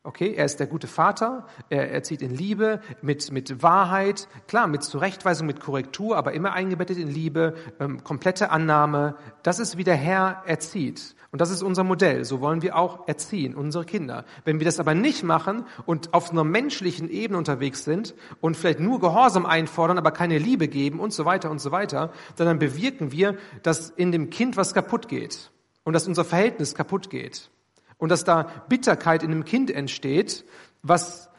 Okay, 0.06 0.34
er 0.36 0.44
ist 0.44 0.60
der 0.60 0.68
gute 0.68 0.86
Vater, 0.86 1.46
er 1.68 1.90
erzieht 1.90 2.22
in 2.22 2.30
Liebe, 2.30 2.80
mit, 3.02 3.32
mit 3.32 3.60
Wahrheit, 3.64 4.28
klar, 4.46 4.68
mit 4.68 4.84
Zurechtweisung, 4.84 5.48
mit 5.48 5.58
Korrektur, 5.58 6.16
aber 6.16 6.32
immer 6.32 6.52
eingebettet 6.52 6.96
in 6.96 7.10
Liebe, 7.10 7.56
ähm, 7.80 8.04
komplette 8.04 8.50
Annahme. 8.50 9.16
Das 9.42 9.58
ist, 9.58 9.78
wie 9.78 9.82
der 9.82 9.96
Herr 9.96 10.44
erzieht. 10.46 11.16
Und 11.32 11.40
das 11.40 11.50
ist 11.50 11.64
unser 11.64 11.82
Modell. 11.82 12.24
So 12.24 12.40
wollen 12.40 12.62
wir 12.62 12.76
auch 12.76 13.08
erziehen, 13.08 13.56
unsere 13.56 13.84
Kinder. 13.84 14.24
Wenn 14.44 14.60
wir 14.60 14.64
das 14.64 14.78
aber 14.78 14.94
nicht 14.94 15.24
machen 15.24 15.64
und 15.86 16.14
auf 16.14 16.30
einer 16.30 16.44
menschlichen 16.44 17.10
Ebene 17.10 17.36
unterwegs 17.36 17.82
sind 17.82 18.14
und 18.40 18.56
vielleicht 18.56 18.78
nur 18.78 19.00
Gehorsam 19.00 19.44
einfordern, 19.44 19.98
aber 19.98 20.12
keine 20.12 20.38
Liebe 20.38 20.68
geben 20.68 21.00
und 21.00 21.12
so 21.12 21.24
weiter 21.24 21.50
und 21.50 21.60
so 21.60 21.72
weiter, 21.72 22.12
dann 22.36 22.60
bewirken 22.60 23.10
wir, 23.10 23.38
dass 23.64 23.90
in 23.90 24.12
dem 24.12 24.30
Kind 24.30 24.56
was 24.56 24.72
kaputt 24.72 25.08
geht 25.08 25.50
und 25.82 25.94
dass 25.94 26.06
unser 26.06 26.24
Verhältnis 26.24 26.76
kaputt 26.76 27.10
geht 27.10 27.50
und 27.98 28.10
dass 28.10 28.24
da 28.24 28.44
Bitterkeit 28.68 29.22
in 29.22 29.30
dem 29.30 29.44
Kind 29.44 29.70
entsteht, 29.70 30.44
was, 30.82 31.30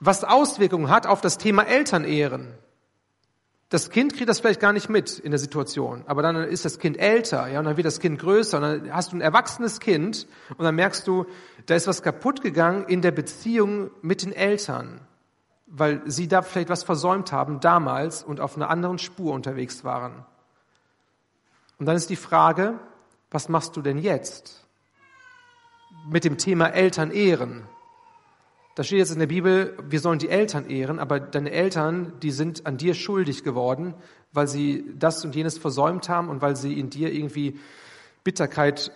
was 0.00 0.24
Auswirkungen 0.24 0.88
hat 0.88 1.06
auf 1.06 1.20
das 1.20 1.38
Thema 1.38 1.62
Elternehren. 1.64 2.54
Das 3.68 3.88
Kind 3.88 4.14
kriegt 4.14 4.28
das 4.28 4.40
vielleicht 4.40 4.60
gar 4.60 4.74
nicht 4.74 4.90
mit 4.90 5.18
in 5.18 5.30
der 5.30 5.38
Situation, 5.38 6.04
aber 6.06 6.20
dann 6.20 6.36
ist 6.36 6.66
das 6.66 6.78
Kind 6.78 6.98
älter, 6.98 7.48
ja, 7.48 7.58
und 7.58 7.64
dann 7.64 7.78
wird 7.78 7.86
das 7.86 8.00
Kind 8.00 8.18
größer, 8.20 8.58
und 8.58 8.62
dann 8.62 8.94
hast 8.94 9.12
du 9.12 9.16
ein 9.16 9.22
erwachsenes 9.22 9.80
Kind, 9.80 10.26
und 10.50 10.62
dann 10.62 10.74
merkst 10.74 11.06
du, 11.06 11.24
da 11.64 11.74
ist 11.74 11.86
was 11.86 12.02
kaputt 12.02 12.42
gegangen 12.42 12.84
in 12.84 13.00
der 13.00 13.12
Beziehung 13.12 13.90
mit 14.02 14.22
den 14.22 14.32
Eltern, 14.32 15.00
weil 15.66 16.02
sie 16.04 16.28
da 16.28 16.42
vielleicht 16.42 16.68
was 16.68 16.82
versäumt 16.82 17.32
haben 17.32 17.60
damals 17.60 18.22
und 18.22 18.40
auf 18.40 18.56
einer 18.56 18.68
anderen 18.68 18.98
Spur 18.98 19.32
unterwegs 19.32 19.84
waren. 19.84 20.26
Und 21.78 21.86
dann 21.86 21.96
ist 21.96 22.10
die 22.10 22.16
Frage, 22.16 22.78
was 23.30 23.48
machst 23.48 23.74
du 23.76 23.80
denn 23.80 23.96
jetzt 23.96 24.62
mit 26.08 26.24
dem 26.24 26.38
Thema 26.38 26.68
Eltern 26.68 27.10
ehren? 27.10 27.66
Da 28.74 28.84
steht 28.84 28.98
jetzt 28.98 29.12
in 29.12 29.18
der 29.18 29.26
Bibel, 29.26 29.76
wir 29.86 30.00
sollen 30.00 30.18
die 30.18 30.30
Eltern 30.30 30.68
ehren, 30.70 30.98
aber 30.98 31.20
deine 31.20 31.50
Eltern, 31.50 32.14
die 32.22 32.30
sind 32.30 32.66
an 32.66 32.78
dir 32.78 32.94
schuldig 32.94 33.44
geworden, 33.44 33.94
weil 34.32 34.48
sie 34.48 34.86
das 34.98 35.24
und 35.24 35.34
jenes 35.34 35.58
versäumt 35.58 36.08
haben 36.08 36.30
und 36.30 36.40
weil 36.40 36.56
sie 36.56 36.78
in 36.78 36.88
dir 36.88 37.12
irgendwie 37.12 37.58
Bitterkeit 38.24 38.92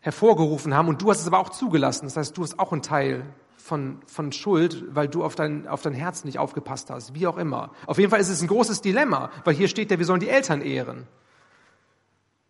hervorgerufen 0.00 0.74
haben 0.74 0.88
und 0.88 1.02
du 1.02 1.10
hast 1.10 1.20
es 1.20 1.26
aber 1.26 1.40
auch 1.40 1.48
zugelassen. 1.48 2.06
Das 2.06 2.16
heißt, 2.16 2.36
du 2.36 2.44
hast 2.44 2.60
auch 2.60 2.70
einen 2.70 2.82
Teil 2.82 3.24
von, 3.56 4.00
von 4.06 4.30
Schuld, 4.30 4.84
weil 4.94 5.08
du 5.08 5.24
auf 5.24 5.34
dein, 5.34 5.66
auf 5.66 5.82
dein 5.82 5.92
Herz 5.92 6.22
nicht 6.22 6.38
aufgepasst 6.38 6.88
hast, 6.88 7.14
wie 7.14 7.26
auch 7.26 7.36
immer. 7.36 7.72
Auf 7.86 7.98
jeden 7.98 8.10
Fall 8.10 8.20
ist 8.20 8.28
es 8.28 8.40
ein 8.40 8.48
großes 8.48 8.80
Dilemma, 8.80 9.30
weil 9.44 9.54
hier 9.54 9.66
steht 9.66 9.90
ja, 9.90 9.98
wir 9.98 10.06
sollen 10.06 10.20
die 10.20 10.28
Eltern 10.28 10.62
ehren. 10.62 11.08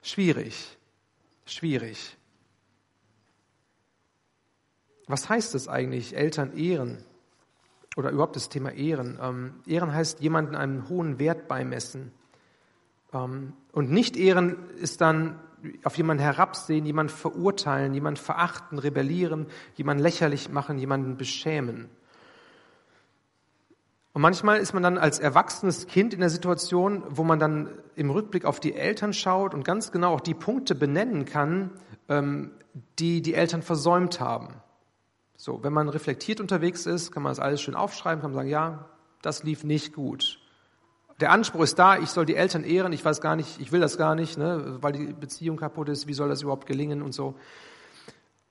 Schwierig, 0.02 0.76
schwierig. 1.46 2.17
Was 5.08 5.28
heißt 5.28 5.54
es 5.54 5.68
eigentlich, 5.68 6.16
Eltern 6.16 6.56
ehren? 6.56 6.98
Oder 7.96 8.10
überhaupt 8.10 8.36
das 8.36 8.48
Thema 8.48 8.70
Ehren. 8.70 9.18
Ähm, 9.20 9.54
ehren 9.66 9.92
heißt, 9.92 10.20
jemanden 10.20 10.54
einen 10.54 10.88
hohen 10.88 11.18
Wert 11.18 11.48
beimessen. 11.48 12.12
Ähm, 13.12 13.54
und 13.72 13.90
nicht 13.90 14.16
ehren 14.16 14.56
ist 14.76 15.00
dann 15.00 15.40
auf 15.82 15.96
jemanden 15.96 16.22
herabsehen, 16.22 16.86
jemanden 16.86 17.12
verurteilen, 17.12 17.94
jemanden 17.94 18.20
verachten, 18.20 18.78
rebellieren, 18.78 19.46
jemanden 19.74 20.02
lächerlich 20.02 20.50
machen, 20.50 20.78
jemanden 20.78 21.16
beschämen. 21.16 21.88
Und 24.12 24.22
manchmal 24.22 24.58
ist 24.58 24.72
man 24.74 24.82
dann 24.82 24.98
als 24.98 25.18
erwachsenes 25.18 25.86
Kind 25.86 26.14
in 26.14 26.20
der 26.20 26.30
Situation, 26.30 27.02
wo 27.08 27.24
man 27.24 27.38
dann 27.38 27.70
im 27.96 28.10
Rückblick 28.10 28.44
auf 28.44 28.60
die 28.60 28.74
Eltern 28.74 29.12
schaut 29.12 29.54
und 29.54 29.64
ganz 29.64 29.92
genau 29.92 30.14
auch 30.14 30.20
die 30.20 30.34
Punkte 30.34 30.74
benennen 30.74 31.24
kann, 31.24 31.70
ähm, 32.08 32.52
die 32.98 33.22
die 33.22 33.34
Eltern 33.34 33.62
versäumt 33.62 34.20
haben. 34.20 34.54
So, 35.40 35.62
wenn 35.62 35.72
man 35.72 35.88
reflektiert 35.88 36.40
unterwegs 36.40 36.84
ist, 36.84 37.12
kann 37.12 37.22
man 37.22 37.30
das 37.30 37.38
alles 37.38 37.62
schön 37.62 37.76
aufschreiben, 37.76 38.20
kann 38.20 38.32
man 38.32 38.40
sagen, 38.40 38.48
ja, 38.48 38.88
das 39.22 39.44
lief 39.44 39.62
nicht 39.62 39.94
gut. 39.94 40.40
Der 41.20 41.30
Anspruch 41.30 41.62
ist 41.62 41.78
da, 41.78 41.96
ich 41.96 42.10
soll 42.10 42.26
die 42.26 42.34
Eltern 42.34 42.64
ehren, 42.64 42.92
ich 42.92 43.04
weiß 43.04 43.20
gar 43.20 43.36
nicht, 43.36 43.60
ich 43.60 43.70
will 43.70 43.80
das 43.80 43.96
gar 43.96 44.16
nicht, 44.16 44.36
ne, 44.36 44.78
weil 44.80 44.92
die 44.92 45.12
Beziehung 45.12 45.56
kaputt 45.56 45.88
ist, 45.90 46.08
wie 46.08 46.12
soll 46.12 46.28
das 46.28 46.42
überhaupt 46.42 46.66
gelingen 46.66 47.02
und 47.02 47.12
so. 47.12 47.36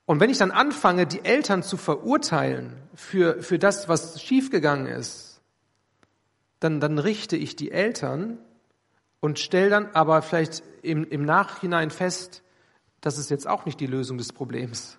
Und 0.06 0.22
wenn 0.22 0.30
ich 0.30 0.38
dann 0.38 0.52
anfange, 0.52 1.06
die 1.06 1.26
Eltern 1.26 1.62
zu 1.62 1.76
verurteilen 1.76 2.74
für, 2.96 3.44
für 3.44 3.60
das, 3.60 3.90
was 3.90 4.22
schiefgegangen 4.22 4.88
ist, 4.88 5.42
dann, 6.62 6.80
dann 6.80 7.00
richte 7.00 7.36
ich 7.36 7.58
die 7.58 7.72
Eltern 7.72 8.38
und 9.20 9.40
stelle 9.40 9.70
dann 9.70 9.90
aber 9.94 10.22
vielleicht 10.22 10.64
im, 10.84 11.04
im 11.04 11.26
Nachhinein 11.26 11.92
fest, 11.92 12.44
das 13.02 13.18
ist 13.18 13.30
jetzt 13.30 13.46
auch 13.46 13.66
nicht 13.66 13.82
die 13.82 13.88
Lösung 13.88 14.18
des 14.18 14.32
Problems. 14.32 14.98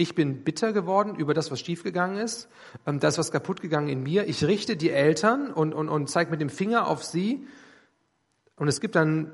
Ich 0.00 0.14
bin 0.14 0.44
bitter 0.44 0.72
geworden 0.72 1.14
über 1.14 1.34
das, 1.34 1.50
was 1.50 1.60
schiefgegangen 1.60 2.16
ist. 2.16 2.48
Ähm, 2.86 3.00
da 3.00 3.08
ist 3.08 3.18
was 3.18 3.32
kaputt 3.32 3.60
gegangen 3.60 3.90
in 3.90 4.02
mir. 4.02 4.26
Ich 4.28 4.42
richte 4.44 4.74
die 4.74 4.88
Eltern 4.88 5.52
und, 5.52 5.74
und, 5.74 5.90
und 5.90 6.08
zeige 6.08 6.30
mit 6.30 6.40
dem 6.40 6.48
Finger 6.48 6.86
auf 6.86 7.04
sie. 7.04 7.46
Und 8.56 8.66
es 8.68 8.80
gibt 8.80 8.94
dann 8.94 9.32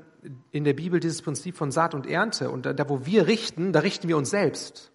in 0.51 0.65
der 0.65 0.73
Bibel 0.73 0.99
dieses 0.99 1.21
Prinzip 1.21 1.55
von 1.55 1.71
Saat 1.71 1.95
und 1.95 2.05
Ernte. 2.05 2.49
Und 2.49 2.65
da, 2.65 2.73
da, 2.73 2.89
wo 2.89 3.05
wir 3.05 3.27
richten, 3.27 3.71
da 3.71 3.79
richten 3.79 4.09
wir 4.09 4.17
uns 4.17 4.29
selbst. 4.29 4.91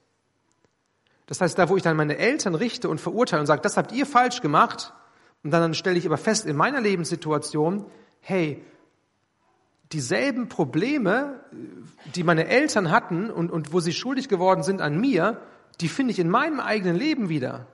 Das 1.24 1.40
heißt, 1.40 1.58
da, 1.58 1.70
wo 1.70 1.78
ich 1.78 1.82
dann 1.82 1.96
meine 1.96 2.18
Eltern 2.18 2.54
richte 2.54 2.90
und 2.90 3.00
verurteile 3.00 3.40
und 3.40 3.46
sage, 3.46 3.62
das 3.62 3.78
habt 3.78 3.92
ihr 3.92 4.04
falsch 4.04 4.42
gemacht, 4.42 4.92
und 5.42 5.52
dann, 5.52 5.62
dann 5.62 5.72
stelle 5.72 5.96
ich 5.96 6.04
aber 6.04 6.18
fest 6.18 6.44
in 6.44 6.54
meiner 6.54 6.82
Lebenssituation, 6.82 7.86
hey, 8.20 8.62
dieselben 9.90 10.50
Probleme, 10.50 11.40
die 12.14 12.24
meine 12.24 12.48
Eltern 12.48 12.90
hatten 12.90 13.30
und, 13.30 13.50
und 13.50 13.72
wo 13.72 13.80
sie 13.80 13.94
schuldig 13.94 14.28
geworden 14.28 14.62
sind 14.62 14.82
an 14.82 15.00
mir, 15.00 15.40
die 15.82 15.88
finde 15.88 16.12
ich 16.12 16.18
in 16.18 16.30
meinem 16.30 16.60
eigenen 16.60 16.96
Leben 16.96 17.28
wieder. 17.28 17.66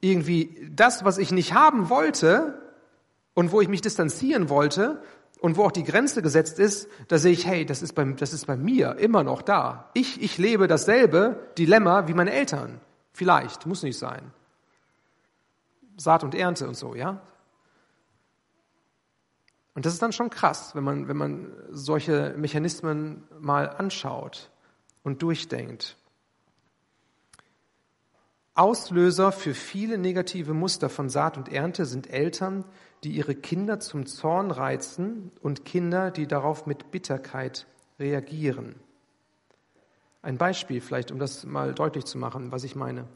Irgendwie 0.00 0.70
das, 0.70 1.04
was 1.04 1.18
ich 1.18 1.30
nicht 1.30 1.52
haben 1.52 1.90
wollte 1.90 2.60
und 3.34 3.52
wo 3.52 3.60
ich 3.60 3.68
mich 3.68 3.82
distanzieren 3.82 4.48
wollte 4.48 5.02
und 5.40 5.56
wo 5.56 5.64
auch 5.64 5.72
die 5.72 5.84
Grenze 5.84 6.22
gesetzt 6.22 6.58
ist, 6.58 6.88
da 7.08 7.18
sehe 7.18 7.32
ich, 7.32 7.46
hey, 7.46 7.66
das 7.66 7.82
ist 7.82 7.92
bei, 7.92 8.04
das 8.04 8.32
ist 8.32 8.46
bei 8.46 8.56
mir 8.56 8.96
immer 8.96 9.22
noch 9.22 9.42
da. 9.42 9.90
Ich, 9.92 10.22
ich 10.22 10.38
lebe 10.38 10.66
dasselbe 10.66 11.50
Dilemma 11.58 12.08
wie 12.08 12.14
meine 12.14 12.32
Eltern. 12.32 12.80
Vielleicht, 13.12 13.66
muss 13.66 13.82
nicht 13.82 13.98
sein. 13.98 14.32
Saat 15.96 16.24
und 16.24 16.34
Ernte 16.34 16.66
und 16.66 16.74
so, 16.74 16.94
ja? 16.94 17.20
Und 19.74 19.84
das 19.84 19.92
ist 19.92 20.02
dann 20.02 20.12
schon 20.12 20.30
krass, 20.30 20.74
wenn 20.74 20.84
man, 20.84 21.08
wenn 21.08 21.16
man 21.16 21.52
solche 21.70 22.34
Mechanismen 22.36 23.24
mal 23.38 23.68
anschaut 23.68 24.50
und 25.08 25.22
durchdenkt. 25.22 25.96
Auslöser 28.54 29.32
für 29.32 29.54
viele 29.54 29.96
negative 29.96 30.52
Muster 30.52 30.90
von 30.90 31.08
Saat 31.08 31.38
und 31.38 31.48
Ernte 31.48 31.86
sind 31.86 32.10
Eltern, 32.10 32.64
die 33.02 33.12
ihre 33.12 33.34
Kinder 33.34 33.80
zum 33.80 34.04
Zorn 34.04 34.50
reizen 34.50 35.32
und 35.40 35.64
Kinder, 35.64 36.10
die 36.10 36.26
darauf 36.26 36.66
mit 36.66 36.90
Bitterkeit 36.90 37.66
reagieren. 37.98 38.74
Ein 40.20 40.36
Beispiel 40.36 40.82
vielleicht, 40.82 41.10
um 41.10 41.18
das 41.18 41.46
mal 41.46 41.72
deutlich 41.72 42.04
zu 42.04 42.18
machen, 42.18 42.52
was 42.52 42.64
ich 42.64 42.76
meine. 42.76 43.06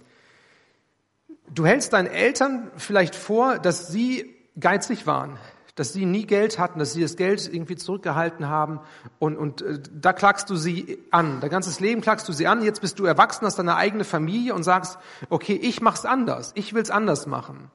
Du 1.53 1.67
hältst 1.67 1.93
deinen 1.93 2.07
Eltern 2.07 2.71
vielleicht 2.77 3.15
vor, 3.15 3.59
dass 3.59 3.89
sie 3.89 4.35
geizig 4.59 5.07
waren, 5.07 5.39
dass 5.75 5.93
sie 5.93 6.05
nie 6.05 6.27
Geld 6.27 6.59
hatten, 6.59 6.79
dass 6.79 6.93
sie 6.93 7.01
das 7.01 7.17
Geld 7.17 7.49
irgendwie 7.53 7.77
zurückgehalten 7.77 8.49
haben 8.49 8.81
und, 9.19 9.37
und 9.37 9.63
äh, 9.63 9.79
da 9.93 10.13
klagst 10.13 10.51
du 10.51 10.57
sie 10.57 10.99
an. 11.11 11.41
Dein 11.41 11.51
ganzes 11.51 11.81
Leben 11.81 12.03
klagst 12.03 12.29
du 12.29 12.33
sie 12.33 12.47
an, 12.47 12.63
jetzt 12.63 12.81
bist 12.81 12.99
du 12.99 13.05
erwachsen, 13.05 13.47
hast 13.47 13.59
deine 13.59 13.77
eigene 13.77 14.05
Familie 14.05 14.55
und 14.55 14.65
sagst, 14.65 14.99
okay, 15.31 15.55
ich 15.55 15.81
mach's 15.81 16.05
anders, 16.05 16.53
ich 16.57 16.75
will's 16.75 16.91
anders 16.91 17.27
machen. 17.27 17.71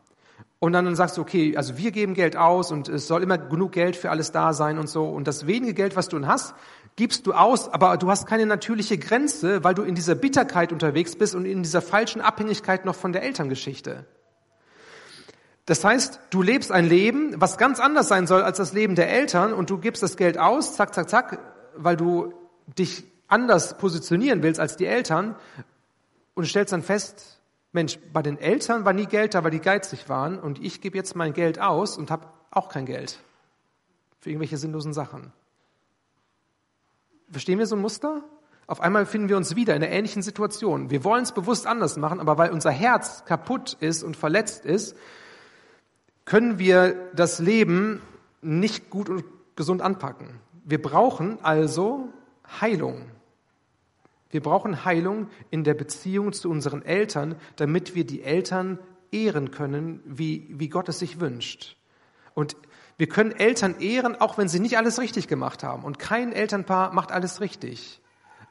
Und 0.59 0.73
dann 0.73 0.95
sagst 0.95 1.17
du, 1.17 1.21
okay, 1.21 1.55
also 1.55 1.77
wir 1.77 1.91
geben 1.91 2.15
Geld 2.15 2.35
aus 2.35 2.71
und 2.71 2.89
es 2.89 3.07
soll 3.07 3.21
immer 3.21 3.37
genug 3.37 3.73
Geld 3.73 3.95
für 3.95 4.09
alles 4.09 4.31
da 4.31 4.53
sein 4.53 4.79
und 4.79 4.89
so. 4.89 5.07
Und 5.07 5.27
das 5.27 5.45
wenige 5.45 5.75
Geld, 5.75 5.95
was 5.95 6.09
du 6.09 6.25
hast, 6.25 6.55
gibst 6.95 7.27
du 7.27 7.33
aus, 7.33 7.71
aber 7.71 7.97
du 7.97 8.09
hast 8.09 8.25
keine 8.25 8.47
natürliche 8.47 8.97
Grenze, 8.97 9.63
weil 9.63 9.75
du 9.75 9.83
in 9.83 9.93
dieser 9.93 10.15
Bitterkeit 10.15 10.71
unterwegs 10.71 11.15
bist 11.15 11.35
und 11.35 11.45
in 11.45 11.61
dieser 11.61 11.83
falschen 11.83 12.21
Abhängigkeit 12.21 12.85
noch 12.85 12.95
von 12.95 13.13
der 13.13 13.21
Elterngeschichte. 13.21 14.05
Das 15.67 15.83
heißt, 15.83 16.21
du 16.29 16.41
lebst 16.41 16.71
ein 16.71 16.87
Leben, 16.87 17.39
was 17.41 17.57
ganz 17.57 17.81
anders 17.81 18.07
sein 18.07 18.25
soll 18.25 18.41
als 18.41 18.57
das 18.57 18.71
Leben 18.71 18.95
der 18.95 19.09
Eltern 19.09 19.51
und 19.51 19.69
du 19.69 19.77
gibst 19.77 20.01
das 20.01 20.15
Geld 20.15 20.37
aus, 20.37 20.77
zack, 20.77 20.93
zack, 20.93 21.09
zack, 21.09 21.39
weil 21.75 21.97
du 21.97 22.33
dich 22.77 23.03
anders 23.27 23.77
positionieren 23.77 24.41
willst 24.43 24.61
als 24.61 24.77
die 24.77 24.85
Eltern 24.85 25.35
und 26.35 26.47
stellst 26.47 26.71
dann 26.71 26.83
fest, 26.83 27.41
Mensch, 27.73 27.99
bei 28.13 28.21
den 28.21 28.37
Eltern 28.37 28.85
war 28.85 28.93
nie 28.93 29.07
Geld 29.07 29.33
da, 29.33 29.43
weil 29.43 29.51
die 29.51 29.59
geizig 29.59 30.07
waren 30.07 30.39
und 30.39 30.63
ich 30.63 30.79
gebe 30.79 30.97
jetzt 30.97 31.17
mein 31.17 31.33
Geld 31.33 31.59
aus 31.59 31.97
und 31.97 32.11
habe 32.11 32.27
auch 32.49 32.69
kein 32.69 32.85
Geld 32.85 33.19
für 34.21 34.29
irgendwelche 34.29 34.55
sinnlosen 34.55 34.93
Sachen. 34.93 35.33
Verstehen 37.29 37.59
wir 37.59 37.67
so 37.67 37.75
ein 37.75 37.81
Muster? 37.81 38.23
Auf 38.67 38.79
einmal 38.79 39.05
finden 39.05 39.27
wir 39.27 39.35
uns 39.35 39.57
wieder 39.57 39.75
in 39.75 39.83
einer 39.83 39.91
ähnlichen 39.91 40.21
Situation. 40.21 40.89
Wir 40.89 41.03
wollen 41.03 41.23
es 41.23 41.33
bewusst 41.33 41.67
anders 41.67 41.97
machen, 41.97 42.21
aber 42.21 42.37
weil 42.37 42.51
unser 42.51 42.71
Herz 42.71 43.25
kaputt 43.25 43.75
ist 43.81 44.03
und 44.03 44.15
verletzt 44.15 44.65
ist, 44.65 44.95
können 46.27 46.59
wir 46.59 47.09
das 47.15 47.39
Leben 47.39 48.01
nicht 48.41 48.89
gut 48.91 49.09
und 49.09 49.23
gesund 49.55 49.81
anpacken. 49.81 50.41
Wir 50.65 50.79
brauchen 50.79 51.39
also 51.41 52.09
Heilung. 52.59 53.05
Wir 54.29 54.41
brauchen 54.41 54.83
Heilung 54.83 55.29
in 55.51 55.63
der 55.63 55.73
Beziehung 55.73 56.33
zu 56.33 56.49
unseren 56.49 56.83
Eltern, 56.83 57.37
damit 57.55 57.95
wir 57.95 58.05
die 58.05 58.23
Eltern 58.23 58.77
ehren 59.09 59.51
können, 59.51 60.01
wie, 60.05 60.47
wie 60.49 60.67
Gott 60.67 60.89
es 60.89 60.99
sich 60.99 61.21
wünscht. 61.21 61.77
Und 62.33 62.57
wir 62.97 63.07
können 63.07 63.31
Eltern 63.31 63.79
ehren, 63.79 64.19
auch 64.19 64.37
wenn 64.37 64.49
sie 64.49 64.59
nicht 64.59 64.77
alles 64.77 64.99
richtig 64.99 65.29
gemacht 65.29 65.63
haben. 65.63 65.85
Und 65.85 65.97
kein 65.97 66.33
Elternpaar 66.33 66.93
macht 66.93 67.13
alles 67.13 67.39
richtig. 67.39 68.01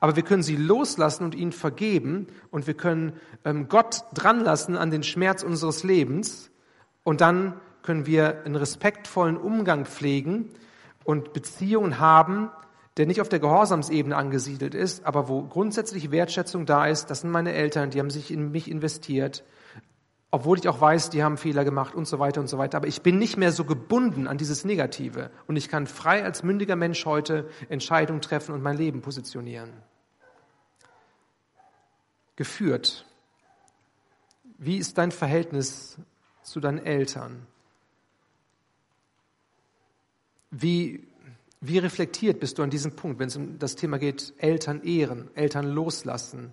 Aber 0.01 0.17
wir 0.17 0.23
können 0.23 0.43
sie 0.43 0.57
loslassen 0.57 1.25
und 1.25 1.35
ihnen 1.35 1.53
vergeben 1.53 2.29
und 2.51 2.67
wir 2.67 2.75
können 2.75 3.21
ähm, 3.45 3.69
Gott 3.69 4.03
dranlassen 4.15 4.79
an 4.79 4.91
den 4.91 5.03
Schmerz 5.03 5.43
unseres 5.43 5.85
Lebens 5.85 6.51
und 7.07 7.21
dann 7.21 7.55
können 7.83 8.05
wir 8.05 8.43
einen 8.45 8.57
respektvollen 8.57 9.37
Umgang 9.37 9.87
pflegen 9.87 10.51
und 11.05 11.33
Beziehungen 11.33 12.01
haben, 12.01 12.51
der 12.97 13.07
nicht 13.07 13.21
auf 13.21 13.29
der 13.29 13.39
Gehorsamsebene 13.39 14.17
angesiedelt 14.17 14.75
ist, 14.75 15.07
aber 15.07 15.29
wo 15.29 15.43
grundsätzlich 15.43 16.11
Wertschätzung 16.11 16.67
da 16.67 16.85
ist. 16.85 17.09
Das 17.09 17.21
sind 17.21 17.31
meine 17.31 17.53
Eltern, 17.53 17.91
die 17.91 18.01
haben 18.01 18.11
sich 18.11 18.33
in 18.33 18.51
mich 18.51 18.69
investiert, 18.69 19.45
obwohl 20.33 20.59
ich 20.59 20.69
auch 20.69 20.81
weiß, 20.81 21.11
die 21.11 21.23
haben 21.23 21.37
Fehler 21.37 21.65
gemacht 21.65 21.95
und 21.95 22.09
so 22.09 22.19
weiter 22.19 22.41
und 22.41 22.49
so 22.49 22.59
weiter. 22.59 22.77
Aber 22.77 22.89
ich 22.89 23.03
bin 23.03 23.21
nicht 23.21 23.37
mehr 23.37 23.53
so 23.53 23.65
gebunden 23.65 24.27
an 24.27 24.37
dieses 24.37 24.65
Negative 24.65 25.31
und 25.47 25.55
ich 25.55 25.69
kann 25.69 25.87
frei 25.87 26.25
als 26.25 26.43
mündiger 26.43 26.75
Mensch 26.75 27.07
heute 27.07 27.49
Entscheidungen 27.69 28.21
treffen 28.21 28.53
und 28.53 28.65
mein 28.65 28.77
Leben 28.77 29.01
positionieren. 29.01 29.71
Geführt. 32.35 33.07
Wie 34.59 34.79
ist 34.79 34.99
dein 34.99 35.13
Verhältnis 35.13 36.01
zu 36.47 36.61
deinen 36.61 36.79
Eltern? 36.79 37.47
Wie, 40.51 41.07
wie 41.61 41.79
reflektiert 41.79 42.41
bist 42.41 42.59
du 42.59 42.63
an 42.63 42.71
diesem 42.71 42.93
Punkt, 42.93 43.19
wenn 43.19 43.29
es 43.29 43.37
um 43.37 43.59
das 43.59 43.75
Thema 43.75 43.99
geht, 43.99 44.33
Eltern 44.39 44.83
ehren, 44.83 45.29
Eltern 45.35 45.67
loslassen? 45.67 46.53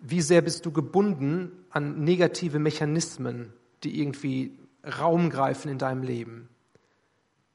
Wie 0.00 0.20
sehr 0.20 0.42
bist 0.42 0.66
du 0.66 0.72
gebunden 0.72 1.52
an 1.70 2.04
negative 2.04 2.58
Mechanismen, 2.58 3.52
die 3.84 4.00
irgendwie 4.00 4.58
Raum 4.98 5.30
greifen 5.30 5.70
in 5.70 5.78
deinem 5.78 6.02
Leben? 6.02 6.48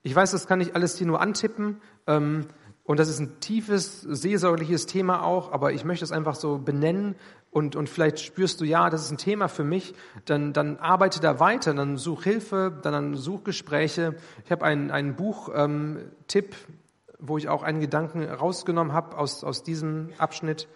Ich 0.02 0.16
weiß, 0.16 0.32
das 0.32 0.48
kann 0.48 0.62
ich 0.62 0.74
alles 0.74 0.98
hier 0.98 1.06
nur 1.06 1.22
antippen. 1.22 1.82
Ähm, 2.08 2.48
und 2.90 2.98
das 2.98 3.10
ist 3.10 3.20
ein 3.20 3.40
tiefes, 3.40 4.02
seelsorgliches 4.02 4.88
Thema 4.88 5.22
auch, 5.22 5.52
aber 5.52 5.74
ich 5.74 5.84
möchte 5.84 6.06
es 6.06 6.12
einfach 6.12 6.34
so 6.34 6.58
benennen 6.58 7.16
und, 7.52 7.76
und 7.76 7.90
vielleicht 7.90 8.20
spürst 8.20 8.62
du, 8.62 8.66
ja, 8.66 8.90
das 8.90 9.06
ist 9.06 9.12
ein 9.12 9.18
Thema 9.18 9.48
für 9.48 9.64
mich, 9.64 9.94
dann, 10.26 10.54
dann 10.54 10.78
arbeite 10.78 11.20
da 11.20 11.40
weiter, 11.40 11.74
dann 11.74 11.98
such 11.98 12.24
Hilfe, 12.24 12.78
dann, 12.84 12.94
dann 12.94 13.16
such 13.16 13.44
Gespräche. 13.44 14.16
Ich 14.46 14.52
habe 14.52 14.66
einen, 14.66 14.92
einen 14.92 15.16
Buch-Tipp, 15.16 16.56
ähm, 16.56 16.74
wo 17.18 17.38
ich 17.38 17.50
auch 17.50 17.64
einen 17.64 17.82
Gedanken 17.82 18.24
rausgenommen 18.24 18.94
habe 18.94 19.18
aus, 19.18 19.44
aus 19.44 19.64
diesem 19.64 20.10
Abschnitt. 20.20 20.68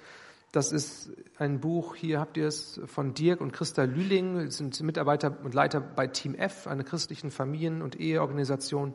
Das 0.51 0.71
ist 0.71 1.11
ein 1.37 1.59
Buch, 1.59 1.95
hier 1.95 2.19
habt 2.19 2.37
ihr 2.37 2.47
es, 2.47 2.79
von 2.85 3.13
Dirk 3.13 3.41
und 3.41 3.53
Christa 3.53 3.83
Lühling, 3.83 4.51
sind 4.51 4.79
Mitarbeiter 4.81 5.37
und 5.43 5.53
Leiter 5.53 5.79
bei 5.79 6.07
Team 6.07 6.35
F, 6.35 6.67
einer 6.67 6.83
christlichen 6.83 7.31
Familien- 7.31 7.81
und 7.81 7.99
Eheorganisation. 7.99 8.93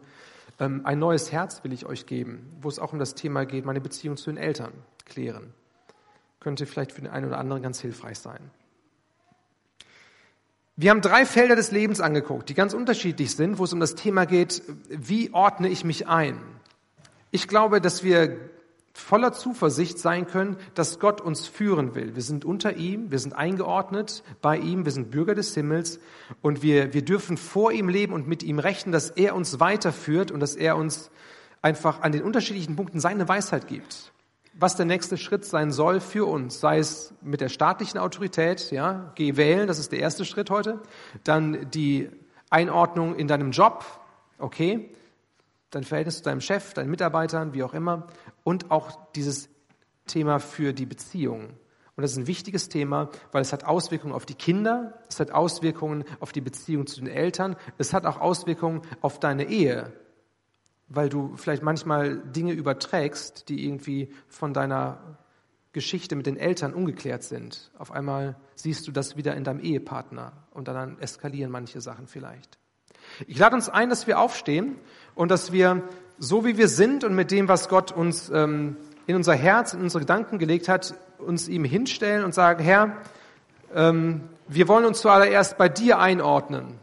Ähm, 0.58 0.82
ein 0.84 0.98
neues 0.98 1.30
Herz 1.30 1.62
will 1.64 1.72
ich 1.72 1.86
euch 1.86 2.06
geben, 2.06 2.56
wo 2.60 2.68
es 2.68 2.78
auch 2.78 2.92
um 2.92 2.98
das 2.98 3.14
Thema 3.14 3.44
geht, 3.44 3.64
meine 3.64 3.80
Beziehung 3.80 4.16
zu 4.16 4.30
den 4.30 4.36
Eltern 4.36 4.72
klären. 5.04 5.54
Könnte 6.40 6.66
vielleicht 6.66 6.92
für 6.92 7.00
den 7.00 7.10
einen 7.10 7.26
oder 7.26 7.38
anderen 7.38 7.62
ganz 7.62 7.80
hilfreich 7.80 8.18
sein. 8.18 8.50
Wir 10.76 10.90
haben 10.90 11.00
drei 11.00 11.26
Felder 11.26 11.56
des 11.56 11.72
Lebens 11.72 12.00
angeguckt, 12.00 12.48
die 12.48 12.54
ganz 12.54 12.72
unterschiedlich 12.72 13.34
sind, 13.34 13.58
wo 13.58 13.64
es 13.64 13.72
um 13.72 13.80
das 13.80 13.96
Thema 13.96 14.26
geht, 14.26 14.62
wie 14.88 15.34
ordne 15.34 15.68
ich 15.68 15.82
mich 15.82 16.06
ein? 16.06 16.40
Ich 17.32 17.48
glaube, 17.48 17.80
dass 17.80 18.04
wir 18.04 18.38
voller 18.98 19.32
Zuversicht 19.32 19.98
sein 19.98 20.26
können, 20.26 20.56
dass 20.74 20.98
Gott 20.98 21.20
uns 21.20 21.46
führen 21.46 21.94
will. 21.94 22.14
Wir 22.14 22.22
sind 22.22 22.44
unter 22.44 22.76
ihm, 22.76 23.10
wir 23.10 23.18
sind 23.18 23.32
eingeordnet 23.32 24.22
bei 24.42 24.56
ihm, 24.56 24.84
wir 24.84 24.92
sind 24.92 25.10
Bürger 25.10 25.34
des 25.34 25.54
Himmels 25.54 26.00
und 26.42 26.62
wir, 26.62 26.92
wir 26.92 27.02
dürfen 27.02 27.36
vor 27.36 27.72
ihm 27.72 27.88
leben 27.88 28.12
und 28.12 28.28
mit 28.28 28.42
ihm 28.42 28.58
rechnen, 28.58 28.92
dass 28.92 29.10
er 29.10 29.34
uns 29.34 29.60
weiterführt 29.60 30.30
und 30.30 30.40
dass 30.40 30.56
er 30.56 30.76
uns 30.76 31.10
einfach 31.62 32.02
an 32.02 32.12
den 32.12 32.22
unterschiedlichen 32.22 32.76
Punkten 32.76 33.00
seine 33.00 33.28
Weisheit 33.28 33.66
gibt. 33.68 34.12
Was 34.60 34.74
der 34.74 34.86
nächste 34.86 35.16
Schritt 35.16 35.44
sein 35.44 35.70
soll 35.70 36.00
für 36.00 36.26
uns, 36.26 36.58
sei 36.58 36.78
es 36.78 37.14
mit 37.22 37.40
der 37.40 37.48
staatlichen 37.48 37.98
Autorität, 37.98 38.72
ja, 38.72 39.12
geh 39.14 39.36
wählen, 39.36 39.68
das 39.68 39.78
ist 39.78 39.92
der 39.92 40.00
erste 40.00 40.24
Schritt 40.24 40.50
heute, 40.50 40.80
dann 41.22 41.70
die 41.70 42.10
Einordnung 42.50 43.14
in 43.14 43.28
deinem 43.28 43.52
Job, 43.52 43.84
okay, 44.38 44.90
dein 45.70 45.84
Verhältnis 45.84 46.18
zu 46.18 46.24
deinem 46.24 46.40
Chef, 46.40 46.74
deinen 46.74 46.90
Mitarbeitern, 46.90 47.54
wie 47.54 47.62
auch 47.62 47.72
immer, 47.72 48.08
und 48.42 48.72
auch 48.72 49.12
dieses 49.12 49.48
Thema 50.06 50.40
für 50.40 50.72
die 50.72 50.86
Beziehung. 50.86 51.50
Und 51.94 52.02
das 52.02 52.12
ist 52.12 52.18
ein 52.18 52.26
wichtiges 52.26 52.68
Thema, 52.68 53.10
weil 53.30 53.42
es 53.42 53.52
hat 53.52 53.64
Auswirkungen 53.64 54.14
auf 54.14 54.26
die 54.26 54.34
Kinder, 54.34 54.98
es 55.08 55.20
hat 55.20 55.30
Auswirkungen 55.30 56.04
auf 56.18 56.32
die 56.32 56.40
Beziehung 56.40 56.88
zu 56.88 57.00
den 57.00 57.08
Eltern, 57.08 57.54
es 57.76 57.92
hat 57.92 58.06
auch 58.06 58.20
Auswirkungen 58.20 58.82
auf 59.02 59.20
deine 59.20 59.48
Ehe, 59.48 59.92
weil 60.88 61.08
du 61.08 61.36
vielleicht 61.36 61.62
manchmal 61.62 62.18
Dinge 62.18 62.52
überträgst, 62.52 63.48
die 63.48 63.66
irgendwie 63.66 64.10
von 64.28 64.52
deiner 64.52 65.18
Geschichte 65.72 66.16
mit 66.16 66.26
den 66.26 66.36
Eltern 66.36 66.72
ungeklärt 66.72 67.22
sind. 67.22 67.70
Auf 67.78 67.92
einmal 67.92 68.36
siehst 68.54 68.88
du 68.88 68.92
das 68.92 69.16
wieder 69.16 69.36
in 69.36 69.44
deinem 69.44 69.60
Ehepartner 69.60 70.32
und 70.50 70.66
dann 70.66 70.98
eskalieren 70.98 71.50
manche 71.50 71.80
Sachen 71.80 72.06
vielleicht. 72.06 72.58
Ich 73.26 73.38
lade 73.38 73.54
uns 73.54 73.68
ein, 73.68 73.88
dass 73.90 74.06
wir 74.06 74.18
aufstehen 74.18 74.76
und 75.14 75.30
dass 75.30 75.52
wir 75.52 75.82
so 76.18 76.44
wie 76.44 76.56
wir 76.56 76.68
sind 76.68 77.04
und 77.04 77.14
mit 77.14 77.30
dem, 77.30 77.48
was 77.48 77.68
Gott 77.68 77.92
uns 77.92 78.30
ähm, 78.30 78.76
in 79.06 79.14
unser 79.16 79.34
Herz, 79.34 79.72
in 79.72 79.80
unsere 79.80 80.00
Gedanken 80.00 80.38
gelegt 80.38 80.68
hat, 80.68 80.94
uns 81.18 81.48
ihm 81.48 81.64
hinstellen 81.64 82.24
und 82.24 82.34
sagen, 82.34 82.62
Herr, 82.62 82.96
ähm, 83.74 84.22
wir 84.48 84.68
wollen 84.68 84.84
uns 84.84 85.00
zuallererst 85.00 85.58
bei 85.58 85.68
dir 85.68 85.98
einordnen. 85.98 86.78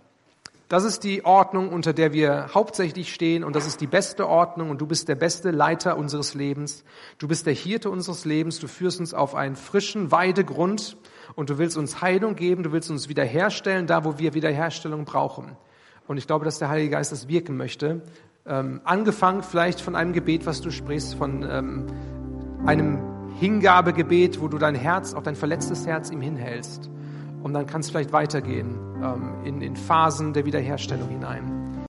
Das 0.68 0.84
ist 0.84 1.04
die 1.04 1.24
Ordnung, 1.24 1.70
unter 1.70 1.94
der 1.94 2.12
wir 2.12 2.50
hauptsächlich 2.56 3.14
stehen 3.14 3.44
und 3.44 3.56
das 3.56 3.68
ist 3.68 3.82
die 3.82 3.88
beste 3.88 4.28
Ordnung 4.28 4.72
und 4.72 4.82
du 4.82 4.88
bist 4.88 5.08
der 5.08 5.14
beste 5.14 5.52
Leiter 5.52 5.96
unseres 5.96 6.34
Lebens. 6.34 6.84
Du 7.20 7.28
bist 7.28 7.46
der 7.46 7.54
Hirte 7.54 7.92
unseres 7.92 8.26
Lebens. 8.26 8.60
Du 8.60 8.68
führst 8.68 9.00
uns 9.00 9.14
auf 9.14 9.36
einen 9.36 9.56
frischen 9.56 10.12
Weidegrund 10.12 10.98
und 11.36 11.52
du 11.52 11.60
willst 11.60 11.78
uns 11.78 12.02
Heilung 12.02 12.36
geben. 12.36 12.64
Du 12.64 12.72
willst 12.72 12.90
uns 12.90 13.10
wiederherstellen, 13.10 13.86
da 13.86 14.06
wo 14.06 14.18
wir 14.18 14.34
Wiederherstellung 14.34 15.06
brauchen. 15.06 15.56
Und 16.08 16.18
ich 16.18 16.26
glaube, 16.26 16.46
dass 16.46 16.58
der 16.58 16.70
Heilige 16.70 16.92
Geist 16.92 17.12
das 17.12 17.28
wirken 17.28 17.58
möchte. 17.58 18.02
Ähm, 18.48 18.82
angefangen 18.86 19.44
vielleicht 19.44 19.82
von 19.82 19.96
einem 19.96 20.14
Gebet, 20.14 20.48
was 20.48 20.62
du 20.62 20.72
sprichst, 20.72 21.14
von 21.14 21.44
ähm, 21.48 21.86
einem 22.66 23.00
Hingabegebet, 23.40 24.42
wo 24.42 24.48
du 24.48 24.58
dein 24.58 24.76
Herz, 24.76 25.14
auch 25.14 25.24
dein 25.24 25.36
verletztes 25.36 25.86
Herz 25.86 26.10
ihm 26.10 26.22
hinhältst. 26.22 26.90
Und 27.46 27.54
dann 27.54 27.68
kann 27.68 27.82
es 27.82 27.92
vielleicht 27.92 28.12
weitergehen 28.12 28.76
ähm, 29.04 29.46
in, 29.46 29.62
in 29.62 29.76
Phasen 29.76 30.34
der 30.34 30.46
Wiederherstellung 30.46 31.10
hinein. 31.10 31.65